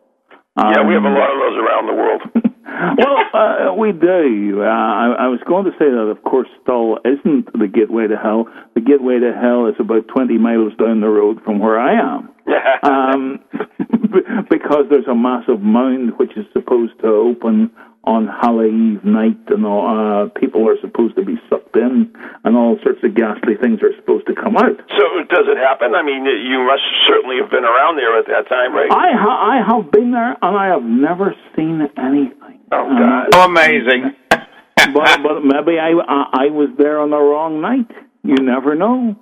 Yeah, 0.57 0.83
we 0.87 0.95
have 0.95 1.05
a 1.05 1.09
Um, 1.09 1.15
lot 1.15 1.31
of 1.31 1.39
those 1.39 1.59
around 1.59 1.87
the 1.87 1.95
world. 1.95 2.23
well, 2.99 3.17
uh, 3.35 3.75
we 3.75 3.93
do. 3.93 4.63
Uh, 4.63 4.67
I, 4.67 5.17
I 5.21 5.29
was 5.29 5.41
going 5.47 5.65
to 5.67 5.73
say 5.73 5.91
that, 5.91 6.09
of 6.11 6.23
course, 6.25 6.49
Stull 6.63 6.99
isn't 7.05 7.53
the 7.59 7.67
gateway 7.69 8.07
to 8.07 8.17
hell. 8.17 8.49
The 8.75 8.81
gateway 8.81 9.19
to 9.21 9.33
hell 9.33 9.67
is 9.67 9.75
about 9.79 10.09
20 10.09 10.39
miles 10.39 10.73
down 10.79 11.01
the 11.01 11.09
road 11.09 11.43
from 11.45 11.59
where 11.59 11.79
I 11.79 11.93
am. 11.95 12.31
um, 12.83 13.41
because 14.51 14.85
there's 14.91 15.07
a 15.09 15.15
massive 15.15 15.61
mound 15.61 16.13
which 16.19 16.37
is 16.37 16.47
supposed 16.53 16.99
to 17.01 17.09
open 17.09 17.71
on 18.07 18.31
Halloween 18.31 19.01
night, 19.03 19.39
and 19.49 19.67
all, 19.67 19.83
uh, 19.83 20.31
people 20.39 20.63
are 20.69 20.79
supposed 20.81 21.17
to 21.17 21.25
be 21.25 21.35
sucked 21.51 21.75
in, 21.75 22.15
and 22.45 22.57
all 22.57 22.79
sorts 22.83 23.03
of 23.03 23.15
ghastly 23.15 23.59
things 23.61 23.83
are 23.83 23.91
supposed 23.99 24.27
to 24.29 24.35
come 24.35 24.57
out. 24.57 24.79
So 24.95 25.05
does 25.27 25.47
it 25.51 25.59
happen? 25.59 25.95
I 25.95 26.03
mean, 26.07 26.25
you 26.25 26.63
must 26.63 26.87
certainly 27.11 27.37
have 27.43 27.51
been 27.51 27.67
around 27.67 27.97
there 27.99 28.17
at 28.19 28.27
that 28.31 28.49
time, 28.49 28.73
right? 28.73 28.91
I 28.91 29.11
ha- 29.11 29.43
I 29.43 29.57
have 29.67 29.91
been 29.91 30.13
there, 30.13 30.39
and 30.41 30.55
I 30.57 30.67
have 30.71 30.83
never 30.87 31.35
seen 31.57 31.83
anything. 31.99 32.63
Oh 32.71 32.87
God! 32.87 33.27
Oh, 33.35 33.45
amazing. 33.51 34.15
but 34.31 35.19
but 35.23 35.43
maybe 35.43 35.79
I, 35.79 35.91
I 35.91 36.47
I 36.47 36.51
was 36.55 36.71
there 36.79 37.01
on 37.01 37.11
the 37.11 37.19
wrong 37.19 37.61
night. 37.61 37.91
You 38.23 38.37
never 38.39 38.75
know. 38.75 39.17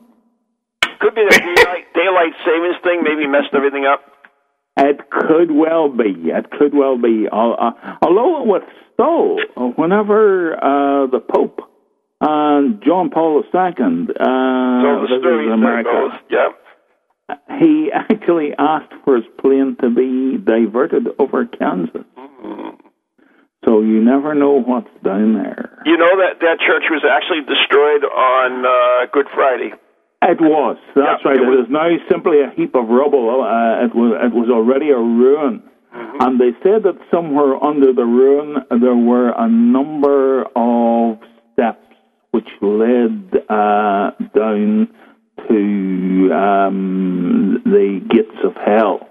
Could 1.01 1.15
be 1.15 1.25
the 1.29 1.37
daylight, 1.37 1.93
daylight 1.93 2.33
savings 2.45 2.77
thing 2.83 3.03
maybe 3.03 3.27
messed 3.27 3.53
everything 3.53 3.85
up. 3.85 4.14
It 4.77 5.09
could 5.11 5.51
well 5.53 5.89
be. 5.89 6.31
It 6.31 6.51
could 6.51 6.75
well 6.75 6.99
be. 6.99 7.27
Uh, 7.31 7.51
uh, 7.51 7.71
although 8.03 8.43
with 8.45 8.65
Stull, 8.93 9.39
whenever 9.77 10.55
uh, 10.55 11.07
the 11.07 11.21
Pope 11.21 11.61
and 12.21 12.83
John 12.85 13.11
Paul 13.11 13.43
II 13.43 13.61
uh, 13.61 13.73
So 13.75 13.77
the 14.19 15.07
visited 15.09 15.53
America, 15.53 16.21
yeah. 16.29 16.49
he 17.59 17.91
actually 17.93 18.51
asked 18.59 18.93
for 19.05 19.17
his 19.17 19.25
plane 19.41 19.77
to 19.81 19.91
be 19.91 20.39
diverted 20.39 21.07
over 21.19 21.47
Kansas. 21.47 22.05
So 23.65 23.81
you 23.81 24.05
never 24.05 24.35
know 24.35 24.61
what's 24.61 24.91
down 25.03 25.35
there. 25.35 25.83
You 25.87 25.97
know 25.97 26.21
that 26.21 26.41
that 26.41 26.59
church 26.61 26.85
was 26.91 27.03
actually 27.09 27.41
destroyed 27.49 28.05
on 28.05 28.67
uh, 28.67 29.07
Good 29.13 29.27
Friday. 29.35 29.73
It 30.27 30.41
was. 30.41 30.77
That's 30.95 31.23
Yeah, 31.23 31.29
right. 31.31 31.39
it 31.41 31.43
It 31.43 31.49
was- 31.49 31.69
now 31.69 31.89
simply 32.11 32.41
a 32.41 32.51
heap 32.51 32.75
of 32.75 32.89
rubble. 32.89 33.43
Uh, 33.43 33.85
it 33.85 33.95
was. 33.95 34.13
It 34.25 34.33
was 34.33 34.49
already 34.51 34.91
a 34.91 34.99
ruin. 34.99 35.63
Mm-hmm. 35.95 36.17
And 36.23 36.41
they 36.41 36.53
said 36.63 36.83
that 36.85 36.97
somewhere 37.11 37.63
under 37.63 37.93
the 37.93 38.05
ruin 38.05 38.65
there 38.71 38.97
were 38.97 39.31
a 39.37 39.49
number 39.49 40.45
of 40.57 41.19
steps 41.53 41.87
which 42.33 42.49
led 42.61 43.43
uh, 43.49 44.11
down 44.35 44.89
to 45.49 46.33
um, 46.35 47.63
the 47.65 48.01
gates 48.11 48.39
of 48.43 48.55
hell. 48.57 49.09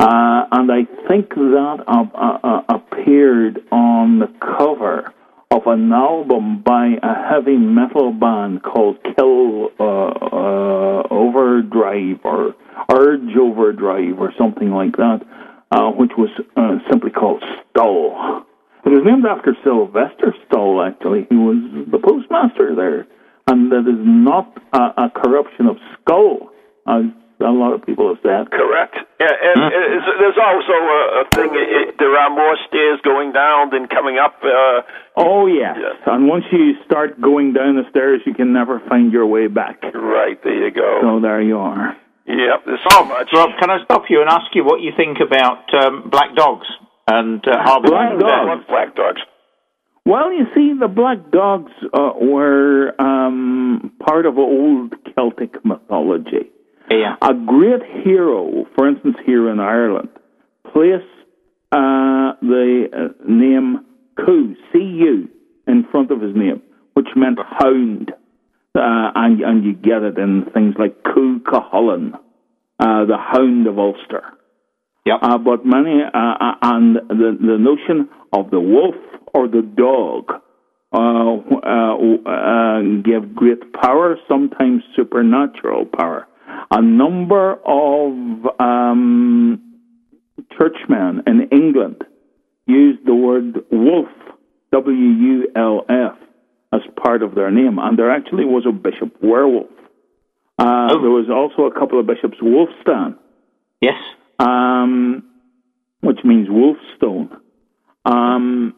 Uh, 0.00 0.44
and 0.52 0.70
I 0.72 0.84
think 1.08 1.30
that 1.34 1.84
uh, 1.86 2.04
uh, 2.14 2.38
uh, 2.42 2.62
appeared 2.68 3.60
on 3.70 4.18
the 4.20 4.28
cover 4.40 5.12
of 5.50 5.66
an 5.66 5.90
album 5.92 6.62
by 6.62 6.96
a 7.02 7.14
heavy 7.28 7.56
metal 7.56 8.12
band 8.12 8.62
called 8.62 8.98
Kill 9.02 9.70
uh, 9.80 9.84
uh, 9.84 11.02
Overdrive 11.10 12.20
or 12.22 12.54
Urge 12.92 13.36
Overdrive 13.36 14.18
or 14.18 14.32
something 14.38 14.70
like 14.70 14.96
that, 14.96 15.20
uh, 15.70 15.90
which 15.90 16.12
was 16.18 16.28
uh, 16.56 16.78
simply 16.90 17.10
called 17.10 17.42
Stull. 17.70 18.44
It 18.84 18.90
was 18.90 19.02
named 19.04 19.24
after 19.24 19.56
Sylvester 19.64 20.34
Stull, 20.46 20.82
actually, 20.82 21.26
who 21.30 21.44
was 21.44 21.86
the 21.90 21.98
postmaster 21.98 22.74
there. 22.74 23.06
And 23.46 23.72
that 23.72 23.88
is 23.88 24.00
not 24.04 24.54
a, 24.74 25.04
a 25.04 25.10
corruption 25.10 25.66
of 25.66 25.76
Skull, 25.94 26.50
as 26.86 27.04
a 27.40 27.50
lot 27.50 27.72
of 27.72 27.84
people 27.86 28.08
have 28.08 28.18
said. 28.22 28.50
Correct. 28.50 28.94
And, 29.20 29.30
and 29.30 29.60
it's, 29.70 30.06
there's 30.18 30.38
also 30.38 30.72
a, 30.74 31.00
a 31.22 31.24
thing. 31.34 31.50
It, 31.54 31.94
there 31.98 32.16
are 32.16 32.30
more 32.30 32.56
stairs 32.68 32.98
going 33.04 33.32
down 33.32 33.70
than 33.70 33.86
coming 33.88 34.18
up. 34.18 34.36
Uh, 34.42 34.82
Oh, 35.20 35.46
yes. 35.46 35.76
And 36.06 36.28
once 36.28 36.44
you 36.52 36.74
start 36.86 37.20
going 37.20 37.52
down 37.52 37.74
the 37.74 37.82
stairs, 37.90 38.20
you 38.24 38.34
can 38.34 38.52
never 38.52 38.80
find 38.88 39.12
your 39.12 39.26
way 39.26 39.48
back. 39.48 39.82
right 39.94 40.38
there, 40.44 40.54
you 40.66 40.70
go. 40.70 41.00
So 41.02 41.20
there 41.20 41.42
you 41.42 41.58
are. 41.58 41.96
Yep. 42.26 42.60
There's 42.66 42.80
so 42.88 43.04
much. 43.04 43.28
Rob, 43.34 43.50
can 43.58 43.68
I 43.70 43.82
stop 43.84 44.02
you 44.08 44.20
and 44.20 44.30
ask 44.30 44.46
you 44.54 44.62
what 44.64 44.80
you 44.80 44.92
think 44.96 45.18
about 45.20 45.64
um, 45.74 46.08
black 46.08 46.36
dogs 46.36 46.66
and 47.08 47.42
uh, 47.48 47.58
harbour 47.64 47.88
Black 47.88 48.10
dogs? 48.12 48.22
dogs. 48.22 48.64
Black 48.68 48.94
dogs. 48.94 49.20
Well, 50.06 50.32
you 50.32 50.44
see, 50.54 50.72
the 50.78 50.88
black 50.88 51.30
dogs 51.32 51.72
uh, 51.92 52.12
were 52.20 52.94
um, 53.00 53.92
part 54.06 54.24
of 54.24 54.38
old 54.38 54.94
Celtic 55.16 55.64
mythology. 55.64 56.50
Yeah. 56.90 57.16
A 57.22 57.34
great 57.34 57.82
hero, 58.04 58.66
for 58.76 58.88
instance, 58.88 59.16
here 59.26 59.50
in 59.50 59.60
Ireland, 59.60 60.08
placed 60.72 61.04
uh, 61.72 62.32
the 62.40 62.86
uh, 62.92 63.24
name 63.28 63.84
Cu, 64.16 64.54
C-U, 64.72 65.28
in 65.66 65.84
front 65.90 66.10
of 66.10 66.20
his 66.20 66.34
name, 66.34 66.62
which 66.94 67.08
meant 67.14 67.38
hound. 67.58 68.12
Uh, 68.74 69.10
and, 69.14 69.40
and 69.40 69.64
you 69.64 69.74
get 69.74 70.02
it 70.02 70.18
in 70.18 70.46
things 70.54 70.74
like 70.78 71.02
Cu 71.02 71.40
Chulainn, 71.40 72.14
uh, 72.78 73.04
the 73.04 73.16
hound 73.18 73.66
of 73.66 73.78
Ulster. 73.78 74.22
Yep. 75.04 75.18
Uh, 75.22 75.38
but 75.38 75.66
many, 75.66 76.02
uh, 76.02 76.54
and 76.62 76.96
the, 76.96 77.36
the 77.40 77.58
notion 77.58 78.08
of 78.32 78.50
the 78.50 78.60
wolf 78.60 78.94
or 79.34 79.48
the 79.48 79.62
dog 79.62 80.40
uh, 80.92 80.98
uh, 80.98 82.30
uh, 82.30 82.80
give 83.04 83.34
great 83.34 83.72
power, 83.74 84.16
sometimes 84.28 84.82
supernatural 84.96 85.86
power. 85.86 86.26
A 86.70 86.82
number 86.82 87.54
of 87.64 88.12
um, 88.60 89.60
churchmen 90.58 91.22
in 91.26 91.48
England 91.50 92.04
used 92.66 93.04
the 93.06 93.14
word 93.14 93.64
wolf, 93.70 94.08
W 94.72 94.94
U 94.94 95.48
L 95.56 95.84
F, 95.88 96.16
as 96.72 96.82
part 97.02 97.22
of 97.22 97.34
their 97.34 97.50
name, 97.50 97.78
and 97.78 97.98
there 97.98 98.10
actually 98.10 98.44
was 98.44 98.64
a 98.68 98.72
bishop 98.72 99.16
werewolf. 99.22 99.70
Uh, 100.58 100.88
There 101.00 101.10
was 101.10 101.30
also 101.30 101.62
a 101.66 101.72
couple 101.78 101.98
of 102.00 102.06
bishops 102.06 102.36
Wulfstan 102.42 103.16
Yes. 103.80 103.94
um, 104.38 105.24
which 106.00 106.18
means 106.24 106.48
wolfstone. 106.48 107.30
Um, 108.04 108.74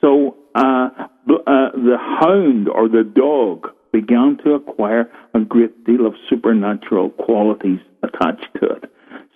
so 0.00 0.36
uh, 0.54 0.60
uh, 0.60 1.06
the 1.26 1.96
hound 1.98 2.68
or 2.68 2.88
the 2.88 3.02
dog 3.02 3.70
began 3.92 4.38
to 4.44 4.54
acquire 4.54 5.10
a 5.34 5.40
great 5.40 5.84
deal 5.84 6.06
of 6.06 6.14
supernatural 6.30 7.10
qualities 7.10 7.80
attached 8.02 8.48
to 8.60 8.66
it. 8.66 8.84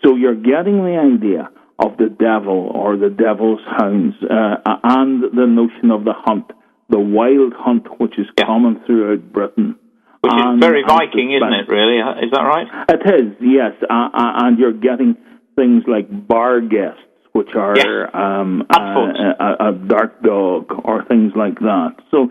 So 0.04 0.16
you're 0.16 0.34
getting 0.34 0.78
the 0.84 0.98
idea 0.98 1.50
of 1.78 1.96
the 1.98 2.08
devil 2.08 2.70
or 2.74 2.96
the 2.96 3.10
devil's 3.10 3.60
hounds 3.78 4.14
uh, 4.22 4.56
and 4.82 5.22
the 5.22 5.46
notion 5.46 5.90
of 5.90 6.04
the 6.04 6.14
hunt, 6.16 6.50
the 6.88 6.98
wild 6.98 7.52
hunt, 7.56 7.86
which 8.00 8.18
is 8.18 8.26
common 8.40 8.80
throughout 8.86 9.32
Britain. 9.32 9.76
Which 10.22 10.32
is 10.32 10.60
very 10.60 10.82
Viking, 10.86 11.32
isn't 11.32 11.52
it, 11.52 11.68
really? 11.68 11.98
Is 12.24 12.30
that 12.32 12.40
right? 12.42 12.66
it 12.88 13.02
is, 13.20 13.36
yes, 13.40 13.72
uh, 13.88 13.92
uh, 13.92 14.32
and 14.44 14.58
you're 14.58 14.72
getting 14.72 15.16
things 15.54 15.84
like 15.86 16.08
barghests, 16.26 17.00
which 17.32 17.54
are 17.54 17.76
Yes. 17.76 17.86
um, 18.14 18.66
uh, 18.70 18.78
a, 18.78 19.68
a 19.68 19.72
dark 19.86 20.22
dog, 20.22 20.72
or 20.84 21.04
things 21.04 21.32
like 21.36 21.58
that. 21.60 21.96
So, 22.10 22.28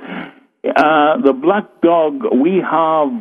uh, 0.76 1.22
the 1.22 1.34
black 1.34 1.82
dog, 1.82 2.24
we 2.34 2.62
have 2.62 3.12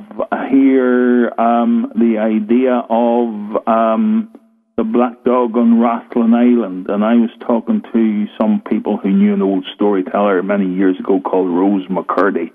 here 0.51 1.32
um, 1.38 1.92
the 1.95 2.18
idea 2.18 2.82
of 2.88 3.68
um, 3.68 4.30
the 4.76 4.84
black 4.84 5.24
dog 5.24 5.57
on 5.57 5.78
Rathlin 5.78 6.34
Island, 6.34 6.88
and 6.88 7.05
I 7.05 7.14
was 7.14 7.30
talking 7.40 7.82
to 7.92 8.26
some 8.40 8.62
people 8.68 8.97
who 8.97 9.11
knew 9.11 9.34
an 9.34 9.42
old 9.42 9.64
storyteller 9.74 10.42
many 10.42 10.74
years 10.74 10.99
ago 10.99 11.20
called 11.20 11.49
Rose 11.49 11.86
McCurdy 11.88 12.51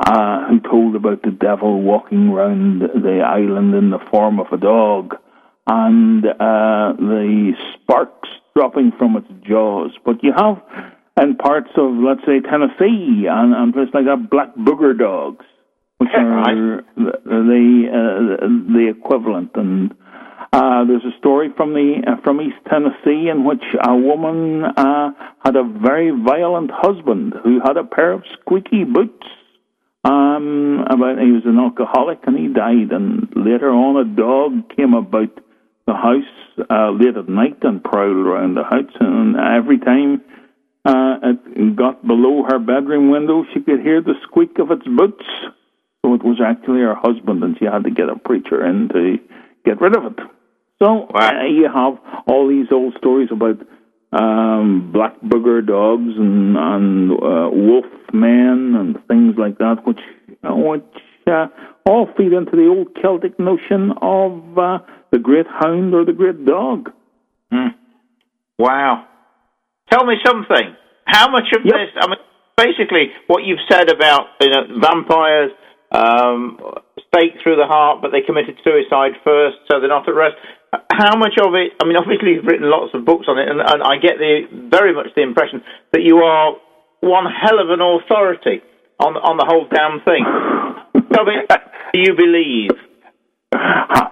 uh, 0.00 0.46
who 0.48 0.60
told 0.60 0.96
about 0.96 1.22
the 1.22 1.30
devil 1.30 1.80
walking 1.80 2.30
round 2.30 2.82
the 2.82 3.22
island 3.24 3.74
in 3.74 3.90
the 3.90 3.98
form 4.10 4.40
of 4.40 4.46
a 4.52 4.56
dog 4.56 5.16
and 5.66 6.24
uh, 6.26 6.92
the 6.98 7.52
sparks 7.74 8.28
dropping 8.54 8.92
from 8.98 9.16
its 9.16 9.28
jaws. 9.46 9.92
But 10.04 10.22
you 10.22 10.32
have 10.36 10.62
in 11.20 11.36
parts 11.36 11.70
of, 11.76 11.92
let's 11.94 12.20
say, 12.26 12.40
Tennessee 12.40 13.26
and, 13.30 13.54
and 13.54 13.72
places 13.72 13.94
like 13.94 14.06
that, 14.06 14.28
black 14.30 14.54
booger 14.56 14.98
dogs, 14.98 15.44
which 15.98 16.10
are 16.14 16.82
the 16.96 17.12
the, 17.24 18.38
uh, 18.42 18.46
the 18.72 18.92
equivalent. 18.96 19.50
And 19.54 19.94
uh, 20.52 20.84
there's 20.84 21.04
a 21.04 21.16
story 21.18 21.50
from 21.56 21.72
the 21.72 22.02
uh, 22.06 22.20
from 22.22 22.40
East 22.40 22.58
Tennessee 22.68 23.28
in 23.28 23.44
which 23.44 23.62
a 23.86 23.94
woman 23.94 24.64
uh, 24.64 25.10
had 25.44 25.56
a 25.56 25.62
very 25.64 26.10
violent 26.10 26.70
husband 26.72 27.34
who 27.44 27.60
had 27.64 27.76
a 27.76 27.84
pair 27.84 28.12
of 28.12 28.22
squeaky 28.40 28.84
boots. 28.84 29.26
Um, 30.04 30.84
about 30.90 31.18
he 31.18 31.32
was 31.32 31.44
an 31.46 31.58
alcoholic 31.58 32.18
and 32.26 32.38
he 32.38 32.48
died, 32.48 32.92
and 32.92 33.32
later 33.34 33.70
on 33.70 33.96
a 33.96 34.04
dog 34.04 34.76
came 34.76 34.92
about 34.92 35.32
the 35.86 35.94
house 35.94 36.66
uh, 36.70 36.90
late 36.90 37.16
at 37.16 37.28
night 37.28 37.58
and 37.62 37.82
prowled 37.82 38.26
around 38.26 38.54
the 38.54 38.64
house, 38.64 38.94
and 39.00 39.36
every 39.36 39.78
time 39.78 40.20
uh, 40.84 41.16
it 41.22 41.76
got 41.76 42.06
below 42.06 42.44
her 42.48 42.58
bedroom 42.58 43.10
window, 43.10 43.44
she 43.52 43.60
could 43.60 43.80
hear 43.80 44.02
the 44.02 44.14
squeak 44.24 44.58
of 44.58 44.70
its 44.70 44.86
boots. 44.86 45.24
So 46.04 46.12
it 46.14 46.22
was 46.22 46.38
actually 46.44 46.80
her 46.80 46.94
husband, 46.94 47.42
and 47.42 47.56
she 47.58 47.64
had 47.64 47.84
to 47.84 47.90
get 47.90 48.10
a 48.10 48.18
preacher 48.18 48.64
in 48.64 48.88
to 48.90 49.16
get 49.64 49.80
rid 49.80 49.96
of 49.96 50.04
it. 50.04 50.18
So 50.82 51.06
uh, 51.14 51.44
you 51.48 51.68
have 51.72 51.98
all 52.26 52.48
these 52.48 52.66
old 52.70 52.94
stories 52.98 53.30
about 53.32 53.58
um, 54.12 54.90
black 54.92 55.18
booger 55.22 55.66
dogs 55.66 56.12
and, 56.16 56.56
and 56.56 57.10
uh, 57.12 57.48
wolf 57.50 57.86
men 58.12 58.74
and 58.78 58.98
things 59.08 59.34
like 59.38 59.58
that, 59.58 59.86
which 59.86 60.00
which 60.42 60.82
uh, 61.26 61.46
all 61.86 62.08
feed 62.16 62.32
into 62.32 62.52
the 62.52 62.68
old 62.68 62.88
Celtic 63.00 63.38
notion 63.38 63.92
of 64.02 64.58
uh, 64.58 64.78
the 65.10 65.18
great 65.18 65.46
hound 65.46 65.94
or 65.94 66.04
the 66.04 66.12
great 66.12 66.44
dog. 66.44 66.90
Hmm. 67.50 67.68
Wow. 68.58 69.06
Tell 69.94 70.04
me 70.04 70.18
something. 70.26 70.74
How 71.06 71.30
much 71.30 71.46
of 71.54 71.62
Yep. 71.64 71.74
this? 71.74 71.90
I 71.94 72.06
mean, 72.10 72.18
basically, 72.58 73.12
what 73.28 73.44
you've 73.44 73.62
said 73.70 73.88
about 73.88 74.26
you 74.40 74.50
know, 74.50 74.66
vampires 74.82 75.52
um, 75.92 76.58
stake 77.06 77.38
through 77.42 77.54
the 77.56 77.66
heart, 77.70 78.02
but 78.02 78.10
they 78.10 78.20
committed 78.22 78.58
suicide 78.64 79.12
first, 79.22 79.58
so 79.70 79.78
they're 79.78 79.88
not 79.88 80.08
at 80.08 80.14
rest. 80.14 80.34
How 80.90 81.14
much 81.16 81.38
of 81.38 81.54
it? 81.54 81.70
I 81.80 81.86
mean, 81.86 81.96
obviously, 81.96 82.34
you've 82.34 82.44
written 82.44 82.68
lots 82.68 82.90
of 82.94 83.04
books 83.04 83.26
on 83.28 83.38
it, 83.38 83.46
and, 83.48 83.60
and 83.60 83.82
I 83.84 83.98
get 84.02 84.18
the 84.18 84.50
very 84.68 84.92
much 84.92 85.14
the 85.14 85.22
impression 85.22 85.62
that 85.92 86.02
you 86.02 86.18
are 86.18 86.56
one 87.00 87.26
hell 87.30 87.60
of 87.62 87.70
an 87.70 87.78
authority 87.80 88.62
on 88.98 89.14
on 89.14 89.36
the 89.38 89.46
whole 89.46 89.68
damn 89.70 90.02
thing. 90.02 90.24
Tell 91.14 91.24
me, 91.24 91.34
do 91.92 92.00
you 92.02 92.14
believe? 92.18 92.70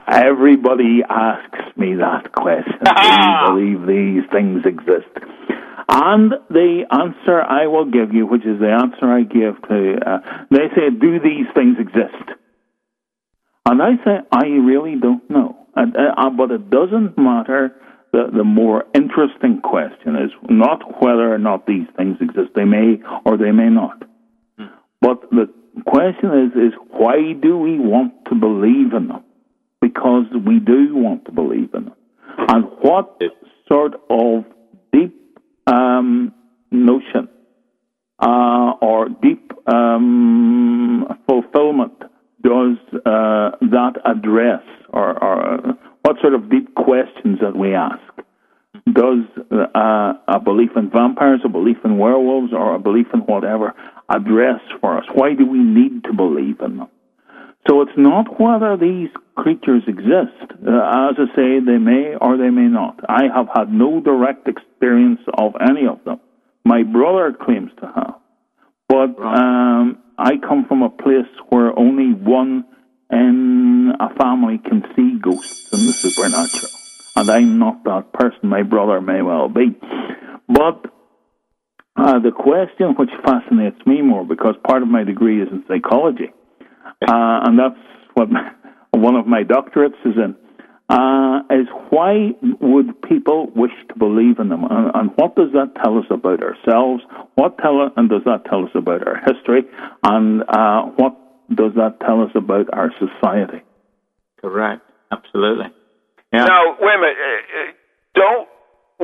Everybody 0.06 1.02
asks 1.08 1.76
me 1.76 1.94
that 1.96 2.30
question. 2.30 2.78
Do 2.84 2.92
you 3.02 3.78
believe 3.82 4.22
these 4.22 4.30
things 4.30 4.62
exist? 4.64 5.10
And 5.88 6.32
the 6.48 6.84
answer 6.90 7.40
I 7.40 7.66
will 7.66 7.90
give 7.90 8.12
you, 8.12 8.26
which 8.26 8.44
is 8.44 8.60
the 8.60 8.70
answer 8.70 9.06
I 9.06 9.22
give 9.22 9.60
to, 9.68 9.96
uh, 10.06 10.18
they 10.50 10.68
say, 10.74 10.90
do 10.90 11.18
these 11.20 11.46
things 11.54 11.76
exist? 11.78 12.38
And 13.66 13.82
I 13.82 13.96
say, 14.04 14.18
I 14.30 14.46
really 14.46 14.96
don't 15.00 15.28
know. 15.30 15.56
And, 15.74 15.96
uh, 15.96 16.30
but 16.30 16.50
it 16.50 16.70
doesn't 16.70 17.16
matter. 17.16 17.74
The, 18.12 18.30
the 18.36 18.44
more 18.44 18.84
interesting 18.94 19.60
question 19.62 20.16
is 20.16 20.30
not 20.48 21.02
whether 21.02 21.32
or 21.32 21.38
not 21.38 21.66
these 21.66 21.86
things 21.96 22.18
exist. 22.20 22.50
They 22.54 22.64
may 22.64 23.00
or 23.24 23.38
they 23.38 23.52
may 23.52 23.70
not. 23.70 24.02
But 25.00 25.28
the 25.30 25.52
question 25.84 26.30
is, 26.46 26.72
is 26.72 26.72
why 26.90 27.32
do 27.32 27.58
we 27.58 27.78
want 27.78 28.12
to 28.28 28.34
believe 28.36 28.92
in 28.92 29.08
them? 29.08 29.24
Because 29.80 30.26
we 30.46 30.60
do 30.60 30.94
want 30.94 31.24
to 31.24 31.32
believe 31.32 31.74
in 31.74 31.86
them. 31.86 31.94
And 32.38 32.64
what 32.80 33.20
sort 33.66 33.94
of 34.08 34.44
deep 34.92 35.21
um, 35.66 36.32
notion 36.70 37.28
uh, 38.18 38.72
or 38.80 39.08
deep 39.22 39.52
um, 39.66 41.06
fulfillment 41.26 41.92
does 42.42 42.76
uh, 43.06 43.50
that 43.60 43.94
address, 44.04 44.62
or, 44.88 45.22
or 45.22 45.76
what 46.02 46.16
sort 46.20 46.34
of 46.34 46.50
deep 46.50 46.74
questions 46.74 47.38
that 47.40 47.56
we 47.56 47.74
ask? 47.74 48.00
Does 48.92 49.24
uh, 49.52 50.12
a 50.26 50.40
belief 50.40 50.70
in 50.76 50.90
vampires, 50.90 51.40
a 51.44 51.48
belief 51.48 51.76
in 51.84 51.98
werewolves, 51.98 52.52
or 52.52 52.74
a 52.74 52.78
belief 52.80 53.06
in 53.14 53.20
whatever 53.20 53.74
address 54.08 54.60
for 54.80 54.98
us? 54.98 55.04
Why 55.14 55.34
do 55.34 55.46
we 55.46 55.58
need 55.58 56.04
to 56.04 56.12
believe 56.12 56.60
in 56.60 56.78
them? 56.78 56.88
So 57.68 57.82
it's 57.82 57.96
not 57.96 58.40
whether 58.40 58.76
these 58.76 59.10
creatures 59.36 59.82
exist. 59.86 60.50
Uh, 60.66 61.10
as 61.10 61.16
I 61.16 61.26
say, 61.36 61.60
they 61.60 61.78
may 61.78 62.14
or 62.20 62.36
they 62.36 62.50
may 62.50 62.66
not. 62.66 63.00
I 63.08 63.24
have 63.34 63.46
had 63.54 63.72
no 63.72 64.00
direct 64.00 64.48
experience 64.48 65.20
of 65.38 65.52
any 65.60 65.86
of 65.86 66.02
them. 66.04 66.20
My 66.64 66.82
brother 66.82 67.32
claims 67.40 67.70
to 67.80 67.86
have. 67.86 68.14
But 68.88 69.18
um, 69.22 69.98
I 70.18 70.36
come 70.36 70.66
from 70.66 70.82
a 70.82 70.90
place 70.90 71.30
where 71.48 71.76
only 71.78 72.12
one 72.12 72.64
in 73.10 73.92
a 73.98 74.14
family 74.14 74.58
can 74.58 74.82
see 74.96 75.18
ghosts 75.20 75.72
and 75.72 75.82
the 75.82 75.92
supernatural. 75.92 76.70
And 77.16 77.30
I'm 77.30 77.58
not 77.58 77.84
that 77.84 78.12
person. 78.12 78.48
My 78.48 78.62
brother 78.62 79.00
may 79.00 79.22
well 79.22 79.48
be. 79.48 79.78
But 80.48 80.84
uh, 81.96 82.18
the 82.18 82.32
question 82.32 82.94
which 82.98 83.10
fascinates 83.24 83.78
me 83.86 84.02
more, 84.02 84.24
because 84.24 84.54
part 84.66 84.82
of 84.82 84.88
my 84.88 85.04
degree 85.04 85.42
is 85.42 85.48
in 85.50 85.64
psychology, 85.68 86.32
uh, 87.08 87.46
and 87.46 87.58
that's 87.58 87.80
what 88.14 88.30
my, 88.30 88.52
one 88.92 89.16
of 89.16 89.26
my 89.26 89.42
doctorates 89.42 89.98
is 90.04 90.14
in, 90.16 90.36
uh, 90.88 91.40
is 91.50 91.66
why 91.90 92.30
would 92.60 93.00
people 93.02 93.50
wish 93.56 93.72
to 93.88 93.98
believe 93.98 94.38
in 94.38 94.48
them, 94.48 94.64
and, 94.68 94.90
and 94.94 95.10
what 95.16 95.36
does 95.36 95.52
that 95.52 95.72
tell 95.82 95.98
us 95.98 96.04
about 96.10 96.42
ourselves? 96.42 97.02
What 97.34 97.56
tell 97.58 97.90
and 97.96 98.08
does 98.08 98.22
that 98.24 98.44
tell 98.48 98.64
us 98.64 98.70
about 98.74 99.06
our 99.06 99.16
history, 99.24 99.62
and 100.02 100.42
uh, 100.48 100.82
what 100.96 101.16
does 101.54 101.72
that 101.76 102.00
tell 102.00 102.22
us 102.22 102.30
about 102.34 102.66
our 102.72 102.90
society? 102.98 103.62
Correct. 104.40 104.82
Absolutely. 105.10 105.66
Yeah. 106.32 106.46
Now, 106.46 106.76
wait 106.80 106.96
a 106.96 106.98
minute. 106.98 107.16
Uh, 107.20 107.60
uh, 107.60 107.72
Don't 108.14 108.48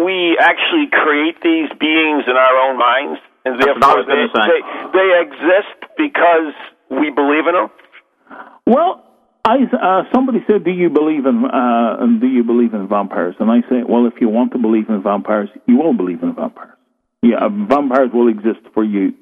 we 0.04 0.36
actually 0.40 0.88
create 0.90 1.36
these 1.42 1.68
beings 1.78 2.24
in 2.26 2.36
our 2.36 2.56
own 2.68 2.78
minds? 2.78 3.20
And 3.44 3.60
That's 3.60 3.68
what 3.68 3.84
I 3.84 4.08
therefore 4.08 4.08
they, 4.08 4.26
they, 4.34 4.62
they 4.96 5.08
exist 5.24 5.78
because 5.96 6.52
we 6.90 7.10
believe 7.10 7.44
in 7.46 7.54
them? 7.54 7.68
Well, 8.68 9.02
I 9.46 9.56
uh, 9.64 10.02
somebody 10.14 10.40
said, 10.46 10.62
"Do 10.62 10.70
you 10.70 10.90
believe 10.90 11.24
in 11.24 11.42
uh, 11.42 12.04
do 12.20 12.26
you 12.26 12.44
believe 12.44 12.74
in 12.74 12.86
vampires?" 12.86 13.34
And 13.40 13.50
I 13.50 13.62
say, 13.70 13.82
"Well, 13.88 14.04
if 14.06 14.20
you 14.20 14.28
want 14.28 14.52
to 14.52 14.58
believe 14.58 14.90
in 14.90 15.02
vampires, 15.02 15.48
you 15.66 15.78
will 15.78 15.94
believe 15.94 16.22
in 16.22 16.34
vampires. 16.34 16.76
Yeah, 17.22 17.48
vampires 17.48 18.10
will 18.12 18.28
exist 18.28 18.60
for 18.74 18.84
you." 18.84 19.14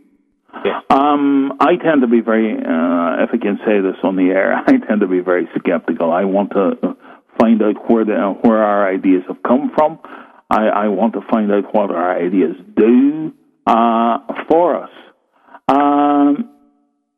Um, 0.90 1.53
I 1.61 1.76
tend 1.76 2.01
to 2.01 2.09
be 2.09 2.20
very, 2.20 2.55
uh, 2.55 3.22
if 3.22 3.30
I 3.32 3.38
can 3.40 3.59
say 3.64 3.80
this 3.80 3.97
on 4.03 4.16
the 4.16 4.30
air, 4.30 4.55
I 4.66 4.78
tend 4.88 5.01
to 5.03 5.07
be 5.07 5.20
very 5.20 5.49
skeptical. 5.57 6.11
I 6.11 6.24
want 6.24 6.51
to 6.51 6.72
uh, 6.82 6.94
find 7.38 7.62
out 7.62 7.88
where 7.88 8.05
the 8.05 8.34
where 8.42 8.64
our 8.64 8.92
ideas 8.92 9.22
have 9.28 9.42
come 9.44 9.70
from. 9.76 10.01
I, 10.51 10.66
I 10.66 10.88
want 10.88 11.12
to 11.14 11.20
find 11.30 11.53
out 11.53 11.72
what 11.72 11.92
our 11.92 12.20
ideas 12.20 12.57
do 12.76 13.32
uh, 13.64 14.18
for 14.49 14.82
us. 14.82 14.90
Um, 15.68 16.55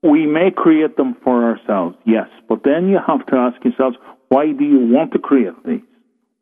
we 0.02 0.26
may 0.26 0.50
create 0.54 0.96
them 0.96 1.16
for 1.24 1.44
ourselves, 1.44 1.96
yes, 2.04 2.28
but 2.48 2.62
then 2.64 2.88
you 2.88 2.98
have 3.04 3.26
to 3.26 3.36
ask 3.36 3.62
yourselves, 3.64 3.96
why 4.28 4.52
do 4.52 4.64
you 4.64 4.78
want 4.78 5.12
to 5.12 5.18
create 5.18 5.54
these? 5.64 5.80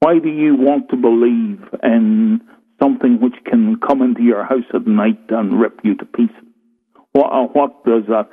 Why 0.00 0.18
do 0.18 0.28
you 0.28 0.54
want 0.56 0.90
to 0.90 0.96
believe 0.96 1.62
in 1.82 2.40
something 2.82 3.18
which 3.20 3.36
can 3.46 3.76
come 3.80 4.02
into 4.02 4.22
your 4.22 4.44
house 4.44 4.64
at 4.74 4.86
night 4.86 5.20
and 5.30 5.58
rip 5.58 5.80
you 5.82 5.94
to 5.96 6.04
pieces? 6.04 6.36
What, 7.12 7.32
uh, 7.32 7.46
what 7.52 7.84
does 7.84 8.02
that? 8.08 8.28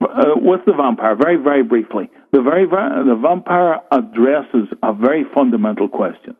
Uh, 0.00 0.34
with 0.36 0.60
the 0.66 0.72
vampire, 0.72 1.14
very, 1.16 1.36
very 1.36 1.62
briefly, 1.62 2.10
the 2.32 2.42
very, 2.42 2.66
the 2.66 3.18
vampire 3.20 3.80
addresses 3.92 4.68
a 4.82 4.92
very 4.92 5.24
fundamental 5.34 5.88
question, 5.88 6.36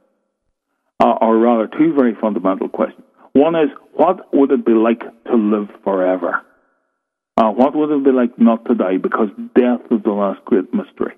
uh, 1.01 1.15
or 1.21 1.39
rather, 1.39 1.69
two 1.69 1.95
very 1.95 2.15
fundamental 2.21 2.69
questions. 2.69 3.05
One 3.33 3.55
is, 3.55 3.69
what 3.95 4.33
would 4.33 4.51
it 4.51 4.65
be 4.67 4.73
like 4.73 5.01
to 5.27 5.37
live 5.37 5.69
forever? 5.85 6.43
Uh, 7.39 7.55
what 7.55 7.71
would 7.77 7.95
it 7.95 8.03
be 8.03 8.11
like 8.11 8.35
not 8.37 8.65
to 8.67 8.75
die? 8.75 8.99
Because 8.99 9.29
death 9.55 9.79
is 9.95 10.03
the 10.03 10.11
last 10.11 10.45
great 10.45 10.75
mystery. 10.75 11.15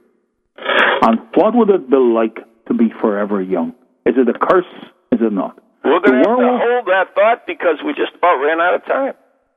And 1.00 1.18
what 1.32 1.56
would 1.56 1.70
it 1.70 1.88
be 1.88 1.96
like 1.96 2.36
to 2.68 2.74
be 2.74 2.92
forever 3.00 3.40
young? 3.40 3.72
Is 4.04 4.20
it 4.20 4.28
a 4.28 4.36
curse? 4.36 4.68
Is 5.12 5.20
it 5.24 5.32
not? 5.32 5.56
We're 5.82 6.04
going 6.04 6.20
to 6.20 6.28
have 6.28 6.36
to 6.36 6.60
hold 6.60 6.84
that 6.92 7.16
thought 7.16 7.46
because 7.46 7.80
we 7.80 7.96
just 7.96 8.12
about 8.20 8.36
ran 8.36 8.60
out 8.60 8.74
of 8.74 8.84
time. 8.84 9.14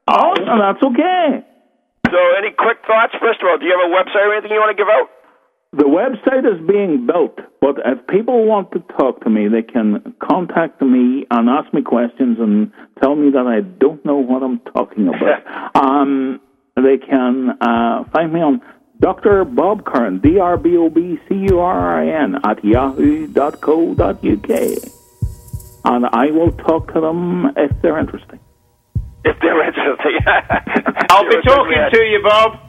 Oh, 0.07 0.31
and 0.39 0.61
that's 0.63 0.79
okay. 0.79 1.43
So, 2.07 2.19
any 2.39 2.55
quick 2.55 2.79
thoughts? 2.87 3.11
First 3.19 3.43
of 3.43 3.47
all, 3.51 3.57
do 3.59 3.65
you 3.65 3.75
have 3.75 3.83
a 3.83 3.91
website 3.91 4.23
or 4.23 4.31
anything 4.31 4.55
you 4.55 4.63
want 4.63 4.71
to 4.71 4.79
give 4.79 4.87
out? 4.87 5.11
The 5.75 5.89
website 5.89 6.45
is 6.45 6.65
being 6.65 7.07
built, 7.07 7.39
but 7.59 7.75
if 7.83 8.07
people 8.07 8.45
want 8.45 8.71
to 8.71 8.79
talk 8.95 9.23
to 9.23 9.29
me, 9.29 9.47
they 9.49 9.63
can 9.63 10.13
contact 10.21 10.81
me 10.81 11.25
and 11.31 11.49
ask 11.49 11.73
me 11.73 11.81
questions 11.81 12.37
and 12.39 12.71
tell 13.01 13.15
me 13.15 13.31
that 13.31 13.47
I 13.47 13.61
don't 13.79 14.05
know 14.05 14.17
what 14.17 14.43
I'm 14.43 14.59
talking 14.71 15.07
about. 15.09 15.75
um, 15.83 16.39
they 16.75 16.97
can 16.97 17.49
uh, 17.61 18.03
find 18.11 18.33
me 18.33 18.41
on 18.41 18.61
Dr. 18.99 19.45
Bob 19.45 19.85
Curran, 19.85 20.19
D 20.19 20.39
R 20.39 20.57
B 20.57 20.77
O 20.77 20.89
B 20.89 21.19
C 21.27 21.35
U 21.49 21.59
R 21.59 21.77
R 21.79 22.01
I 22.03 22.23
N, 22.23 22.35
at 22.43 22.63
yahoo.co.uk. 22.63 24.49
And 25.85 26.05
I 26.05 26.31
will 26.31 26.51
talk 26.53 26.93
to 26.93 27.01
them 27.01 27.51
if 27.57 27.71
they're 27.81 27.99
interesting. 27.99 28.39
If 29.25 29.37
they're 29.41 29.67
interested. 29.67 30.23
I'll 31.09 31.27
be 31.29 31.41
talking 31.43 31.89
to 31.91 31.99
you, 32.05 32.21
Bob. 32.23 32.59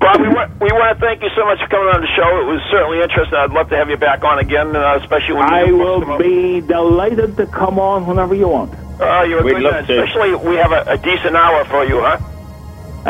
Bob, 0.00 0.20
we 0.20 0.28
want, 0.28 0.60
we 0.60 0.68
want 0.70 0.96
to 0.98 1.04
thank 1.04 1.22
you 1.22 1.28
so 1.36 1.44
much 1.44 1.58
for 1.58 1.66
coming 1.68 1.88
on 1.94 2.00
the 2.00 2.06
show. 2.14 2.40
It 2.40 2.46
was 2.46 2.60
certainly 2.70 3.02
interesting. 3.02 3.34
I'd 3.36 3.50
love 3.50 3.68
to 3.70 3.76
have 3.76 3.88
you 3.90 3.96
back 3.96 4.22
on 4.22 4.38
again, 4.38 4.74
uh, 4.76 4.98
especially 5.02 5.34
when 5.34 5.52
I 5.52 5.64
will 5.72 6.18
be 6.18 6.60
delighted 6.60 7.36
to 7.36 7.46
come 7.46 7.78
on 7.80 8.06
whenever 8.06 8.34
you 8.34 8.48
want. 8.48 8.74
Oh, 9.00 9.22
you're 9.22 9.40
a 9.40 9.44
We'd 9.44 9.54
good 9.54 9.62
love 9.62 9.72
man. 9.74 9.86
to. 9.86 10.02
Especially 10.04 10.34
we 10.36 10.54
have 10.56 10.70
a, 10.72 10.82
a 10.86 10.98
decent 10.98 11.34
hour 11.34 11.64
for 11.66 11.84
you, 11.84 12.00
huh? 12.00 12.18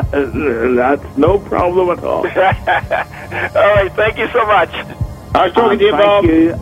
That's 0.11 1.17
no 1.17 1.39
problem 1.39 1.91
at 1.97 2.05
all. 2.05 2.27
all 2.27 3.75
right, 3.75 3.93
thank 3.95 4.19
you 4.19 4.29
so 4.29 4.47
much. 4.47 4.71
Nice 5.35 5.53
talking 5.53 5.79
to 5.79 5.85
you, 5.85 5.91
Thank 5.93 6.03
Bob. 6.03 6.25
you. 6.25 6.55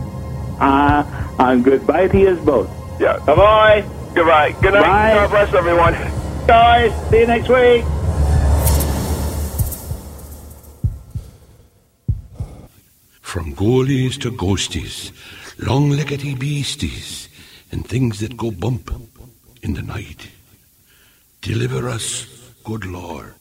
Uh, 0.59 1.35
and 1.39 1.63
goodbye 1.63 2.07
to 2.07 2.17
you 2.19 2.35
both. 2.37 2.69
Yeah. 2.99 3.17
Bye 3.25 3.35
bye. 3.35 3.81
Goodbye. 4.13 4.51
Good 4.61 4.73
night. 4.73 4.83
Bye. 4.83 5.13
God 5.13 5.29
bless 5.29 5.53
everyone. 5.53 5.93
Guys, 6.47 7.09
see 7.09 7.19
you 7.19 7.27
next 7.27 7.49
week. 7.49 7.83
From 13.21 13.53
goalies 13.53 14.19
to 14.21 14.31
ghosties, 14.31 15.11
long 15.67 15.91
leggedy 15.91 16.37
beasties, 16.37 17.29
and 17.71 17.85
things 17.85 18.19
that 18.21 18.35
go 18.37 18.51
bump 18.51 18.89
in 19.61 19.73
the 19.73 19.81
night. 19.83 20.29
Deliver 21.41 21.87
us, 21.89 22.25
good 22.67 22.83
Lord. 22.83 23.36